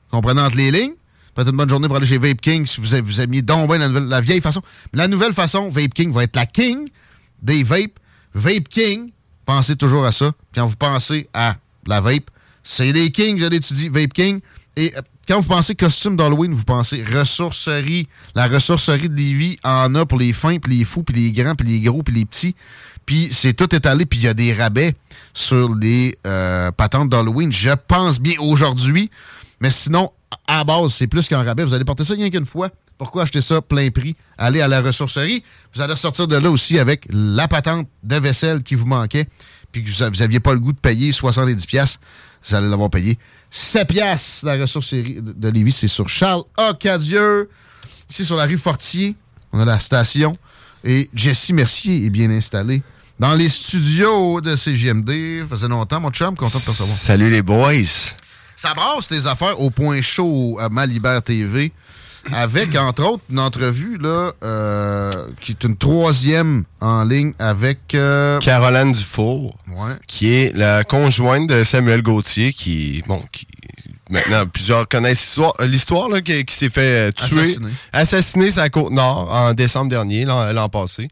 [0.09, 0.93] Comprenez entre les lignes.
[1.35, 3.87] Faites une bonne journée pour aller chez Vape King si vous, vous aimiez donc la,
[3.87, 4.61] nouvelle- la vieille façon.
[4.93, 6.85] La nouvelle façon, Vape King va être la king
[7.41, 7.99] des vapes.
[8.33, 9.11] Vape King,
[9.45, 10.31] pensez toujours à ça.
[10.51, 11.55] Puis quand vous pensez à
[11.87, 12.29] la vape,
[12.63, 14.39] c'est les kings, je l'étudie, Vape King.
[14.75, 18.07] Et euh, quand vous pensez costume d'Halloween, vous pensez ressourcerie.
[18.33, 21.55] La ressourcerie de Lévis en a pour les fins, puis les fous, puis les grands,
[21.55, 22.55] puis les gros, puis les petits.
[23.05, 24.95] Puis c'est tout étalé, puis il y a des rabais
[25.33, 27.51] sur les euh, patentes d'Halloween.
[27.51, 29.11] Je pense bien aujourd'hui.
[29.61, 30.11] Mais sinon,
[30.47, 31.63] à base, c'est plus qu'un rabais.
[31.63, 32.69] Vous allez porter ça rien qu'une fois.
[32.97, 34.15] Pourquoi acheter ça plein prix?
[34.37, 35.43] Allez à la ressourcerie.
[35.73, 39.27] Vous allez ressortir de là aussi avec la patente de vaisselle qui vous manquait,
[39.71, 41.65] puis que vous n'aviez pas le goût de payer 70$.
[41.65, 41.99] piastres.
[42.47, 43.17] Vous allez l'avoir payé
[43.51, 44.45] 7 piastres.
[44.45, 47.49] La ressourcerie de Lévis, c'est sur Charles Acadieux.
[48.09, 49.15] Ici, sur la rue Fortier,
[49.51, 50.37] on a la station.
[50.83, 52.83] Et Jessie Mercier est bien installée
[53.19, 55.41] dans les studios de CGMD.
[55.41, 56.95] Ça faisait longtemps, mon chum, content de te recevoir.
[56.95, 58.15] Salut les boys.
[58.56, 61.72] Ça brasse tes affaires au point chaud à Malibert TV.
[62.34, 65.11] Avec, entre autres, une entrevue là, euh,
[65.41, 67.94] qui est une troisième en ligne avec.
[67.94, 69.94] euh, Caroline Dufour, Ouais.
[70.07, 73.45] qui est la conjointe de Samuel Gauthier, qui, bon, qui
[74.10, 77.69] maintenant plusieurs connaissent l'histoire- qui, qui s'est fait euh, tuer, Assassiné.
[77.94, 81.10] assassiné sur la côte nord en décembre dernier, l'an passé.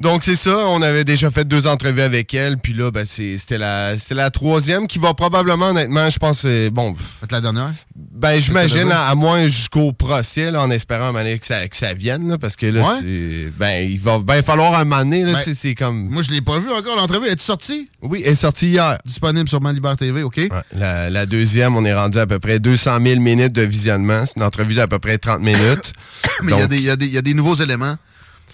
[0.00, 3.38] Donc c'est ça, on avait déjà fait deux entrevues avec elle, puis là, ben, c'est-
[3.38, 6.94] c'était la, troisième qui va probablement, honnêtement, je pense, euh, bon...
[7.22, 7.70] Être la dernière?
[7.94, 11.94] Ben, j'imagine, à, à moins jusqu'au procès, là, en espérant un que ça, que ça
[11.94, 12.96] vienne, là, parce que là, Ouais?
[13.00, 13.52] c'est...
[13.56, 16.08] Ben, il va ben falloir un moment donné, là, Ben, tu c'est comme...
[16.10, 17.28] Moi, je l'ai pas vu encore, l'entrevue.
[17.28, 17.88] Es-tu sortie?
[18.02, 18.98] Oui, elle est sortie hier.
[19.04, 20.40] Disponible sur Malibert TV, OK?
[20.72, 24.22] La, la deuxième, on est rendu à peu près 200 000 minutes de visionnement.
[24.26, 25.92] C'est une entrevue d'à peu près 30 minutes.
[26.42, 27.96] Mais il y Donc, y a des nouveaux éléments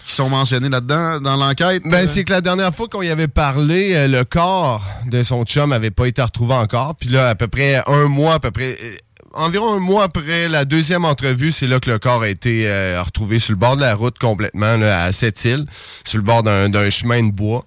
[0.05, 1.83] qui sont mentionnés là-dedans, dans l'enquête.
[1.85, 5.23] Ben, Euh, c'est que la dernière fois qu'on y avait parlé, euh, le corps de
[5.23, 6.95] son chum avait pas été retrouvé encore.
[6.95, 8.77] Puis là, à peu près un mois, à peu près.
[8.83, 8.95] euh,
[9.33, 12.67] Environ un mois après la deuxième entrevue, c'est là que le corps a été
[12.99, 15.65] retrouvé sur le bord de la route complètement, là, à cette île,
[16.03, 17.65] sur le bord d'un chemin de bois.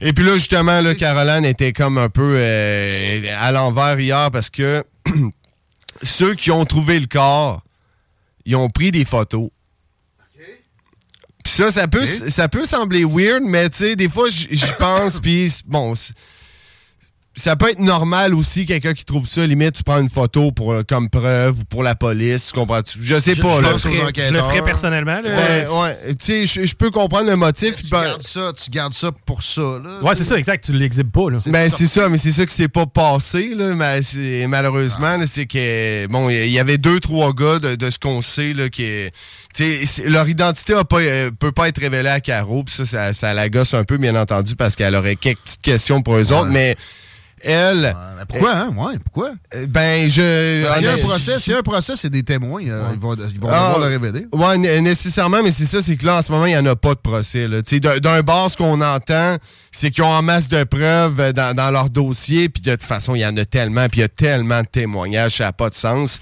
[0.00, 2.38] Et puis là, justement, là, Caroline était comme un peu
[3.38, 4.82] à l'envers hier parce que
[6.02, 7.62] ceux qui ont trouvé le corps,
[8.46, 9.50] ils ont pris des photos.
[11.44, 15.18] Puis ça, ça peut, ça peut sembler weird, mais tu sais, des fois, j'y pense,
[15.22, 15.94] puis bon,
[17.40, 20.72] ça peut être normal aussi, quelqu'un qui trouve ça, limite, tu prends une photo pour,
[20.72, 22.98] euh, comme preuve ou pour la police, tu comprends -tu?
[23.00, 23.72] Je sais Je- pas, je là.
[23.72, 25.28] le ferais- je le ferais personnellement, là.
[25.30, 26.14] Ouais, ouais.
[26.14, 27.74] Tu sais, je- je peux comprendre le motif.
[27.76, 30.00] Tu ben- gardes ça, tu gardes ça pour ça, là.
[30.02, 30.64] Ouais, c'est ça, exact.
[30.64, 31.38] Tu l'exhibes pas, là.
[31.46, 35.46] Ben, c'est ça, mais c'est ça qui s'est pas passé, là, mais malheureusement, là, c'est
[35.46, 39.06] que, bon, il y avait deux, trois gars de, de ce qu'on sait, là, qui,
[39.54, 42.84] tu sais, leur identité a pas, euh, peut pas être révélée à Caro, puis ça,
[42.84, 46.16] ça, ça la gosse un peu, bien entendu, parce qu'elle aurait quelques petites questions pour
[46.16, 46.76] eux autres, mais
[47.42, 47.94] elle...
[48.28, 48.68] Pourquoi, hein?
[48.76, 49.32] Ouais, pourquoi?
[49.68, 50.62] Ben, je...
[50.76, 52.62] S'il y a un honnêt- procès, s'il y a un procès, c'est des témoins.
[52.66, 54.26] euh, Ils vont, ils vont Ah, devoir le révéler.
[54.32, 56.66] Ouais, né- nécessairement, mais c'est ça, c'est que là, en ce moment, il n'y en
[56.66, 57.48] a pas de procès.
[58.00, 59.36] D'un bord, ce qu'on entend,
[59.72, 62.84] c'est qu'ils ont en masse de preuves euh, dans, dans leur dossier, puis de toute
[62.84, 65.52] façon, il y en a tellement, puis il y a tellement de témoignages, ça n'a
[65.52, 66.20] pas de sens.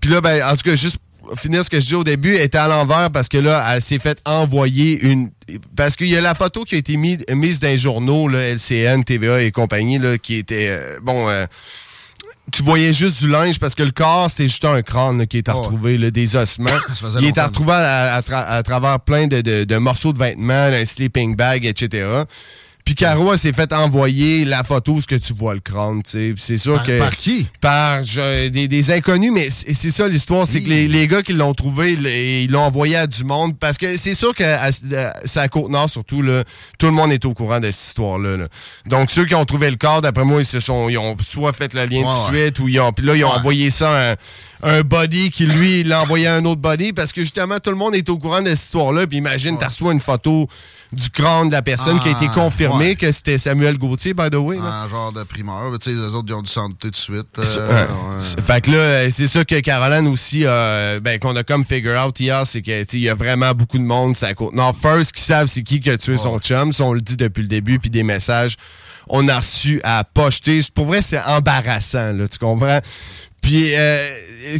[0.00, 1.05] Puis là, ben, en tout cas, juste pour
[1.36, 3.82] finir ce que je dis au début, elle était à l'envers parce que là, elle
[3.82, 5.30] s'est fait envoyer une...
[5.76, 8.48] Parce qu'il y a la photo qui a été mise, mise dans les journaux, là,
[8.54, 10.66] LCN, TVA et compagnie, là, qui était...
[10.68, 11.28] euh, bon...
[11.28, 11.46] euh,
[12.52, 15.38] tu voyais juste du linge parce que le corps, c'était juste un crâne là, qui
[15.38, 16.70] est retrouvé, là, des ossements.
[17.20, 17.38] Il est
[17.74, 21.64] à, à tra- à travers plein de, de- de morceaux de vêtements, un sleeping bag,
[21.66, 22.06] etc.
[22.86, 26.10] Puis Caro elle s'est fait envoyer la photo ce que tu vois le crâne, tu
[26.12, 26.34] sais.
[26.38, 26.98] C'est sûr Par- que...
[27.00, 27.46] par qui?
[27.60, 31.32] Par je- des, des inconnus, mais c'est ça l'histoire, c'est que les, les gars qui
[31.32, 32.06] l'ont trouvé, ils-
[32.44, 35.48] ils l'ont envoyé à du monde, parce que c'est sûr que à- à- c'est à
[35.48, 36.44] Côte-Nord surtout, là,
[36.78, 38.36] tout le monde est au courant de cette histoire-là.
[38.36, 38.46] là.
[38.86, 41.52] Donc ceux qui ont trouvé le corps, d'après moi, ils se sont, ils ont soit
[41.52, 42.42] fait le lien Ouais, tout de ouais.
[42.44, 43.34] suite, ou ils ont, puis là, ils ont Ouais.
[43.36, 44.16] envoyé ça à
[44.62, 47.76] un, body qui, lui, l'a envoyé à un autre body, parce que justement, tout le
[47.76, 50.48] monde est au courant de cette histoire-là, puis imagine, tu reçois une photo
[50.92, 52.96] du crâne de la personne qui a été Ah, confirmé ouais.
[52.96, 54.56] que c'était Samuel Gauthier, by the way.
[54.58, 55.70] Un genre de primeur.
[55.72, 57.26] Mais Tu sais, les autres, ils ont dû douter tout de suite.
[57.38, 57.44] Ouais.
[57.58, 58.42] euh, ouais.
[58.46, 62.00] Fait que là, euh, c'est ça que Caroline aussi, euh, ben, qu'on a comme figure
[62.00, 64.54] out hier, c'est que, tu sais, il y a vraiment beaucoup de monde, à côte
[64.54, 67.16] nord first qui savent c'est qui qui a tué son chum, ça, on le dit
[67.16, 68.56] depuis le début, puis des messages,
[69.08, 70.60] on a reçu à pocheter.
[70.72, 72.80] Pour vrai, c'est embarrassant, là, tu comprends?
[73.42, 74.08] Puis, euh,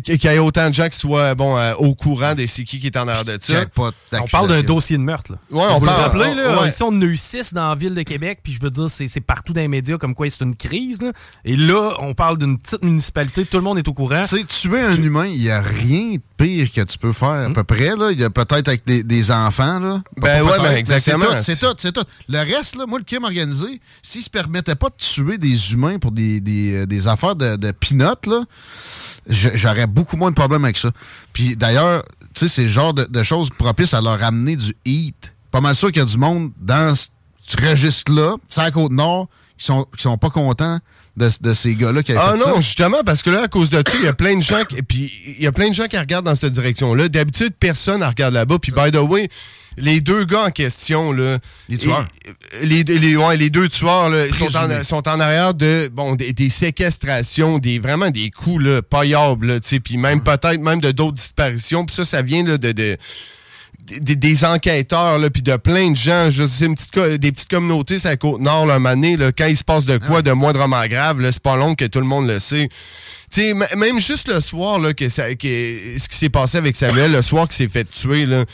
[0.04, 2.78] qu'il y ait autant de gens qui soient, bon, euh, au courant de c'est qui
[2.78, 3.64] qui est en arrière de ça.
[4.12, 5.32] On parle d'un dossier de meurtre.
[5.32, 5.38] Là.
[5.50, 6.68] Ouais, on Vous parle- le rappelez, là, ouais.
[6.68, 8.86] ici, on en a eu six dans la ville de Québec, puis je veux dire,
[8.90, 11.02] c'est partout dans les médias comme quoi c'est une crise.
[11.02, 11.12] là.
[11.44, 14.22] Et là, on parle d'une petite municipalité, tout le monde est au courant.
[14.22, 17.28] Tu sais, tuer un humain, il n'y a rien de pire que tu peux faire,
[17.48, 17.96] à peu près.
[17.96, 18.10] Là.
[18.12, 19.78] Il y a peut-être avec des, des enfants.
[19.80, 20.02] Là.
[20.16, 21.24] Ben Pas ouais, ben exactement.
[21.42, 22.04] C'est tout, c'est tout.
[22.28, 25.98] Le reste, là, moi, le crime organisé, s'il se permettait pas de tuer des humains
[25.98, 27.72] pour des, des, euh, des affaires de, de
[28.26, 28.42] là,
[29.28, 30.90] j'aurais beaucoup moins de problèmes avec ça.
[31.32, 32.04] Puis d'ailleurs,
[32.34, 35.32] tu sais, c'est le genre de, de choses propices à leur amener du heat.
[35.50, 39.86] Pas mal sûr qu'il y a du monde dans ce registre-là, la Côte-Nord, qui sont,
[39.96, 40.78] qui sont pas contents
[41.16, 42.50] de, de ces gars-là qui avaient Ah fait ça?
[42.50, 44.62] non, justement, parce que là, à cause de ça, il y a plein de gens
[44.64, 47.08] qui, puis il y a plein de gens qui regardent dans cette direction-là.
[47.08, 48.58] D'habitude, personne ne regarde là-bas.
[48.58, 49.28] Puis, by the way,
[49.76, 51.38] les deux gars en question, là.
[51.68, 52.06] Les tueurs.
[52.62, 55.90] et- Les, les, ouais, les deux tueurs, là, ils sont en, sont en arrière de,
[55.92, 60.22] bon, des, des séquestrations, des, vraiment des coups, là, payables, là, tu sais, puis même
[60.22, 61.84] peut-être même de d'autres disparitions.
[61.84, 62.96] Puis ça, ça vient, là, de, de
[64.00, 66.28] des, des enquêteurs, là, puis de plein de gens.
[66.30, 69.46] Je sais, une petite, co- des petites communautés sur la Côte-Nord, là, donné, là, quand
[69.46, 72.06] il se passe de quoi de moindrement grave, là, c'est pas long que tout le
[72.06, 72.68] monde le sait.
[73.32, 75.46] Tu sais, m- même juste le soir, là, que ça, que,
[75.98, 78.44] ce qui s'est passé avec Samuel, le soir qu'il s'est fait tuer, là,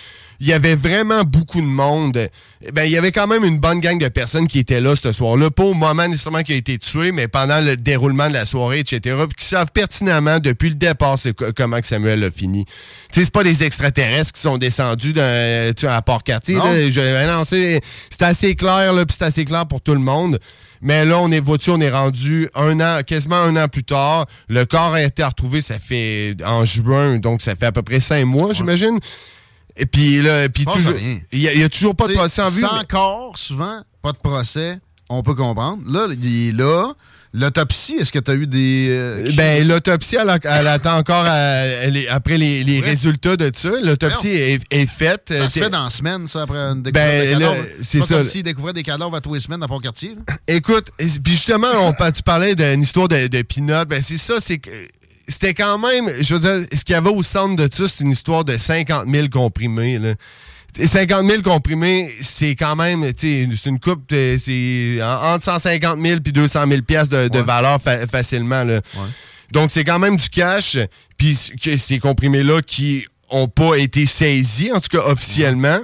[0.42, 2.28] il y avait vraiment beaucoup de monde.
[2.72, 5.12] Ben, il y avait quand même une bonne gang de personnes qui étaient là ce
[5.12, 5.50] soir-là.
[5.52, 8.80] Pas au moment nécessairement qu'il a été tué, mais pendant le déroulement de la soirée,
[8.80, 9.16] etc.
[9.28, 12.64] Puis qui savent pertinemment depuis le départ c'est co- comment que Samuel a fini.
[12.64, 12.72] Tu
[13.12, 16.56] sais, c'est pas des extraterrestres qui sont descendus d'un, tu sais, à Port-Cartier.
[16.56, 16.72] Non.
[16.72, 16.90] là.
[16.90, 20.00] Je- ben non, c'est c'est assez clair, là, puis c'est assez clair pour tout le
[20.00, 20.40] monde.
[20.80, 24.26] Mais là, on est vois on est rendu un an, quasiment un an plus tard.
[24.48, 28.00] Le corps a été retrouvé, ça fait en juin, donc ça fait à peu près
[28.00, 28.98] cinq mois, j'imagine.
[29.76, 30.94] Et puis là, puis toujours,
[31.32, 32.60] il y, a- toujours pas de procès en vue.
[32.60, 34.78] Sans mais- corps, souvent, pas de procès,
[35.08, 35.82] on peut comprendre.
[35.90, 36.92] Là, il est là.
[37.34, 38.88] L'autopsie, est-ce que tu as eu des.
[38.90, 40.28] euh, Ben, l'autopsie, elle,
[40.68, 43.70] attend encore à- elle est- après les, les résultats de ça.
[43.82, 45.28] L'autopsie est, est faite.
[45.28, 47.68] Ça Euh, se fait dans la semaine, ça, après une découverte Ben, de là, cadavres?
[47.80, 48.16] c'est ça.
[48.16, 50.14] comme s'ils découvraient des cadavres à tous les semaines à Port-Cartier.
[50.28, 50.34] là.
[50.46, 53.86] Écoute, puis justement, on, tu parlais d'une histoire de, de Pinot.
[53.86, 54.68] Ben, c'est ça, c'est que
[55.28, 58.04] c'était quand même, je veux dire, ce qu'il y avait au centre de ça, c'est
[58.04, 59.98] une histoire de 50 000 comprimés.
[59.98, 60.14] Là.
[60.78, 65.44] Et 50 000 comprimés, c'est quand même, tu sais, c'est une coupe, c'est en- entre
[65.44, 68.64] 150 000 puis 200 000 piastres de, de valeur fa- facilement.
[68.64, 68.80] Là.
[69.50, 70.78] Donc, c'est quand même du cash.
[71.18, 71.38] Puis
[71.78, 75.78] ces comprimés-là qui ont pas été saisis, en tout cas officiellement.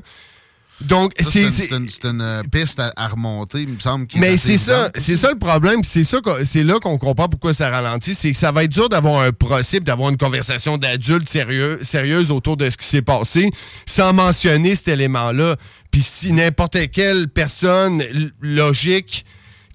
[0.81, 1.71] Donc, C'est c'est...
[1.73, 4.07] une, euh, piste à, à remonter, il me semble.
[4.17, 7.69] mais c'est ça, c'est ça le problème, c'est ça, c'est là qu'on comprend pourquoi ça
[7.69, 11.81] ralentit, c'est que ça va être dur d'avoir un procès, d'avoir une conversation d'adultes sérieux,
[11.83, 13.51] sérieuse autour de ce qui s'est passé,
[13.87, 15.57] sans mentionner cet élément-là.
[15.91, 18.03] Puis si n'importe quelle personne
[18.41, 19.25] logique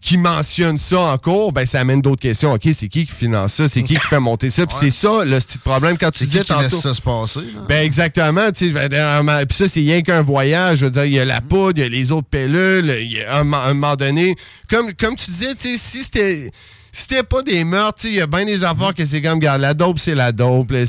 [0.03, 2.51] qui mentionne ça en cours, ben ça amène d'autres questions.
[2.53, 3.69] OK, c'est qui qui finance ça?
[3.69, 4.67] C'est qui qui fait monter ça?
[4.67, 6.81] Puis c'est ça le petit problème quand tu qui laisse tantôt.
[6.81, 7.39] ça se passer?
[7.39, 7.61] là?
[7.69, 11.39] Ben exactement, puis ça c'est rien qu'un voyage, je veux dire, il y a la
[11.41, 14.35] poudre, il y a les autres pilules, il y a un, mo- un moment donné,
[14.69, 16.51] comme comme tu disais, si c'était
[16.91, 19.61] si c'était pas des meurtres, il y a bien des affaires que c'est comme regarde,
[19.61, 20.83] la dope c'est la dope, là.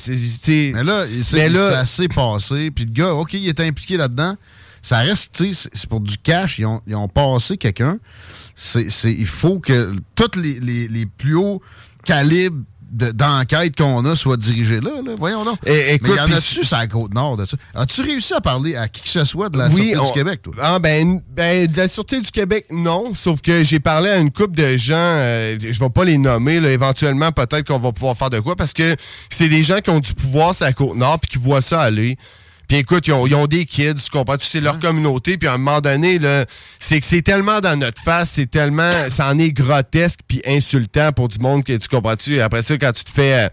[0.75, 2.71] Mais là, Mais là- ça s'est passé.
[2.71, 4.35] Puis le gars, OK, il est impliqué là-dedans.
[4.85, 6.59] Ça reste, tu sais, c'est- pour du cash.
[6.59, 7.99] Ils ont, ils ont passé quelqu'un.
[8.55, 11.63] C'est, il faut que tous les, les- les plus hauts
[12.05, 12.63] calibres
[12.93, 14.91] de- d'enquête qu'on a soient dirigés là.
[15.05, 15.13] là.
[15.19, 15.59] Voyons donc.
[15.67, 17.57] Et- écoute, Mais y en a-tu sur la Côte-Nord de ça?
[17.75, 20.43] As-tu réussi à parler à qui que ce soit de la Sûreté on- du Québec,
[20.43, 20.55] toi?
[20.61, 23.15] Ah ben, ben, de la Sûreté du Québec, non.
[23.15, 26.61] Sauf que j'ai parlé à une couple de gens, euh, je vais pas les nommer,
[26.61, 28.95] là, éventuellement, peut-être qu'on va pouvoir faire de quoi, parce que
[29.31, 32.17] c'est des gens qui ont du pouvoir sur la Côte-Nord, puis qui voient ça aller.
[32.69, 34.37] Puis écoute, ils ont, ils ont des kids, tu comprends?
[34.41, 36.47] C'est leur communauté, puis à un moment donné, là,
[36.79, 41.13] c'est que c'est tellement dans notre face, c'est tellement, ça en est grotesque puis insultant
[41.13, 42.41] pour du monde que tu comprends-tu?
[42.41, 43.47] Après ça, quand tu te fais...
[43.47, 43.49] euh,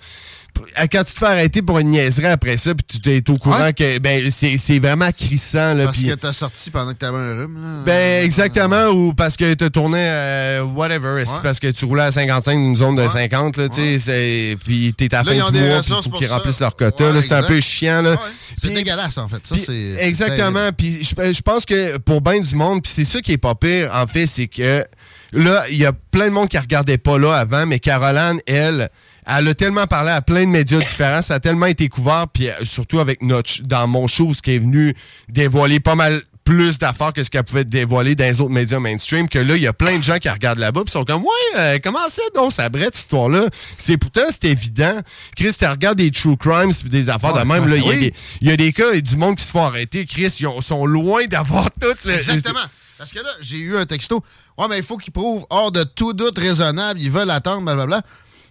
[0.91, 3.71] quand tu te fais arrêter pour une niaiserie après ça, puis tu es au courant
[3.71, 5.73] que ben c'est vraiment crissant.
[5.73, 7.83] Là, Parce puis- que t'as sorti pendant que t'avais un rhume, là.
[7.85, 12.51] ben, exactement, ou parce que tu tourné euh, whatever, parce que tu roulais à 55
[12.57, 16.09] dans une zone de 50, là, puis t'es à la fin du mois, il faut
[16.09, 18.17] pour qu'ils remplissent leur quota, c'est un peu chiant, là.
[18.57, 19.45] C'est dégueulasse, en fait.
[19.45, 19.55] Ça,
[19.99, 23.37] Exactement, puis je, je pense que pour bien du monde, puis c'est ça qui est
[23.37, 24.85] pas pire, en fait, c'est que
[25.31, 28.89] là, il y a plein de monde qui regardait pas là avant, mais Caroline, elle,
[29.37, 32.49] elle a tellement parlé à plein de médias différents, ça a tellement été couvert, puis
[32.49, 34.95] euh, surtout avec notre, dans mon show, ce qui est venu
[35.29, 39.29] dévoiler pas mal plus d'affaires que ce qu'elle pouvait dévoiler dans les autres médias mainstream,
[39.29, 41.59] que là, il y a plein de gens qui regardent là-bas, puis sont comme, ouais,
[41.59, 43.47] euh, comment ça, donc, ça brette, cette histoire-là?
[43.77, 44.99] C'est pourtant, c'est évident.
[45.37, 47.87] Chris, tu regardes des true crimes, puis des affaires de Ouais, même, là, il y
[47.87, 48.13] oui.
[48.41, 50.05] y, a des cas et du monde qui se font arrêter.
[50.07, 52.15] Chris, ils ont- sont loin d'avoir toutes les.
[52.15, 52.59] Exactement.
[52.97, 54.23] Parce que là, j'ai eu un texto.
[54.57, 56.99] Ouais, mais il faut qu'ils prouvent hors de tout doute raisonnable.
[57.01, 58.01] Ils veulent attendre, blablabla.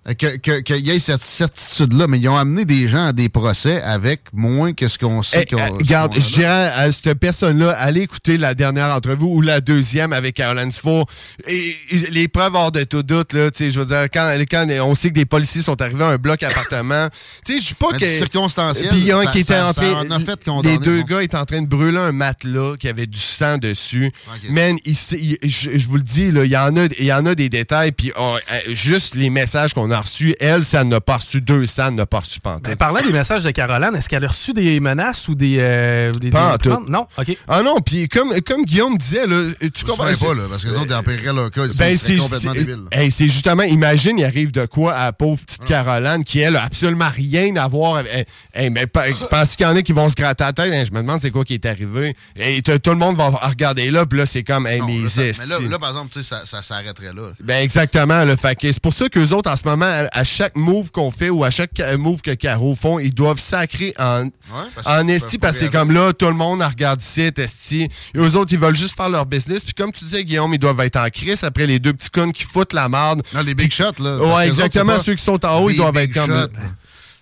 [0.09, 2.07] Euh, que- que- Qu'il y ait cette certitude-là.
[2.09, 5.43] Mais ils ont amené des gens à des procès avec moins que ce qu'on sait
[5.47, 5.61] Eh, qu'on.
[5.61, 9.61] euh, ce regarde, je dirais à cette personne-là, allez écouter la dernière entrevue ou la
[9.61, 11.07] deuxième avec Caroline Dufour.
[11.47, 14.35] Et, et les preuves hors de tout doute, là, tu sais, je veux dire, quand,
[14.51, 17.09] quand on sait que des policiers sont arrivés à un bloc appartement,
[17.45, 18.07] tu sais, je dis pas Mais que...
[18.19, 19.93] circonstanciel, Puis il y a un qui était en train...
[19.93, 23.07] en a fait Les deux gars étaient en train de brûler un matelas qui avait
[23.07, 24.11] du sang dessus.
[24.49, 27.35] Man, s- il- je, vous le dis, là, il y en a, y en a
[27.35, 30.35] des détails, puis oh, euh, juste les messages qu'on qu'on a reçu.
[30.41, 32.65] Elle, ça n'a pas reçu 200, elle n'a pas reçu pantoute.
[32.65, 35.57] Ben, parlant des messages de Caroline, est-ce qu'elle a reçu des menaces ou des.
[35.59, 36.85] euh, des- Pas en des- tout.
[36.89, 37.37] Non, OK.
[37.49, 40.69] Ah non, puis comme, comme Guillaume disait, là, tu comprends Je pas, là, parce que
[40.69, 41.67] les autres, ils empireraient leur cas.
[41.77, 42.85] Ben, c'est complètement c'est- débile.
[42.93, 46.57] Hey, c'est justement, imagine, il arrive de quoi à la pauvre petite Caroline qui, elle,
[46.57, 48.13] a absolument rien à voir avec.
[48.13, 49.07] Hey, hey, mais pense
[49.57, 50.73] qu'il y en a qui vont se gratter la tête.
[50.73, 52.15] Hein, je me demande c'est quoi qui est arrivé.
[52.37, 55.09] Et tout le monde va regarder là, puis là, c'est comme, hey, Non, mes là,
[55.09, 57.23] ça- mais là, là, par exemple, tu sais, ça, ça s'arrêterait là.
[57.43, 58.25] Ben exactement.
[58.25, 61.11] Là, fait c'est pour ça qu'eux autres, en ce moment, à, à chaque move qu'on
[61.11, 64.29] fait ou à chaque move que Caro font, ils doivent sacrer en,
[64.75, 67.83] parce en esti parce que comme là, tout le monde regarde ici, esti.
[68.15, 69.65] Et eux autres, ils veulent juste faire leur business.
[69.65, 72.33] Puis comme tu disais, Guillaume, ils doivent être en crise après les deux petits cons
[72.33, 73.23] qui foutent la merde.
[73.35, 74.19] Non, les big shots, là.
[74.19, 74.95] Ouais, exactement.
[74.95, 76.31] autres, Ceux qui sont en haut, ils doivent être comme.
[76.31, 76.49] là.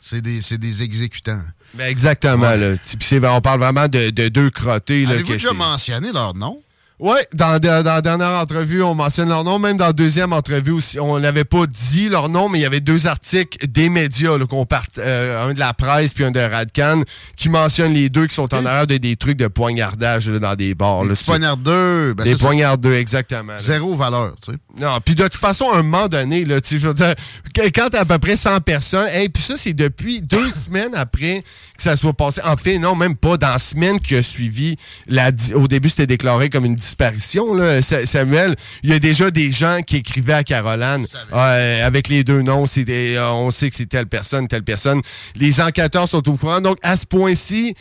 [0.00, 1.42] C'est des, des exécutants.
[1.74, 2.74] Ben exactement, là.
[3.34, 5.04] On parle vraiment de, de deux crottés.
[5.06, 6.62] Avez-vous que déjà mentionné leur nom?
[7.00, 9.60] Oui, dans, dans, dans la dernière entrevue, on mentionne leur nom.
[9.60, 12.66] Même dans la deuxième entrevue aussi, on n'avait pas dit leur nom, mais il y
[12.66, 16.32] avait deux articles des médias, là, qu'on part, euh, un de la presse puis un
[16.32, 17.02] de Radcan,
[17.36, 20.54] qui mentionnent les deux qui sont en arrière de des trucs de poignardage là, dans
[20.56, 21.04] des bars.
[21.04, 22.14] Des poignardeux.
[22.14, 23.52] ben, des poignardeux, exactement.
[23.52, 23.60] là.
[23.60, 24.58] Zéro valeur, tu sais.
[24.80, 27.14] Non, puis de toute façon, à un moment donné, là, tu sais, je veux dire,
[27.74, 31.44] quand t'as à peu près 100 personnes, et puis ça, c'est depuis deux semaines après
[31.76, 32.40] que ça soit passé.
[32.44, 33.36] En fait, non, même pas.
[33.36, 34.76] Dans la semaine qui a suivi,
[35.06, 38.56] la, au début, c'était déclaré comme une disparition, là, Samuel.
[38.82, 42.64] Il y a déjà des gens qui écrivaient à Caroline euh, avec les deux noms.
[42.64, 45.00] des- euh, on sait que c'est telle personne, telle personne.
[45.36, 46.60] Les enquêteurs sont au courant.
[46.60, 47.74] Donc, à ce point-ci,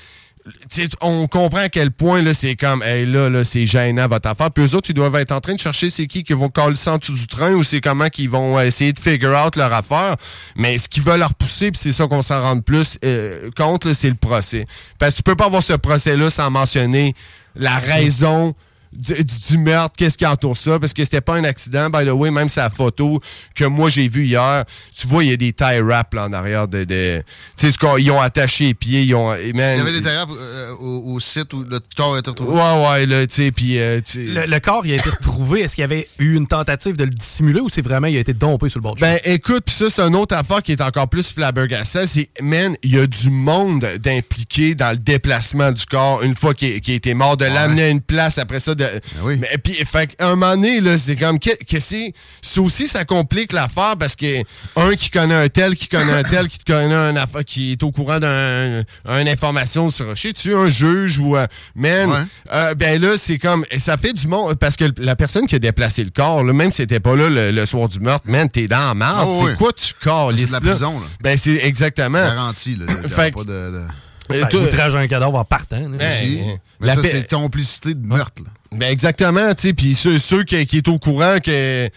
[1.01, 4.49] on comprend à quel point là, c'est comme hey, là, là c'est gênant votre affaire.
[4.51, 6.75] Puis eux autres, ils doivent être en train de chercher c'est qui qui vont coller
[6.77, 9.73] ça en dessous du train ou c'est comment qu'ils vont essayer de figure out leur
[9.73, 10.15] affaire.
[10.55, 13.91] Mais ce qui va leur pousser, puis c'est ça qu'on s'en rend plus euh, compte,
[13.93, 14.65] c'est le procès.
[14.99, 17.13] Parce que tu peux pas avoir ce procès-là sans mentionner
[17.55, 18.53] la raison
[18.93, 22.05] du, du- du meurtre, qu'est-ce qui entoure ça, parce que c'était pas un accident, by
[22.05, 23.19] the way, même sa photo
[23.55, 24.65] que moi j'ai vue hier,
[24.97, 26.83] tu vois, il y a des tie wraps là, en arrière de...
[26.83, 27.21] de
[27.57, 29.33] tu sais, ils ont attaché les pieds, ils ont...
[29.33, 32.19] et man, Il y avait des terrains euh, au, au site où le corps a
[32.19, 32.53] été retrouvé.
[32.53, 33.79] Ouais, ouais, là, tu sais, puis...
[33.79, 35.61] euh, Le, le corps, il a été retrouvé.
[35.61, 38.19] Est-ce qu'il y avait eu une tentative de le dissimuler ou c'est vraiment, il a
[38.19, 40.71] été dompé sur le bord du Ben écoute, puis ça c'est une autre affaire qui
[40.71, 45.71] est encore plus flabbergastant, c'est man, il y a du monde d'impliqué dans le déplacement
[45.71, 48.59] du corps une fois qu'il qu'il a été mort, de l'amener à une place après
[48.59, 48.75] ça.
[48.77, 48.87] De,
[49.23, 52.87] Ben Mais puis fait un moment donné là, c'est comme que, que c'est, ça aussi
[52.87, 54.41] ça complique l'affaire parce que
[54.75, 57.73] un qui connaît un tel, qui connaît un tel, qui te connaît un affaire, qui
[57.73, 62.73] est au courant d'un une information sur, je sais-tu, un juge ou un man, euh,
[62.75, 65.59] ben là c'est comme, et ça fait du monde parce que la personne qui a
[65.59, 68.47] déplacé le corps, là, même si c'était pas là le, le soir du meurtre, man,
[68.49, 69.27] t'es dans la merde.
[69.29, 69.55] Oh, c'est oui.
[69.57, 71.05] quoi tu corps C'est de la prison, là.
[71.21, 72.19] Ben c'est exactement.
[72.19, 72.85] Garanti, là.
[73.07, 73.45] Fait pas de...
[73.45, 73.83] de-
[74.29, 75.79] Euh, Ben, toi- outrage à un cadavre en partant.
[75.79, 75.87] là.
[75.97, 76.39] Ben, Aussi.
[76.41, 78.49] euh, Mais la ça, c'est complicité de meurtre, là.
[78.71, 81.89] Ben exactement, tu sais, puis ceux, ceux qui, qui est au courant que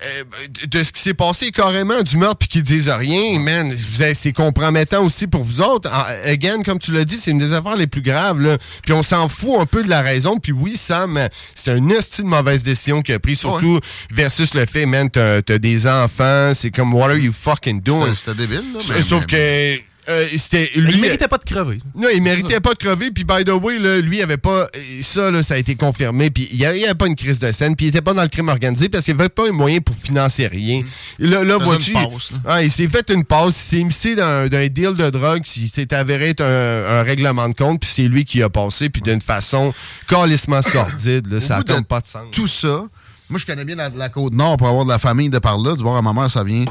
[0.00, 0.22] euh,
[0.68, 3.74] de ce qui s'est passé carrément du meurtre puis qui disent rien, man,
[4.14, 5.90] c'est compromettant aussi pour vous autres.
[5.92, 8.58] En- Again, comme tu l'as dit, c'est une des affaires les plus graves, là.
[8.84, 10.38] Puis on s'en fout un peu de la raison.
[10.38, 13.80] Puis oui, Sam, c'est un esti de mauvaise décision qu'il a pris, surtout
[14.10, 18.14] versus le fait, man, t'as des enfants, c'est comme, what are you fucking doing?
[18.14, 18.78] C'était- débile, là.
[18.80, 20.94] Sauf mais- sauf mais- que euh, c'était Mais lui.
[20.94, 21.78] il méritait pas de crever.
[21.94, 23.10] Non, il méritait pas de crever.
[23.10, 24.68] Puis, by the way, là, lui, il avait pas.
[25.02, 26.30] Ça, là, ça a été confirmé.
[26.30, 27.76] Puis, il n'y avait, pas une crise de scène.
[27.76, 29.94] Puis, il était pas dans le crime organisé parce qu'il avait pas un moyen pour
[29.94, 30.82] financer rien.
[31.18, 31.92] Là, là Faisait vois-tu.
[31.92, 32.08] là.
[32.46, 33.56] Ah, il s'est fait une passe.
[33.56, 35.42] Il s'est immiscé d'un deal de drogue.
[35.56, 37.80] Il s'est avéré être un, un règlement de compte.
[37.80, 38.88] Puis, c'est lui qui a passé.
[38.88, 39.74] Puis, d'une façon
[40.06, 41.32] calissement sordide.
[41.32, 42.26] Là, ça n'a pas de sens.
[42.32, 42.86] Tout ça,
[43.30, 45.74] moi, je connais bien la, la Côte-Nord pour avoir de la famille de par là.
[45.76, 46.64] Du bord à ma mère, ça vient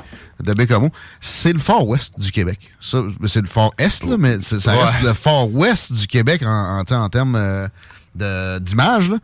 [0.43, 0.89] de Bécamo.
[1.21, 2.59] C'est le fort ouest du Québec.
[2.79, 4.83] Ça, c'est le fort est, là, mais ça Ouais.
[4.83, 7.67] reste le fort ouest du Québec en, en, en termes euh,
[8.17, 9.09] de- d'image.
[9.09, 9.17] là.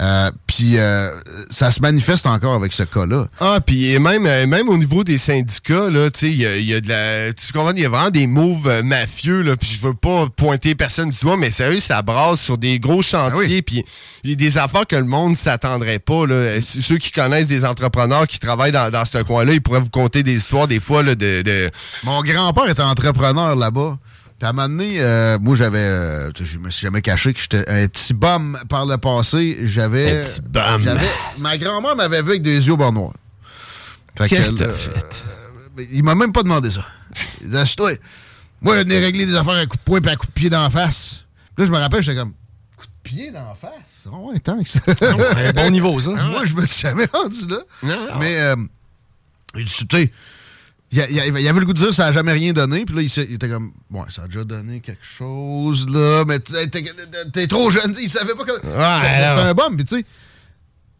[0.00, 1.10] Euh, Puis euh,
[1.50, 3.26] ça se manifeste encore avec ce cas-là.
[3.40, 6.56] Ah, puis même, euh, même au niveau des syndicats, là, tu sais, il y a,
[6.58, 7.32] y a de la.
[7.32, 10.26] Tu comprends, il y a vraiment des moves euh, mafieux, là, puis je veux pas
[10.36, 13.84] pointer personne du doigt, mais sérieux, ça brasse sur des gros chantiers, puis
[14.22, 16.60] il y a des affaires que le monde s'attendrait pas, là.
[16.60, 20.22] Ceux qui connaissent des entrepreneurs qui travaillent dans, dans ce coin-là, ils pourraient vous conter
[20.22, 21.42] des histoires, des fois, là, de.
[21.42, 21.70] de-
[22.04, 23.98] Mon grand-père était entrepreneur là-bas.
[24.44, 25.78] Puis à un moment donné, euh, moi, j'avais...
[25.78, 29.56] euh, je me suis jamais caché que j'étais un petit bum par le passé.
[29.62, 30.18] J'avais...
[30.18, 30.82] Un petit bum.
[30.82, 31.08] j'avais-
[31.38, 33.14] Ma grand-mère m'avait vu avec des yeux au bord noir.
[34.18, 35.24] Fait Qu'est-ce que t'as euh, fait?
[35.80, 36.84] euh, il m'a même pas demandé ça.
[37.40, 37.92] Il disait, Assis-toi.
[38.60, 40.50] Moi, je venais régler des affaires à coup de poing et à coup de pied
[40.50, 41.22] d'en face.
[41.56, 42.34] Puis là, je me rappelle, j'étais comme...
[42.76, 44.06] Coup de pied d'en face?
[44.12, 44.78] Ah ouais, tant que ça.
[45.16, 46.10] Ouais, bon niveau, ça.
[46.10, 47.60] Moi, je me suis jamais rendu là.
[48.20, 48.38] Mais...
[48.40, 48.56] euh,
[49.56, 50.12] tu sais,
[50.92, 52.84] il, il il avait le goût de dire ça n'a jamais rien donné.
[52.84, 56.38] Puis là, il, il était comme, ouais, ça a déjà donné quelque chose, là, mais
[56.40, 57.94] t'es- trop jeune.
[58.00, 58.52] Il savait pas que.
[59.28, 59.76] C'était un bum.
[59.76, 60.04] Puis tu sais,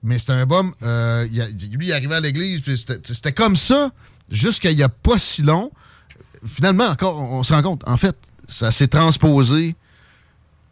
[0.03, 0.75] mais c'était un bum.
[0.83, 3.91] euh, il lui, il arrivait à l'église, puis c'était comme ça
[4.31, 5.71] jusqu'il n'y a pas si long.
[6.47, 8.17] Finalement, encore, on, on se rend compte, en fait,
[8.49, 9.75] ça s'est transposé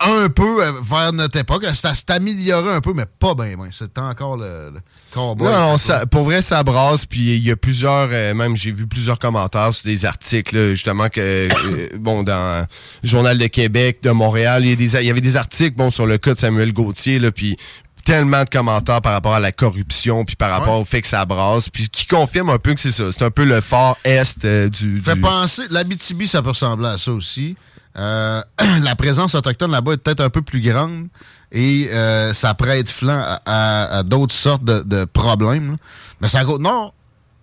[0.05, 1.65] un peu euh, vers notre époque.
[1.74, 3.57] Ça s'est amélioré un peu, mais pas bien.
[3.57, 3.69] Ben.
[3.70, 4.81] C'était encore le, le
[5.12, 5.49] cowboy.
[5.51, 7.07] Non, non, ça- pour vrai, ça brasse.
[7.07, 10.70] Puis il y a plusieurs, euh, même j'ai vu plusieurs commentaires sur des articles, là,
[10.74, 12.66] justement, que, euh, bon, dans
[13.03, 16.35] le Journal de Québec, de Montréal, il y, avait des articles, bon, sur le cas
[16.35, 17.57] de Samuel Gauthier, là, puis
[18.05, 21.24] tellement de commentaires par rapport à la corruption, puis par rapport au fait que ça
[21.24, 23.12] brasse, puis qui confirme un peu que c'est ça.
[23.12, 25.01] C'est un peu le fort est euh, du...
[25.01, 27.55] fait du- penser, l'Abitibi, ça peut ressembler à ça aussi.
[27.98, 28.43] Euh,
[28.82, 31.09] la présence autochtone là-bas est peut-être un peu plus grande
[31.51, 35.77] et euh, ça prête flanc à, à- d'autres sortes de, problèmes.
[36.20, 36.94] Mais c'est à Côte-Nord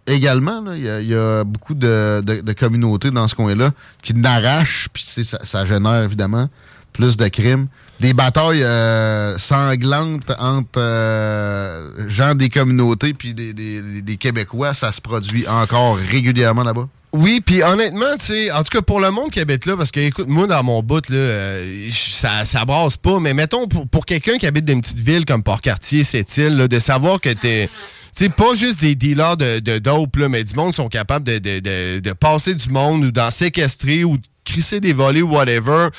[0.08, 0.64] également.
[0.74, 3.72] Il y, a- beaucoup de, communautés dans ce coin-là
[4.02, 6.50] qui n'arrachent, puis ça, ça génère évidemment
[6.94, 7.68] plus de crimes.
[8.00, 14.92] Des batailles euh, sanglantes entre euh, gens des communautés puis des, des- des Québécois, ça
[14.94, 16.88] se produit encore régulièrement là-bas?
[17.12, 19.92] Oui, puis honnêtement, tu sais, en tout cas pour le monde qui habite là, parce
[19.92, 23.88] que écoute, moi dans mon bout, là, euh, ça, ça brasse pas, mais mettons pour,
[23.88, 27.20] pour quelqu'un qui habite dans une petite ville comme Port-Cartier, cette île, là, de savoir
[27.20, 27.68] que t'es.
[28.14, 31.38] Sais, pas juste des dealers de, de dope, là, mais du monde sont capables de,
[31.40, 35.30] de, de, de passer du monde ou d'en séquestrer ou de crisser des volets ou
[35.32, 35.90] whatever.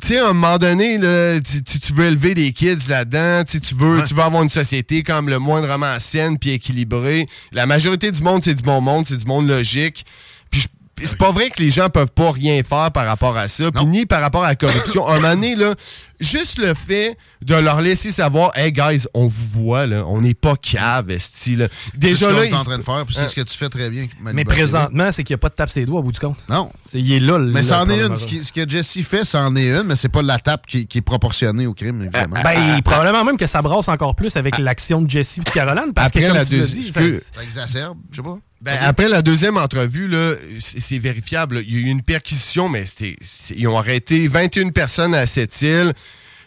[0.00, 3.60] Tu sais, à un moment donné, là, tu, tu- veux élever des kids là-dedans, tu
[3.60, 7.26] tu veux, tu veux avoir une société comme le moindrement saine puis équilibrée.
[7.52, 10.04] La majorité du monde, c'est du bon monde, c'est du monde logique.
[10.50, 10.66] Puis
[11.02, 13.84] c'est pas vrai que les gens peuvent pas rien faire par rapport à ça, puis
[13.86, 15.08] ni par rapport à la corruption.
[15.08, 15.74] un moment donné, là,
[16.20, 20.34] juste le fait de leur laisser savoir, hey guys, on vous voit, là, on n'est
[20.34, 21.68] pas cave, esti, là.
[21.94, 23.40] Déjà c'est ce là, qu'on est ils en train de faire, puis c'est ce que
[23.42, 24.06] tu fais très bien.
[24.20, 26.20] Manu Mais présentement, c'est qu'il n'y a pas de tape ses doigts au bout du
[26.20, 26.36] compte.
[26.48, 26.70] Non.
[26.84, 28.02] C'est, il est là, le Mais c'en est une.
[28.04, 28.26] Ce, majeur.
[28.26, 30.98] qui- ce que Jesse fait, c'en est une, mais c'est pas la tape qui, qui
[30.98, 32.36] est proportionnée au crime, évidemment.
[32.42, 35.92] Ben, probablement même que ça brasse encore plus avec l'action de Jesse et de Caroline,
[35.94, 37.00] parce Après que comme la tu dit, ça-
[37.42, 38.38] exacerbe, je sais pas.
[38.60, 40.10] Ben, après la deuxième entrevue,
[40.58, 41.56] c'est c'est vérifiable.
[41.56, 41.60] là.
[41.66, 45.26] Il y a eu une perquisition, mais c'était, c'est- ils ont arrêté 21 personnes à
[45.26, 45.92] cette île.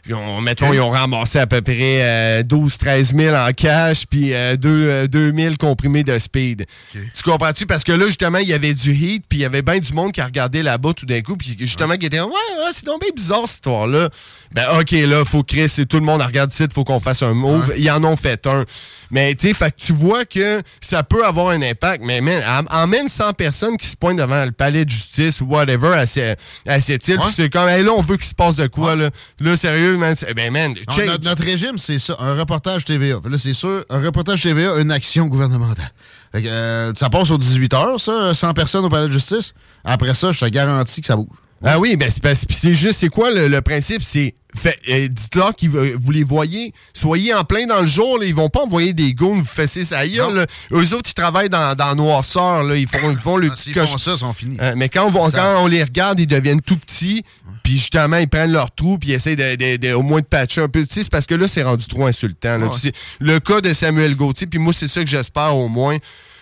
[0.08, 4.34] Puis on- mettons, ils ont ramassé à peu près euh, 12-13 000 en cash, puis
[4.34, 6.66] euh, 2, euh, 2 000 comprimés de speed.
[6.94, 7.66] Tu comprends-tu?
[7.66, 9.92] Parce que là, justement, il y avait du heat, puis il y avait bien du
[9.92, 13.02] monde qui regardait là-bas tout d'un coup, puis justement, qui était Ouais, ouais, c'est donc
[13.02, 14.10] bien bizarre cette histoire-là.
[14.54, 17.22] Ben, OK, là, faut que Chris et tout le monde regarde ici, faut qu'on fasse
[17.22, 17.74] un move.
[17.78, 18.64] Ils en ont fait un.
[19.12, 22.04] Mais, tu sais, tu vois que ça peut avoir un impact.
[22.04, 25.94] Mais, man, emmène 100 personnes qui se pointent devant le palais de justice ou whatever
[25.96, 26.36] à, ce-
[26.66, 29.10] à cette île, c'est comme, hey, là, on veut qu'il se passe de quoi, là?
[29.40, 30.16] Là, sérieux, man?
[30.36, 33.16] Ben, man, Non, notre, notre régime, c'est ça, un reportage TVA.
[33.30, 35.92] Là, c'est sûr, un reportage TVA, une action gouvernementale.
[36.34, 39.54] Fait que, euh, ça passe aux 18 heures, ça, 100 personnes au palais de justice.
[39.86, 41.28] Après ça, je te garantis que ça bouge.
[41.64, 44.02] Ah oui, ben c'est parce- puis c'est juste, c'est quoi le, le principe?
[44.04, 48.26] C'est, fait- euh, dites-leur que vous les voyez, soyez en plein dans le jour, là,
[48.26, 50.36] ils vont pas envoyer des goons vous sa gueule.
[50.36, 50.46] là.
[50.72, 53.86] Eux autres, ils travaillent dans, dans noirceur, là, ils font, ils font le petit Ah,
[53.86, 54.58] font coche- ça, sont finis.
[54.62, 57.24] Euh, mais quand on, va- Ça- quand on les regarde, ils deviennent tout petits,
[57.64, 60.26] puis justement, ils prennent leur trou, puis ils essayent de, de- de- au moins de
[60.26, 60.82] patcher un peu.
[60.86, 62.58] Tu sais, c'est parce que là, c'est rendu trop insultant.
[62.58, 62.68] là.
[62.68, 62.92] Ouais.
[63.20, 65.98] Le cas de Samuel Gauthier, puis moi, c'est ça que j'espère au moins.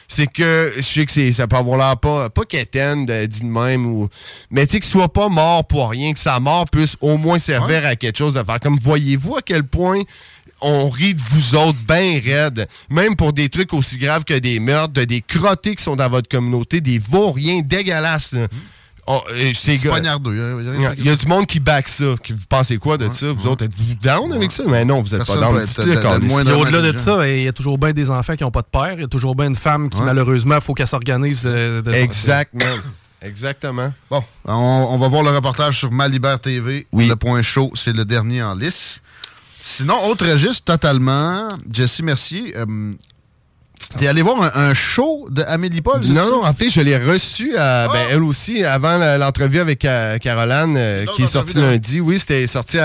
[0.08, 3.42] C'est que je sais que c'est, ça peut avoir l'air pas, pas quétaine de- dit
[3.42, 4.08] de même, ou,
[4.52, 7.40] mais tu sais, qu'il soit pas mort pour rien, que sa mort puisse au moins
[7.40, 8.60] servir à quelque chose de faire.
[8.60, 10.02] Comme voyez-vous à quel point
[10.62, 14.60] on rit de vous autres bien raides, même pour des trucs aussi graves que des
[14.60, 18.36] meurtres, de des crottés qui sont dans votre communauté, des vauriens dégueulasses.
[19.08, 20.20] Oh, euh, ces C'est hein,
[20.98, 22.16] il y a, du monde qui back ça.
[22.24, 23.32] Qui, vous pensez quoi de ça?
[23.32, 24.64] Vous autres, êtes-vous down avec ça?
[24.68, 25.56] Mais non, vous êtes pas down.
[25.56, 28.68] au-delà de ça, ben, il y a toujours bien des enfants qui n'ont pas de
[28.72, 28.94] père.
[28.94, 30.06] Il y a toujours bien une femme qui, Ouais.
[30.06, 31.44] malheureusement, il faut qu'elle s'organise.
[31.46, 32.66] euh, Exactement.
[33.22, 33.94] Exactement.
[34.10, 36.88] Bon, on, on va voir le reportage sur Malibert TV.
[36.92, 37.08] Oui.
[37.08, 39.02] Le point chaud, c'est le dernier en lice.
[39.60, 41.50] Sinon, autre registre totalement.
[41.72, 42.94] Jessie Mercier, euh,
[43.90, 46.02] t'es allé voir un, un show de Amélie Paul?
[46.08, 46.30] Non, ça?
[46.30, 50.76] non, en fait, je l'ai reçu, à, ben, elle aussi, avant l'entrevue avec euh, Caroline,
[50.78, 52.00] euh, qui est sortie lundi.
[52.00, 52.78] Oui, c'était sorti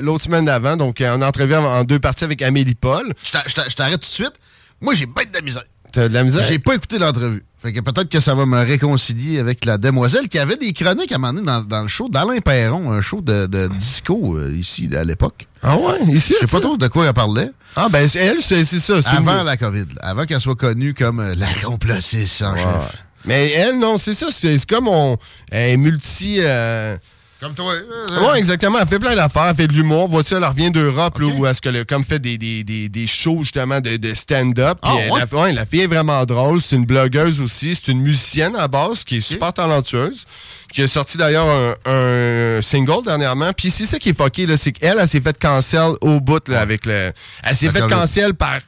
[0.00, 3.12] l'autre semaine d'avant, donc euh, en entrevue en, en deux parties avec Amélie Paul.
[3.24, 4.32] Je t'a- je t'a- je t'arrête tout de suite.
[4.80, 5.64] Moi, j'ai bête de la misère.
[5.92, 6.44] T'as de la misère?
[6.48, 7.44] J'ai pas écouté l'entrevue.
[7.62, 11.12] Fait que peut-être que ça va me réconcilier avec la demoiselle qui avait des chroniques
[11.12, 14.36] à un moment donné dans, dans le show d'Alain Perron, un show de, de disco
[14.38, 15.46] euh, ici à l'époque.
[15.62, 16.34] Ah ouais, ici?
[16.40, 17.50] Je sais pas trop de quoi elle parlait.
[17.76, 18.94] Ah ben, elle, c'est ça.
[19.04, 20.00] Avant la COVID, là.
[20.08, 22.96] avant qu'elle soit connue comme euh, la complotiste en chef.
[23.26, 24.28] Mais elle, non, c'est ça.
[24.30, 25.18] C'est c'est comme on
[25.50, 26.36] elle est multi.
[26.40, 26.96] euh,
[27.40, 27.72] Comme toi.
[27.72, 28.78] Ouais, exactement.
[28.80, 29.46] Elle fait plein d'affaires.
[29.48, 30.08] Elle fait de l'humour.
[30.08, 33.06] Vois-tu, elle revient d'Europe, là, où est-ce que le, comme fait des, des, des, des
[33.06, 34.78] shows, justement, de, de stand-up.
[34.84, 35.20] Euh, ouais?
[35.32, 36.60] la, ouais, la fille est vraiment drôle.
[36.60, 37.74] C'est une blogueuse aussi.
[37.74, 40.26] C'est une musicienne à base qui est super talentueuse.
[40.70, 43.52] Qui a sorti d'ailleurs un, un single dernièrement.
[43.54, 44.58] Puis c'est ça qui est fucké, là.
[44.58, 47.12] C'est qu'elle, elle, s'est fait cancel au bout, là, avec le.
[47.42, 47.94] Elle s'est La fait COVID.
[47.94, 48.58] cancel par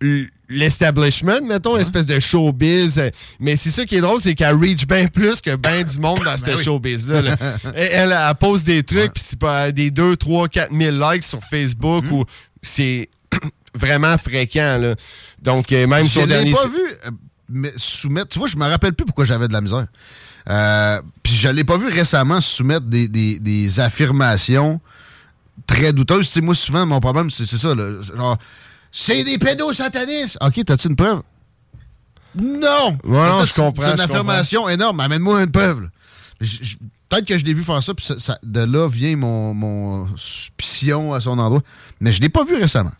[0.00, 3.00] l- l'establishment, mettons, espèce de showbiz.
[3.38, 6.20] Mais c'est ça qui est drôle, c'est qu'elle reach bien plus que bien du monde
[6.24, 6.64] dans ce Ben oui.
[6.64, 7.22] showbiz-là.
[7.22, 7.36] là.
[7.74, 11.40] Elle, elle, pose des trucs, puis c'est pas des 2, 3, 4 000 likes sur
[11.42, 12.12] Facebook, Hmm.
[12.12, 12.24] ou
[12.62, 13.08] c'est
[13.74, 14.78] vraiment fréquent.
[14.80, 14.94] Là.
[15.40, 16.52] Donc, euh, même Je sur l'ai dernier...
[16.52, 17.10] pas vu euh,
[17.48, 18.28] mais soumettre.
[18.28, 19.86] Tu vois, je me rappelle plus pourquoi j'avais de la misère.
[20.48, 24.80] Euh, Puis je l'ai pas vu récemment soumettre des, des- des affirmations
[25.66, 26.26] très douteuses.
[26.28, 27.74] Tu sais, moi, souvent, mon problème, c'est c'est ça.
[27.74, 28.00] là.
[28.16, 28.38] Genre,
[28.92, 30.38] c'est des pédos satanistes.
[30.40, 31.22] OK, t'as-tu une preuve?
[32.40, 32.96] Non!
[33.04, 35.00] Non, je comprends, C'est une affirmation énorme.
[35.00, 35.88] Amène-moi une preuve.
[36.38, 38.06] Peut-être que je l'ai vu faire ça, puis
[38.42, 41.62] de là vient mon, mon suspicion à son endroit.
[42.00, 42.92] Mais je l'ai pas vu récemment.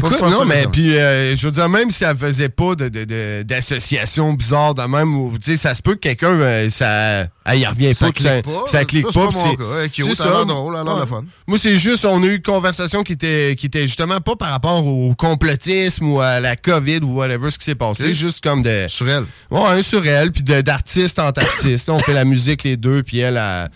[0.00, 2.74] Pas Écoute, ça non, mais puis euh, je veux dire, même si elle faisait pas
[2.74, 6.30] de, de, de- d'association bizarre de même, ou, tu sais, ça se peut que quelqu'un,
[6.30, 8.64] euh, ça, elle y revient Ça pas, clique pas.
[8.70, 9.26] ça clique Ça, c'est pas.
[9.26, 11.24] pas c'est- ça drôle, fun.
[11.46, 14.48] Moi, c'est juste, on a eu une conversation qui était, qui était justement pas par
[14.50, 18.62] rapport au complotisme ou à la COVID ou whatever ce qui s'est passé, juste comme
[18.62, 18.86] de...
[18.88, 19.24] Sur elle.
[19.50, 21.90] Ouais, un sur elle, puis d'artiste en artiste.
[21.90, 23.68] on fait la musique les deux, puis elle a...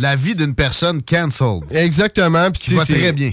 [0.00, 1.62] La vie d'une personne cancelled.
[1.70, 2.50] Exactement.
[2.50, 3.32] Puis Qui va c'est- très bien.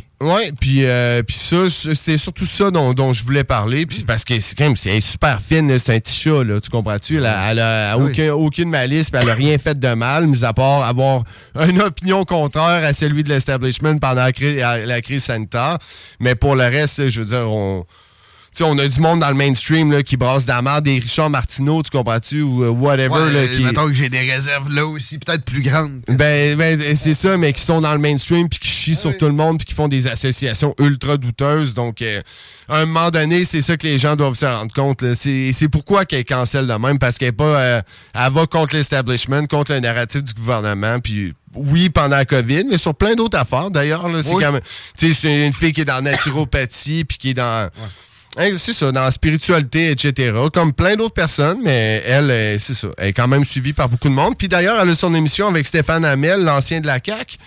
[0.59, 4.39] Puis euh, puis ça, c'est surtout ça dont, dont je voulais parler, puis parce que
[4.39, 7.17] c'est quand même c'est super fine, c'est un petit chat là, tu comprends-tu?
[7.17, 8.09] Elle a, elle a Oui.
[8.11, 11.23] aucun- aucune malice, puis elle a rien fait de mal, mis à part avoir
[11.69, 15.77] une opinion contraire à celui de l'establishment pendant la, la crise sanitaire.
[16.19, 17.85] Mais pour le reste, je veux dire, on
[18.63, 21.29] on a du monde dans le mainstream là, qui brasse de la merde, des Richard
[21.29, 23.09] Martineau, tu comprends-tu, ou euh, whatever.
[23.09, 23.61] Ouais, là, qui...
[23.61, 26.01] Mettons que j'ai des réserves là aussi, peut-être plus grandes.
[26.07, 29.25] Ben, ben, c'est ça, mais qui sont dans le mainstream puis qui chient sur tout
[29.25, 31.73] le monde puis qui font des associations ultra douteuses.
[31.73, 32.21] Donc, euh,
[32.69, 35.03] à un moment donné, c'est ça que les gens doivent se rendre compte.
[35.13, 37.81] C'est pourquoi qu'elle cancelle de même, parce qu'elle pas, euh,
[38.13, 42.77] elle va contre l'establishment, contre le narratif du gouvernement, puis oui, pendant la COVID, mais
[42.77, 43.71] sur plein d'autres affaires.
[43.71, 44.43] D'ailleurs, c'est Oui.
[44.43, 44.61] quand même,
[44.97, 47.69] tu sais, c'est une fille qui est dans la naturopathie puis qui est dans...
[48.57, 50.33] c'est ça, dans la spiritualité, etc.
[50.53, 52.87] Comme plein d'autres personnes, mais elle, euh, c'est ça.
[52.97, 54.37] Elle est quand même suivie par beaucoup de monde.
[54.37, 57.37] Puis d'ailleurs, elle a son émission avec Stéphane Hamel, l'ancien de la CAQ.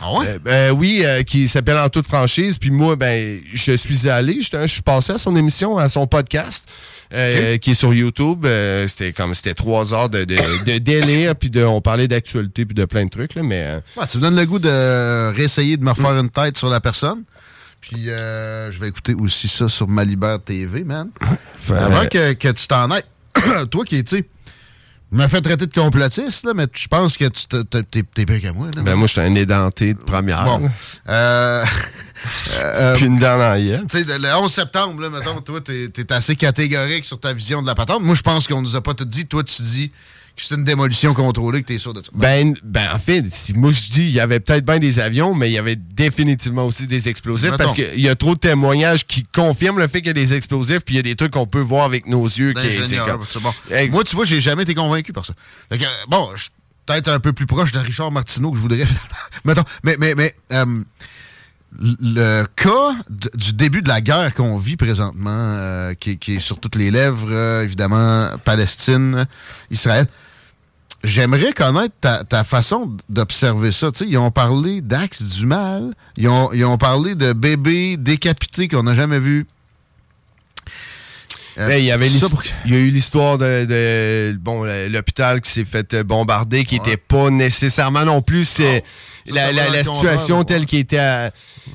[0.00, 0.26] Ah ouais?
[0.28, 2.58] Euh, ben oui, euh, qui s'appelle En toute franchise.
[2.58, 6.68] Puis moi, ben, je suis allé, je suis passé à son émission, à son podcast,
[7.12, 8.46] euh, qui est sur YouTube.
[8.88, 12.74] C'était comme c'était trois heures de, de, de délire, puis de, on parlait d'actualité, puis
[12.74, 13.80] de plein de trucs, là, mais.
[13.96, 16.80] Ouais, tu me donnes le goût de réessayer de me refaire une tête sur la
[16.80, 17.22] personne.
[17.90, 21.08] Puis euh, je vais écouter aussi ça sur Malibert TV, man.
[21.70, 23.04] Avant que, que tu t'en ailles,
[23.70, 24.28] toi qui es, tu sais,
[25.12, 28.02] je me fais traiter de complotiste, là, mais je pense que tu te- te- t'es
[28.02, 28.68] pire que moi.
[28.74, 30.44] Là, ben moi, j'étais un édenté de première.
[30.44, 30.68] Bon.
[31.08, 31.64] Euh,
[32.60, 33.84] euh, puis une gueule.
[33.88, 37.62] Tu sais, le 11 septembre, là, mettons, toi, t'es es assez catégorique sur ta vision
[37.62, 38.02] de la patente.
[38.02, 39.26] Moi, je pense qu'on nous a pas tout dit.
[39.26, 39.92] Toi, tu dis
[40.44, 42.10] c'est une démolition contrôlée, que t'es sûr de ça.
[42.14, 45.34] Ben, ben, en fait, si moi je dis, il y avait peut-être bien des avions,
[45.34, 47.64] mais il y avait définitivement aussi des explosifs Mettons.
[47.64, 50.34] parce qu'il y a trop de témoignages qui confirment le fait qu'il y a des
[50.34, 52.52] explosifs, puis il y a des trucs qu'on peut voir avec nos yeux.
[52.52, 53.52] qui- c'est D'ingénieur, comme- bon.
[53.70, 55.32] Hey, Moi, tu vois, j'ai jamais été convaincu par ça.
[55.70, 56.50] Fait que, bon, je suis
[56.84, 58.84] peut-être un peu plus proche de Richard Martineau que je voudrais.
[59.44, 60.64] Mettons, mais, mais, mais euh,
[61.78, 62.96] le cas
[63.34, 66.76] du début de la guerre qu'on vit présentement, euh, qui, est- qui est sur toutes
[66.76, 69.26] les lèvres, euh, évidemment, Palestine,
[69.70, 70.06] Israël,
[71.06, 73.90] j'aimerais connaître ta, ta façon d'observer ça.
[74.06, 78.82] Ils ont parlé d'axe du mal, ils ont, ils ont parlé de bébés décapités qu'on
[78.82, 79.46] n'a jamais vus.
[81.58, 84.88] Euh, ben, il y avait pour- il y a eu l'histoire de, de- bon le-
[84.88, 88.84] l'hôpital qui s'est fait euh, bombarder, qui était pas nécessairement non plus c'est
[89.32, 91.30] la, ça la- va la dans situation telle qui était euh,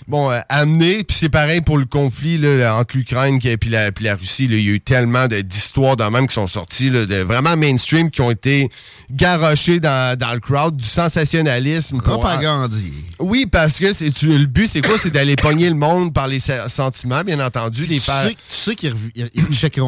[0.07, 1.03] bon euh, amenée.
[1.03, 4.47] Puis c'est pareil pour le conflit là, entre l'Ukraine et puis la, puis la Russie.
[4.47, 4.55] là.
[4.57, 8.09] Il y a eu tellement d'histoires de même qui sont sorties, là, de vraiment mainstream,
[8.11, 8.69] qui ont été
[9.09, 11.97] garochées dans, dans le crowd, du sensationnalisme.
[12.01, 12.93] pour- Propagandie.
[13.19, 14.97] Oui, parce que c'est tu- le but, c'est quoi?
[14.97, 17.85] C'est d'aller pogner le monde par les sentiments, bien entendu.
[17.85, 19.29] Les Tu sais, tu sais qu'ils ils,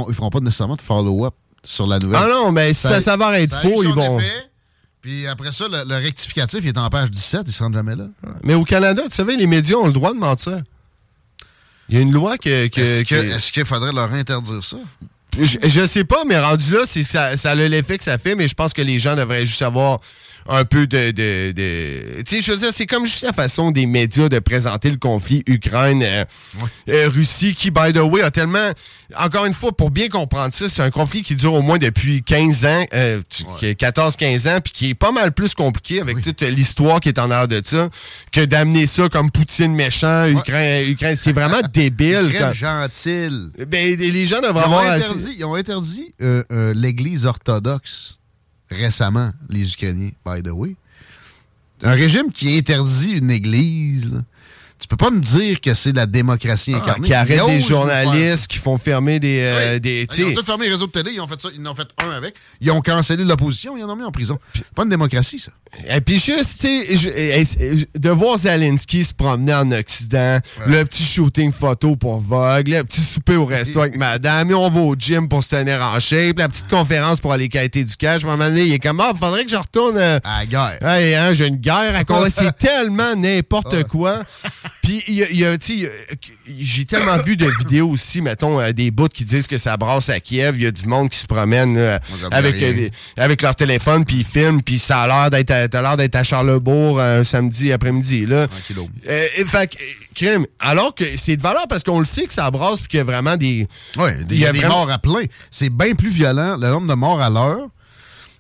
[0.09, 1.33] ils feront pas nécessairement de follow-up
[1.63, 2.19] sur la nouvelle.
[2.23, 2.99] Ah non, mais si ça
[3.39, 4.29] être ça a faux, eu ils vont- effet,
[5.03, 7.95] puis après ça, le, le rectificatif, il est en page 17, il se rend jamais
[7.95, 8.05] là.
[8.43, 10.63] Mais au Canada, tu savais, les médias ont le droit de mentir.
[11.89, 12.67] Il y a une loi que.
[12.69, 14.77] que- Est-ce qu'il faudrait leur interdire ça?
[15.37, 18.47] je, je sais pas, mais rendu là, ça, ça a l'effet que ça fait, mais
[18.47, 19.99] je pense que les gens devraient juste avoir
[20.47, 21.11] un peu de...
[21.11, 24.39] de, de- tu sais, je veux dire, c'est comme juste la façon des médias de
[24.39, 25.43] présenter le conflit
[26.87, 28.71] Ukraine-Russie qui, by the way, a tellement...
[29.17, 32.23] Encore une fois, pour bien comprendre ça, c'est un conflit qui dure au moins depuis
[32.23, 33.21] 15 ans, euh,
[33.61, 37.19] est 14-15 ans, puis qui est pas mal plus compliqué avec toute l'histoire qui est
[37.19, 37.89] en arrière de ça,
[38.31, 40.89] que d'amener ça comme Poutine méchant, Ukraine...
[40.89, 42.33] Ukraine c'est vraiment débile.
[42.37, 43.29] Quand- gentil.
[43.67, 44.85] Ben, les gens devraient Ils ont avoir...
[44.93, 48.17] assez- interdit, ils ont interdit euh, euh, l'Église orthodoxe
[48.73, 50.75] récemment, les Ukrainiens, by the way.
[51.83, 54.19] Un régime qui interdit une Église, là,
[54.79, 57.07] tu peux pas me dire que c'est la démocratie Ah, incarnée.
[57.07, 59.39] qui arrête des journalistes, qui font fermer des...
[59.39, 59.81] euh, Oui.
[59.81, 61.71] des Ils ont tous fermé les réseaux de télé, ils ont fait ça, ils en
[61.71, 62.35] ont fait un avec.
[62.59, 64.37] Ils ont cancellé l'opposition, ils en ont mis en prison.
[64.75, 65.51] Pas une démocratie, ça.
[65.89, 71.51] Et puis juste, tu sais, de voir Zelensky se promener en Occident, le petit shooting
[71.51, 75.27] photo pour Vogue, le petit souper au resto avec madame, et on va au gym
[75.27, 78.23] pour se tenir en shape, la petite conférence pour aller quêter du cash.
[78.23, 79.97] À un moment donné, il est comme, ah, faudrait que je retourne...
[79.97, 80.87] euh, à la guerre.
[80.87, 82.03] Hey, hein, j'ai une guerre à.
[82.29, 84.19] C'est tellement n'importe quoi.
[84.83, 85.87] Puis, il y a- y a, tu
[86.59, 90.09] j'ai tellement vu de vidéos aussi, mettons, euh, des bouts qui disent que ça brasse
[90.09, 90.55] à Kiev.
[90.57, 91.97] Il y a du monde qui se promène me
[92.35, 95.95] avec, euh, avec leur téléphone, puis ils filment, puis ça a l'air d'être à, l'air
[95.97, 98.25] d'être à Charlebourg euh, samedi après-midi.
[98.25, 98.47] Là.
[99.07, 102.25] Euh, et fait que, euh, crime, alors que c'est de valeur parce qu'on le sait
[102.25, 103.67] que ça brasse, puis qu'il y a vraiment des.
[103.97, 105.23] Oui, il y a des vraiment- morts à plein.
[105.49, 107.67] C'est bien plus violent, le nombre de morts à l'heure.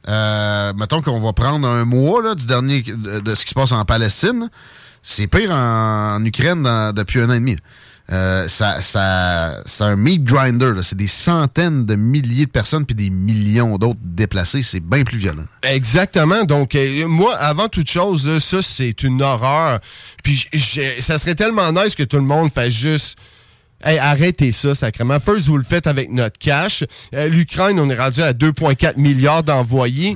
[0.09, 3.55] Euh, mettons qu'on va prendre un mois là, du dernier de, de ce qui se
[3.55, 4.49] passe en Palestine.
[5.03, 6.63] C'est pire en, Ukraine
[6.95, 7.57] depuis un an et demi.
[8.11, 10.71] Euh, ça, ça, c'est un meat grinder.
[10.81, 14.61] C'est des centaines de milliers de personnes puis des millions d'autres déplacés.
[14.61, 15.45] C'est bien plus violent.
[15.61, 16.43] Exactement.
[16.43, 19.79] Donc, euh, moi, avant toute chose, ça, c'est une horreur.
[20.23, 20.49] Puis,
[20.99, 23.17] ça serait tellement nice que tout le monde fasse juste.
[23.85, 25.19] Hey, arrêtez ça, sacrément.
[25.19, 26.83] First, vous le faites avec notre cash.
[27.13, 30.15] Euh, L'Ukraine, on est rendu à 2,4 milliards d'envoyés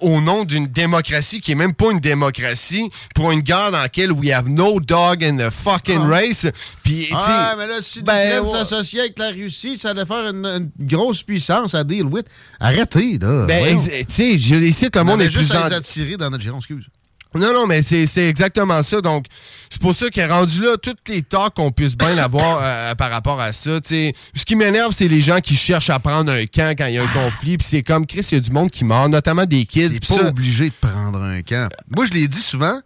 [0.00, 4.12] au nom d'une démocratie qui est même pas une démocratie, pour une guerre dans laquelle
[4.12, 6.46] we have no dog in the fucking race.
[6.84, 8.50] Puis, Ah, mais là, si ben, ouais.
[8.50, 12.26] s'associait avec la Russie, ça allait faire une, une grosse puissance à deal with.
[12.60, 13.46] Arrêtez, là.
[13.46, 16.16] ben, tu sais, je- ici, le On monde est juste plus à en- les attirer
[16.16, 16.86] dans notre giron, excuse.
[17.34, 19.00] Non, non, mais c'est c'est exactement ça.
[19.02, 19.26] Donc,
[19.70, 23.10] c'est pour ça qu'est rendu là, toutes les talks qu'on puisse bien avoir euh, par
[23.10, 23.80] rapport à ça.
[23.80, 24.12] tu sais.
[24.34, 26.98] Ce qui m'énerve, c'est les gens qui cherchent à prendre un camp quand il y
[26.98, 27.56] a un conflit.
[27.58, 29.90] Puis c'est comme, Chris, il y a du monde qui meurt, notamment des kids.
[29.90, 31.68] T'es pas ça- obligé de prendre un camp.
[31.94, 32.80] Moi, je l'ai dit souvent,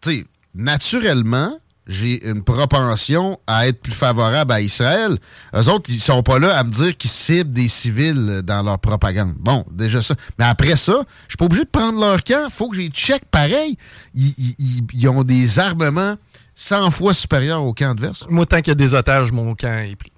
[0.00, 0.24] tu sais,
[0.54, 5.18] naturellement, j'ai une propension à être plus favorable à Israël.
[5.54, 8.78] Eux autres, ils sont pas là à me dire qu'ils ciblent des civils dans leur
[8.78, 9.34] propagande.
[9.38, 10.14] Bon, déjà ça.
[10.38, 10.94] Mais après ça,
[11.28, 12.48] je suis pas obligé de prendre leur camp.
[12.50, 13.76] faut que j'y check pareil.
[14.14, 16.14] Ils, ils- ils- ils ont des armements
[16.54, 18.24] 100 fois supérieurs au camp adverse.
[18.30, 20.12] Moi, tant qu'il y a des otages, mon camp est pris.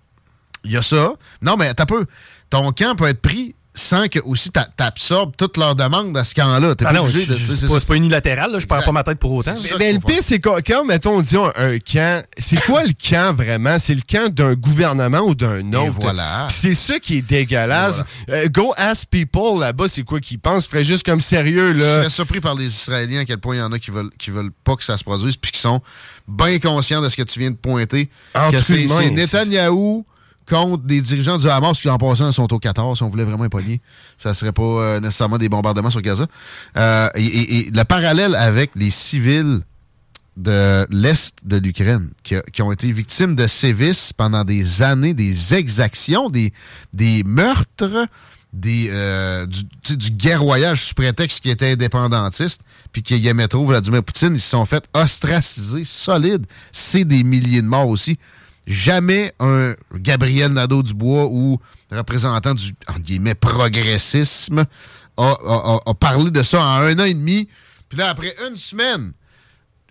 [0.62, 1.14] Il y a ça.
[1.43, 2.06] Non, mais t'as peu.
[2.48, 6.35] Ton camp peut être pris sans que aussi t'a- t'absorbes toutes leurs demandes à ce
[6.35, 6.74] camp-là.
[6.74, 9.32] T'es Ah non, je- je- c'est pas, unilatéral, là, je perds pas ma tête pour
[9.32, 9.55] autant.
[9.78, 12.93] Mais, le pire, c'est quand, quand, mettons, on dit un, un camp, c'est quoi le
[12.93, 13.78] camp vraiment?
[13.78, 15.93] C'est le camp d'un gouvernement ou d'un autre?
[16.01, 16.48] voilà.
[16.51, 18.03] C'est ça qui est dégueulasse.
[18.31, 20.66] Euh, go ask people là-bas, c'est quoi qu'ils pensent?
[20.66, 21.97] Ferait juste comme sérieux, Je là.
[21.98, 24.31] serais surpris par les Israéliens à quel point il y en a qui veulent, qui
[24.31, 25.81] veulent pas que ça se produise puis qui sont
[26.27, 28.09] bien conscients de ce que tu viens de pointer.
[28.35, 30.05] En que c'est Netanyahou
[30.48, 33.48] contre des dirigeants du Hamas qui en passant sont au 14 si on voulait vraiment
[33.48, 33.81] pogner.
[34.18, 36.27] Ça serait pas euh, nécessairement des bombardements sur Gaza.
[36.77, 39.60] Euh, et, le parallèle avec les civils
[40.36, 46.28] de l'Est de l'Ukraine qui, ont été victimes de sévices pendant des années, des exactions,
[46.31, 46.52] des,
[47.24, 48.06] meurtres,
[48.52, 52.62] des, euh, du, guerroyage sous prétexte qui était indépendantiste,
[52.93, 56.47] puis aimait trop Vladimir Poutine, ils se sont fait ostraciser solide.
[56.70, 58.18] C'est des milliers de morts aussi.
[58.66, 61.59] Jamais un Gabriel Nadeau-Dubois ou
[61.93, 64.64] représentant du entre guillemets, progressisme
[65.16, 67.48] a, parlé de ça en un an et demi.
[67.88, 69.12] Puis là, après une semaine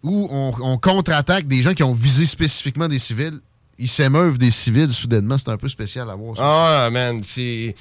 [0.04, 3.40] où on, on contre-attaque des gens qui ont visé spécifiquement des civils,
[3.78, 5.38] ils s'émeuvent des civils soudainement.
[5.38, 6.38] C'est un peu spécial à voir.
[6.38, 6.44] ça.
[6.46, 7.76] Ah, man, c'est.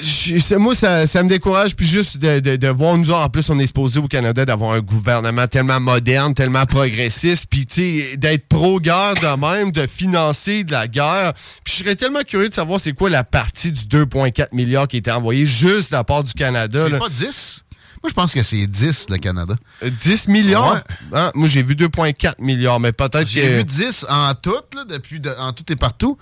[0.00, 1.76] Je- c'est- Moi, ça, ça me décourage.
[1.76, 4.72] Puis juste de, de- de voir, nous, en plus, on est supposé au Canada d'avoir
[4.72, 7.46] un gouvernement tellement moderne, tellement progressiste.
[7.50, 11.32] Puis, tu sais, d'être pro-guerre de même, de financer de la guerre.
[11.64, 14.96] Puis, je serais tellement curieux de savoir c'est quoi la partie du 2,4 milliards qui
[14.96, 16.86] a été envoyé juste de la part du Canada.
[16.90, 17.64] C'est pas 10?
[18.02, 19.54] Moi, je pense que c'est 10, le Canada.
[19.82, 20.74] Euh, 10 milliards?
[20.74, 20.80] Ouais.
[21.14, 23.56] Ah, moi, j'ai vu 2,4 milliards, mais peut-être J'ai que.
[23.58, 26.18] vu 10 en tout, là, depuis de- en tout et partout.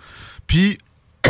[0.47, 0.79] Puis,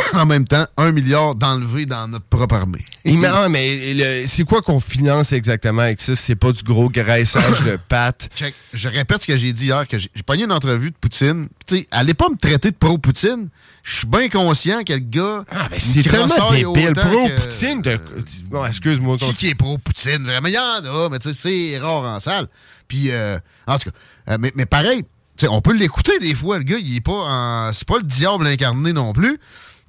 [0.13, 2.83] en même temps, un milliard d'enlever dans notre propre armée.
[3.05, 6.15] Met- ah, mais c'est quoi qu'on finance exactement avec ça?
[6.15, 8.29] C'est pas du gros graissage de pattes.
[8.35, 8.53] Check.
[8.73, 11.47] Je répète ce que j'ai dit hier, que j'ai pogné une entrevue de Poutine.
[11.65, 13.49] Tu sais, allez pas me traiter de pro-Poutine.
[13.83, 15.43] Je suis bien conscient que le gars...
[15.51, 16.93] Ah, ben, C'est tellement débile.
[16.93, 17.99] Pro-Poutine de.
[18.45, 19.17] Bon, excuse-moi.
[19.17, 20.23] Qui, qui est pro-Poutine?
[20.23, 21.39] Vraiment, il y en a, mais tu sais,
[21.73, 22.47] c'est rare en salle.
[22.87, 25.03] Puis, euh, en tout cas, euh, mais, mais pareil,
[25.35, 27.73] tu sais, on peut l'écouter des fois, le gars, il est pas en...
[27.73, 29.37] C'est pas le diable incarné non plus.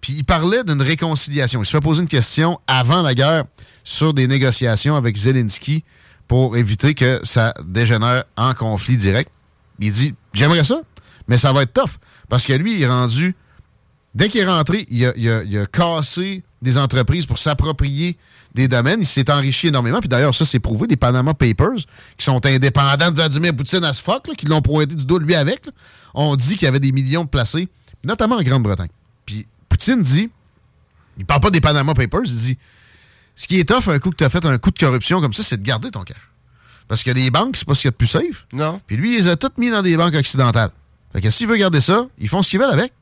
[0.05, 1.63] Puis il parlait d'une réconciliation.
[1.63, 3.45] Il se fait poser une question avant la guerre
[3.85, 5.83] sur des négociations avec Zelensky
[6.29, 9.31] pour éviter que ça dégénère en conflit direct.
[9.81, 10.83] Il dit J'aimerais ça,
[11.27, 11.93] mais ça va être tough.
[12.29, 13.35] Parce que lui, il est rendu.
[14.15, 18.19] Dès qu'il est rentré, il a, cassé des entreprises pour s'approprier
[18.55, 19.01] des domaines.
[19.01, 20.01] Il s'est enrichi énormément.
[20.01, 20.87] Puis d'ailleurs, ça, c'est prouvé.
[20.87, 21.79] Les Panama Papers,
[22.19, 25.35] qui sont indépendants de Vladimir Poutine as fuck, là, qui l'ont pointé du doigt lui
[25.35, 25.73] avec, là,
[26.13, 27.71] ont dit qu'il y avait des millions de placés,
[28.05, 28.91] notamment en Grande-Bretagne.
[29.25, 30.31] Puis Poutine dit
[31.19, 32.59] il parle pas des Panama Papers, il dit
[33.35, 35.33] ce qui est tough un coup que tu as fait un coup de corruption comme
[35.33, 36.31] ça, c'est de garder ton cash.
[36.87, 38.47] Parce que les banques, c'est pas ce qu'il y a de plus safe.
[38.53, 38.81] Non.
[38.87, 40.71] Puis lui, il les a toutes mis dans des banques occidentales.
[41.13, 42.93] Fait que s'il veut garder ça, ils font ce qu'ils veulent avec.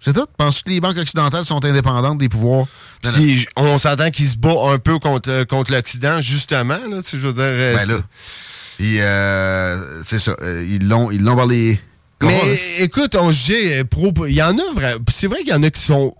[0.00, 0.26] C'est tout.
[0.38, 2.66] Penses-tu que les banques occidentales sont indépendantes des pouvoirs?
[3.04, 3.16] Non, non.
[3.18, 6.78] Puis on s'entend qu'il se bat un peu contre, euh, contre l'Occident, justement.
[6.88, 7.42] Là, tu sais, je veux dire.
[7.44, 8.00] euh, Ben là.
[8.78, 10.34] Puis, euh, c'est ça.
[10.66, 11.78] ils l'ont ils l'ont par les.
[12.22, 14.28] Mais écoute, on se dit.
[14.28, 14.96] Il y en a vrai.
[15.10, 16.16] C'est vrai qu'il y en a qui sont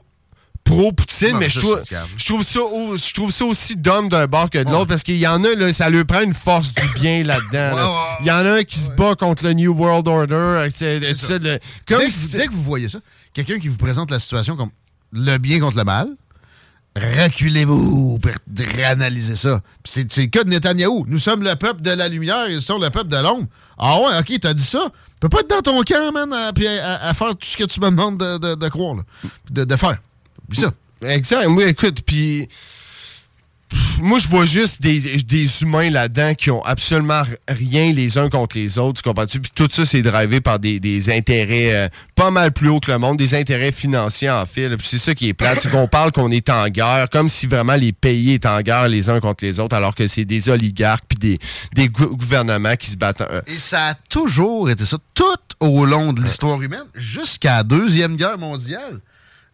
[0.65, 1.83] pro-Poutine, Ouais, mais je trouve,
[2.17, 2.61] je, trouve ça,
[2.97, 5.55] je trouve ça aussi d'homme d'un bord que de l'autre parce qu'il y en a,
[5.55, 7.77] là, ça lui prend une force du bien là-dedans.
[7.77, 8.17] là.
[8.21, 10.69] Il y en a un qui se bat contre le New World Order.
[10.75, 11.39] c'est- C'est ça, ça.
[11.39, 12.99] le- comme dès, que, si- dès que vous voyez ça,
[13.35, 14.71] quelqu'un qui vous présente la situation comme
[15.13, 16.09] le bien contre le mal,
[16.97, 19.61] reculez-vous pour réanalyser ça.
[19.83, 21.05] Puis C'est c'est le cas de Netanyahou.
[21.09, 23.47] Nous sommes le peuple de la lumière, ils sont le peuple de l'ombre.
[23.79, 24.85] Ah ouais, ok, t'as dit ça.
[24.85, 27.57] Tu peux pas être dans ton camp, man, à, puis à, à faire tout ce
[27.57, 29.03] que tu me demandes de, de- de croire, là.
[29.51, 29.99] de, de faire.
[31.03, 31.49] Exact.
[31.49, 32.49] Moi, écoute, puis.
[34.01, 38.77] Moi, je vois juste des, humains là-dedans qui ont absolument rien les uns contre les
[38.77, 39.41] autres, tu comprends-tu?
[39.41, 42.99] Puis tout ça, c'est drivé par des, intérêts euh, pas mal plus hauts que le
[42.99, 44.69] monde, des intérêts financiers en fait.
[44.69, 44.77] là.
[44.77, 47.47] Puis c'est ça qui est plate, c'est qu'on parle qu'on est en guerre, comme si
[47.47, 50.51] vraiment les pays étaient en guerre les uns contre les autres, alors que c'est des
[50.51, 51.39] oligarques puis des,
[51.75, 53.23] des gou- gouvernements qui se battent.
[53.47, 55.25] Et ça a toujours été ça, tout
[55.61, 59.01] au long de l'histoire humaine, jusqu'à la Deuxième Guerre mondiale.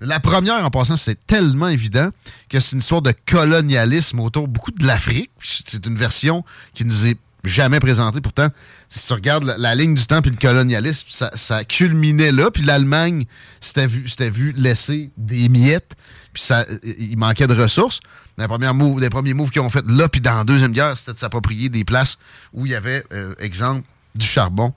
[0.01, 2.09] La première, en passant, c'est tellement évident
[2.49, 5.31] que c'est une histoire de colonialisme autour beaucoup de l'Afrique.
[5.43, 8.21] C'est une version qui nous est jamais présentée.
[8.21, 8.47] Pourtant,
[8.89, 12.51] si tu regardes la, ligne du temps puis le colonialisme, ça, culminait là.
[12.53, 13.25] Puis l'Allemagne
[13.61, 15.97] s'était vu, vu laisser des miettes.
[16.33, 17.99] Puis ça, il manquait de ressources.
[18.37, 20.97] Les premiers moves, les premiers moves qu'ils ont fait là, puis dans la Deuxième Guerre,
[20.97, 22.19] c'était de s'approprier des places
[22.53, 23.83] où il y avait, euh, exemple,
[24.15, 24.73] du charbon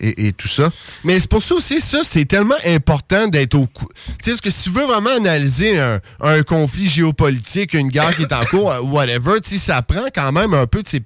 [0.00, 0.70] et, et tout ça.
[1.04, 3.86] Mais c'est pour ça aussi, ça, c'est tellement important d'être au cou.
[4.06, 8.14] Tu sais, parce que si tu veux vraiment analyser un, un conflit géopolitique, une guerre
[8.16, 11.02] qui est en cours, euh, whatever, tu ça prend quand même un peu de ces,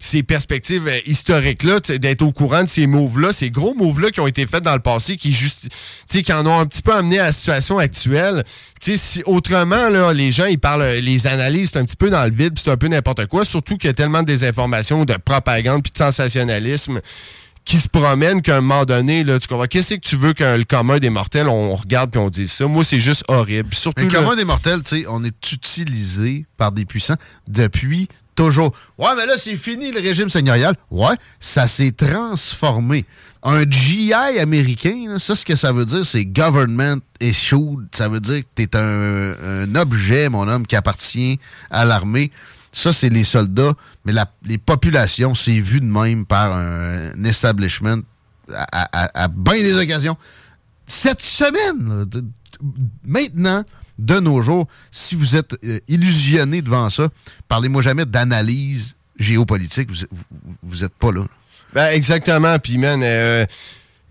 [0.00, 4.26] ces perspectives euh, historiques-là, d'être au courant de ces moves-là, ces gros moves-là qui ont
[4.26, 5.68] été faits dans le passé, qui juste,
[6.10, 8.44] qui en ont un petit peu amené à la situation actuelle.
[8.80, 12.24] Si autrement, là, les gens, ils parlent, euh, les analysent c'est un petit peu dans
[12.24, 15.14] le vide, c'est un peu n'importe quoi, surtout qu'il y a tellement de désinformation, de
[15.14, 17.00] propagande, puis de sensationnalisme
[17.64, 20.56] qui se promène qu'à un moment donné, là, tu comprends, qu'est-ce que tu veux que
[20.56, 22.66] le commun des mortels, on regarde puis on dit ça?
[22.66, 23.74] Moi, c'est juste horrible.
[23.74, 27.16] Surtout le commun des mortels, tu sais, on est utilisé par des puissants
[27.48, 28.72] depuis toujours.
[28.98, 30.76] Ouais, mais là, c'est fini le régime seigneurial.
[30.90, 33.06] Ouais, ça s'est transformé.
[33.42, 37.88] Un GI américain, là, ça, ce que ça veut dire, c'est government issued.
[37.92, 41.38] Ça veut dire que t'es un, un objet, mon homme, qui appartient
[41.70, 42.30] à l'armée.
[42.76, 43.72] Ça, c'est les soldats,
[44.04, 44.12] mais
[44.44, 48.02] les populations, c'est vu de même par un establishment
[48.52, 50.16] à, à- bien des occasions.
[50.86, 52.04] Cette semaine,
[53.04, 53.64] maintenant,
[53.98, 57.08] de nos jours, si vous êtes euh, illusionné devant ça,
[57.46, 59.90] parlez-moi jamais d'analyse géopolitique.
[59.90, 61.22] Vous, vous, vous êtes pas là.
[61.72, 62.58] Ben, exactement.
[62.58, 63.46] Puis, man, euh,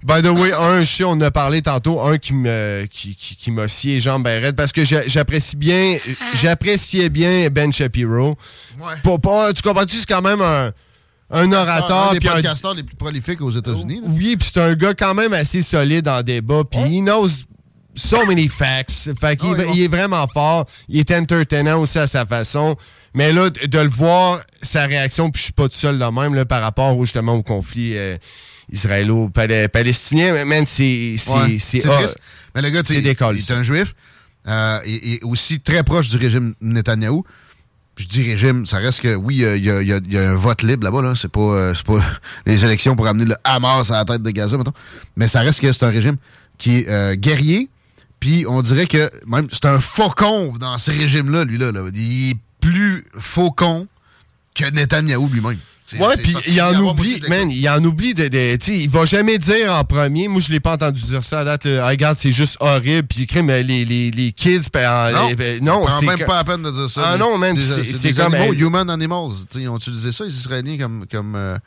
[0.06, 3.36] by the way, un, je sais, on a parlé tantôt, un qui me qui, qui,
[3.36, 5.98] qui m'a scié les jambes ben parce que j'a- j'apprécie bien,
[6.42, 8.38] j'appréciais bien Ben Shapiro.
[9.04, 10.72] Pas- pas- tu comprends-tu, c'est quand même un,
[11.32, 12.12] un orateur.
[12.12, 14.02] Un des un- podcasteurs les plus prolifiques aux États-Unis.
[14.06, 17.28] Oui, puis c'est un gars quand même assez solide en débat, puis he knows
[17.96, 19.12] so many facts.
[19.20, 20.66] Fait qu'il Ah, est- il vraiment fort.
[20.90, 22.76] Il est entertainant aussi à sa façon.
[23.16, 26.34] Mais là, de le voir, sa réaction, puis je suis pas tout seul là même,
[26.34, 28.18] là, par rapport justement au conflit euh,
[28.72, 32.00] israélo-palestinien, man, c'est Ouais, c'est ah.
[32.56, 33.96] Mais le gars, tu il est un juif
[34.48, 37.24] euh, et, et aussi très proche du régime Netanyahou.
[37.96, 40.84] Je dis régime, ça reste que oui, il y, a, y y un vote libre
[40.84, 41.02] là-bas.
[41.02, 41.14] Là.
[41.16, 42.02] C'est pas, euh, c'est pas
[42.46, 44.74] les élections pour amener le Hamas à la tête de Gaza, mettons.
[45.16, 46.18] Mais ça reste que c'est un régime
[46.58, 47.70] qui est euh, guerrier,
[48.20, 51.72] Puis on dirait que même c'est un faucon dans ce régime-là, lui-là.
[51.72, 51.82] là.
[51.94, 53.88] Il est plus faucon
[54.56, 55.58] que Netanyahou lui-même.
[56.00, 59.06] Ouais, puis il en oublie, man, il en oublie de, de- tu sais, il va
[59.06, 62.18] jamais dire en premier, moi je l'ai pas entendu dire ça à date, là, regarde,
[62.20, 66.06] c'est juste horrible, puis crime, les, les, les kids, ben, Non, les- ben, non, c'est
[66.06, 67.02] même pas la peine de dire ça.
[67.06, 69.32] Ah non, man, c'est- comme, animaux, euh, human animals.
[69.52, 71.58] Tu ils ont utilisé ça, les Israéliens, comme, comme, euh,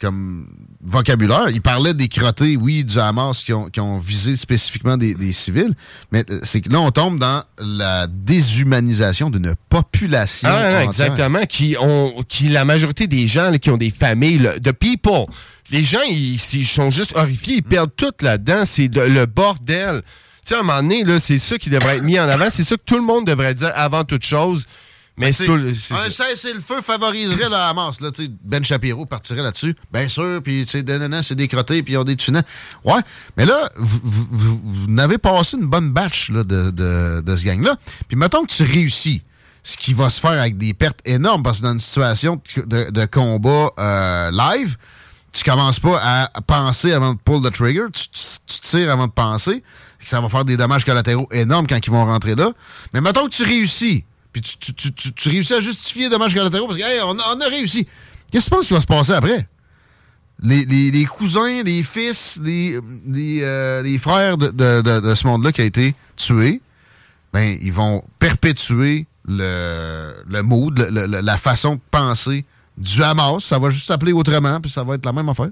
[0.00, 0.48] comme
[0.82, 1.50] vocabulaire.
[1.50, 5.32] Ils parlaient des crottés, oui, du Hamas, qui ont, qui ont visé spécifiquement des, des
[5.32, 5.74] civils.
[6.10, 10.48] Mais euh, c'est que là, on tombe dans la déshumanisation d'une population.
[10.50, 11.44] Ah, exactement.
[11.46, 15.26] Qui ont, qui la majorité des gens là, qui ont des familles, de people.
[15.70, 18.62] Les gens, ils, ils sont juste horrifiés, ils perdent tout là-dedans.
[18.64, 20.02] C'est le bordel.
[20.02, 22.48] Tu sais, à un moment donné, là, c'est ça qui devrait être mis en avant.
[22.50, 24.64] C'est ça que tout le monde devrait dire avant toute chose.
[25.20, 25.58] Mais c'est tout.
[25.78, 28.00] c'est un cessez-le-feu favoriserait le Hamas.
[28.00, 28.10] Là,
[28.44, 29.76] ben Shapiro partirait là-dessus.
[29.92, 32.42] Bien sûr, puis tu sais, nanana, c'est des crottés, puis ils ont des tunants.
[32.84, 33.00] Ouais,
[33.36, 37.36] mais là, vous, vous, vous- vous n'avez passé une bonne batch là, de, de, de
[37.36, 37.76] ce gang-là.
[38.08, 39.22] Puis mettons que tu réussis,
[39.62, 42.90] ce qui va se faire avec des pertes énormes, parce que dans une situation de,
[42.90, 44.76] de combat euh, live,
[45.32, 48.20] tu commences pas à penser avant de pull the trigger, tu, tu-
[48.54, 49.62] tu tires avant de penser,
[50.02, 52.52] ça va faire des dommages collatéraux énormes quand ils vont rentrer là.
[52.94, 54.02] Mais mettons que tu réussis,
[54.32, 57.18] puis tu, tu- tu- tu- réussis à justifier les dommages collatéraux parce que hey, on,
[57.18, 57.86] a, réussi.
[58.30, 59.48] Qu'est-ce que tu penses qui va se passer après?
[60.42, 65.26] Les, les- les cousins, les fils, les, les, euh, les frères de, de- de- ce
[65.26, 66.60] monde-là qui a été tué,
[67.32, 72.44] ben, ils vont perpétuer le, le mood, la façon de penser
[72.78, 73.44] du Hamas.
[73.44, 75.50] Ça va juste s'appeler autrement, puis ça va être la même affaire.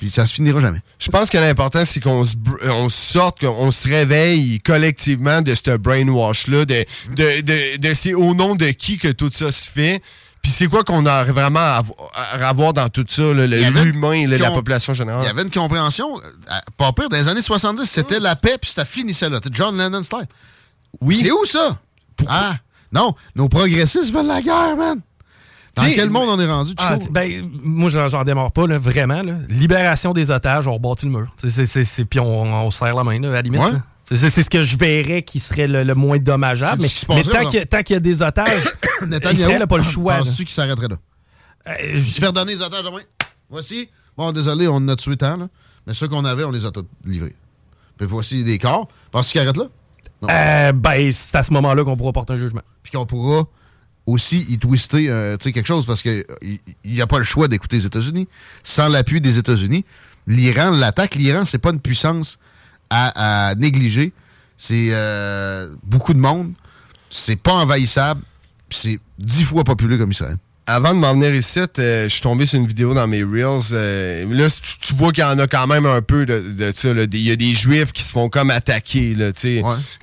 [0.00, 0.80] Puis ça se finira jamais.
[0.98, 5.54] Je pense que l'important, c'est qu'on se, br- on sorte, qu'on se réveille collectivement de
[5.54, 6.84] ce brainwash-là, de,
[7.14, 10.02] de, de, de c'est au nom de qui que tout ça se fait.
[10.42, 14.36] Puis c'est quoi qu'on a vraiment à, avo- à avoir dans tout ça, l'humain, la
[14.56, 15.22] population générale?
[15.22, 16.22] Il y avait une compréhension, euh,
[16.76, 19.40] pas pire, dans les années 70, c'était la paix, puis ça finissait là.
[19.50, 20.26] John Lennon style.
[21.00, 21.20] Oui.
[21.22, 21.78] C'est où ça?
[22.28, 22.56] Ah,
[22.92, 25.00] non, nos progressistes veulent la guerre, man.
[25.76, 29.22] Dans quel monde on est rendu, tu Ah, ben, moi, j'en démarre pas, là, vraiment.
[29.22, 29.34] là.
[29.48, 31.34] Libération des otages, on rebâtit le mur.
[31.46, 33.60] C'est- Puis on, on serre la main, là, à la limite.
[33.60, 33.72] Ouais.
[34.10, 36.82] C'est- ce que je verrais qui serait le, le moins dommageable.
[36.82, 36.88] Mais,
[37.22, 38.62] tant qu'il y a- y des otages,
[39.32, 40.18] Israël n'a pas le choix.
[40.18, 40.96] Penses-tu qu'il s'arrêterait là?
[41.68, 43.00] Euh, Se faire donner les otages demain?
[43.48, 43.88] Voici.
[44.16, 45.48] Bon, désolé, on en a tué tant, là.
[45.86, 47.34] Mais ceux qu'on avait, on les a tous livrés.
[47.96, 48.88] Puis voici les corps.
[49.10, 49.64] Penses-tu qu'il arrête là?
[50.22, 50.28] Non.
[50.30, 52.62] Euh, ben, c'est à ce moment-là qu'on pourra porter un jugement.
[52.82, 53.44] Puis qu'on pourra
[54.06, 56.24] aussi y twister euh, quelque chose parce qu'il
[56.84, 58.28] n'y a pas le choix d'écouter les États-Unis.
[58.62, 59.84] Sans l'appui des États-Unis,
[60.26, 61.14] l'Iran l'attaque.
[61.14, 62.38] L'Iran, c'est pas une puissance
[62.90, 64.12] à, négliger.
[64.56, 66.52] C'est euh, beaucoup de monde.
[67.10, 68.22] C'est pas envahissable.
[68.70, 70.36] C'est dix fois populaire comme Israël.
[70.66, 73.72] Avant de m'en venir ici, euh, je suis tombé sur une vidéo dans mes Reels.
[73.74, 76.72] euh, là, tu, tu vois qu'il y en a quand même un peu de, de
[76.74, 76.88] ça.
[76.90, 79.14] Il y a des Juifs qui se font comme attaquer.
[79.14, 79.30] Là.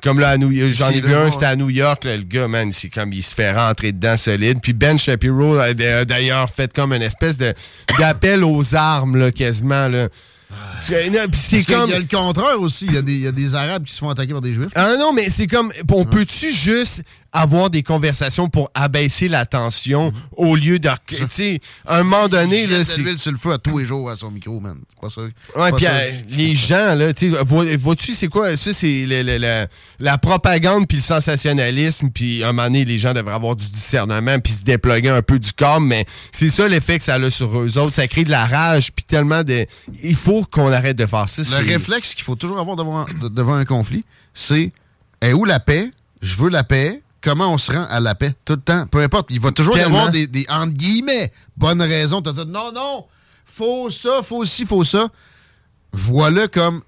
[0.04, 2.04] Comme là, à New- j'en ai vu un, c'était à New York.
[2.04, 4.60] là, le gars, man, c'est comme il se fait rentrer dedans solide.
[4.62, 7.56] Puis Ben Shapiro a d'ailleurs fait comme une espèce de
[7.98, 9.88] d'appel aux armes, là, quasiment.
[9.88, 10.10] Là.
[11.34, 11.90] C'est comme.
[11.90, 12.86] y a le contraire aussi.
[12.86, 14.54] Il y, a des- il y a des Arabes qui se font attaquer par des
[14.54, 14.68] Juifs.
[14.76, 15.72] Ah non, mais c'est comme.
[15.90, 17.02] On peut-tu juste
[17.34, 20.90] avoir des conversations pour abaisser la tension au lieu de.
[21.08, 23.78] Tu sais, un moment donné, Il là, jette de l'huile sur le feu à tous
[23.80, 24.78] les jours à son micro, man.
[24.90, 25.22] C'est pas ça.
[25.22, 28.58] Ouais, puis euh, les gens, là, tu sais, vois- vois-tu, c'est quoi?
[28.58, 29.68] Ça, c'est le-
[30.00, 33.70] la propagande puis le sensationnalisme, puis à un moment donné, les gens devraient avoir du
[33.70, 37.30] discernement puis se déployer un peu du corps, mais c'est ça l'effet que ça a
[37.30, 37.94] sur eux autres.
[37.94, 39.66] Ça crée de la rage puis tellement de...
[40.04, 41.44] Il faut qu'on arrête de faire ça.
[41.62, 44.04] Le réflexe qu'il faut toujours avoir devant, de- devant un conflit,
[44.34, 44.72] c'est
[45.22, 45.92] est où la paix?
[46.22, 47.02] Je veux la paix.
[47.24, 48.34] Comment on se rend à la paix?
[48.46, 48.88] Tout le temps.
[48.88, 49.28] Peu importe.
[49.30, 49.98] Il va toujours y Tellement.
[50.00, 53.06] avoir des, des, entre guillemets, bonnes raisons de dire non, non,
[53.46, 55.08] faut ça, faut ci, faut ça.
[55.94, 56.82] Voilà comme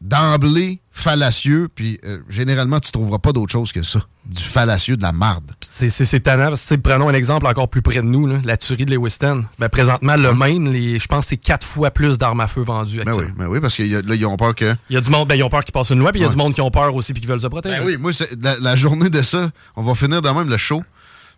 [0.00, 4.00] d'emblée fallacieux, puis euh, généralement, tu trouveras pas d'autre chose que ça.
[4.26, 5.50] Du fallacieux, de la marde.
[5.60, 6.48] C'est- tannant.
[6.48, 9.46] Parce que, prenons un exemple encore plus près de nous, là, la tuerie de Lewiston.
[9.58, 12.62] Ben, présentement, le Maine, les- je pense que c'est quatre fois plus d'armes à feu
[12.62, 13.02] vendues.
[13.04, 14.76] Ben oui, ben oui, parce que là, ils ont peur que.
[14.90, 16.24] Il y a du monde, ben, ils ont peur qu'ils passent une loi, puis il
[16.24, 17.78] y a du monde qui ont peur aussi, puis qui veulent se protéger.
[17.80, 20.82] Ben oui, moi, la, la journée de ça, on va finir dans même le show.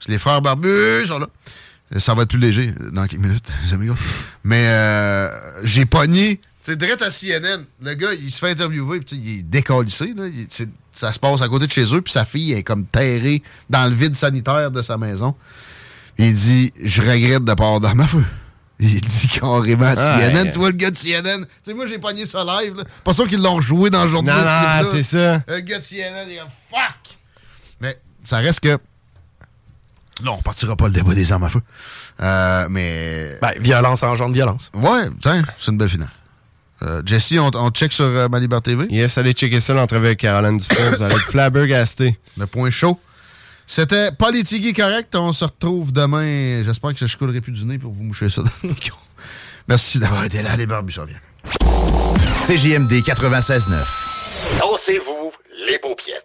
[0.01, 1.29] C'est les frères barbus sont là.
[1.99, 3.95] Ça va être plus léger dans quelques minutes, les amigos.
[4.43, 5.29] Mais euh,
[5.63, 6.41] j'ai pogné,
[6.73, 10.27] sais, direct à CNN, le gars, il se fait interviewer, puis il est décalissé, là.
[10.27, 12.85] Il- c'est- ça se passe à côté de chez eux, puis sa fille est comme
[12.87, 15.35] terrée dans le vide sanitaire de sa maison.
[16.19, 18.25] Il dit, je regrette de pas avoir d'armes à feu.
[18.81, 20.43] Il dit carrément à Ah, CNN.
[20.45, 20.51] ouais.
[20.51, 21.45] Tu vois le gars de CNN.
[21.45, 22.75] Tu sais, moi, j'ai pogné ça live.
[22.77, 22.85] Là.
[23.05, 24.37] Pas sûr qu'ils l'ont joué dans le journal.
[24.37, 25.43] Non, non, c'est ça.
[25.49, 27.17] Le gars de CNN, il est comme fuck!
[27.81, 28.79] Mais ça reste que.
[30.23, 31.61] Non, on partira pas le débat des armes à feu.
[32.21, 33.39] Euh, mais.
[33.43, 34.71] Ben, violence engendre violence.
[34.75, 36.11] Ouais, tiens, c'est une belle finale.
[36.83, 38.87] Euh, Jesse, on, on check sur euh, Malibar TV.
[38.91, 40.97] Yes, allez checker ça l'entrevue avec Caroline Dufour.
[40.97, 42.19] Vous allez être flabbergasté.
[42.37, 42.99] Le point chaud.
[43.67, 45.15] C'était Politigui correct.
[45.15, 46.63] On se retrouve demain.
[46.63, 48.99] J'espère que je coulerai plus du nez pour vous moucher ça dans le micro.
[49.69, 50.55] Merci d'avoir été là.
[50.57, 51.17] Les barbus, ça vient.
[52.47, 53.71] CJMD 96.9.
[54.61, 55.33] Dansez-vous
[55.67, 56.25] les paupiètes.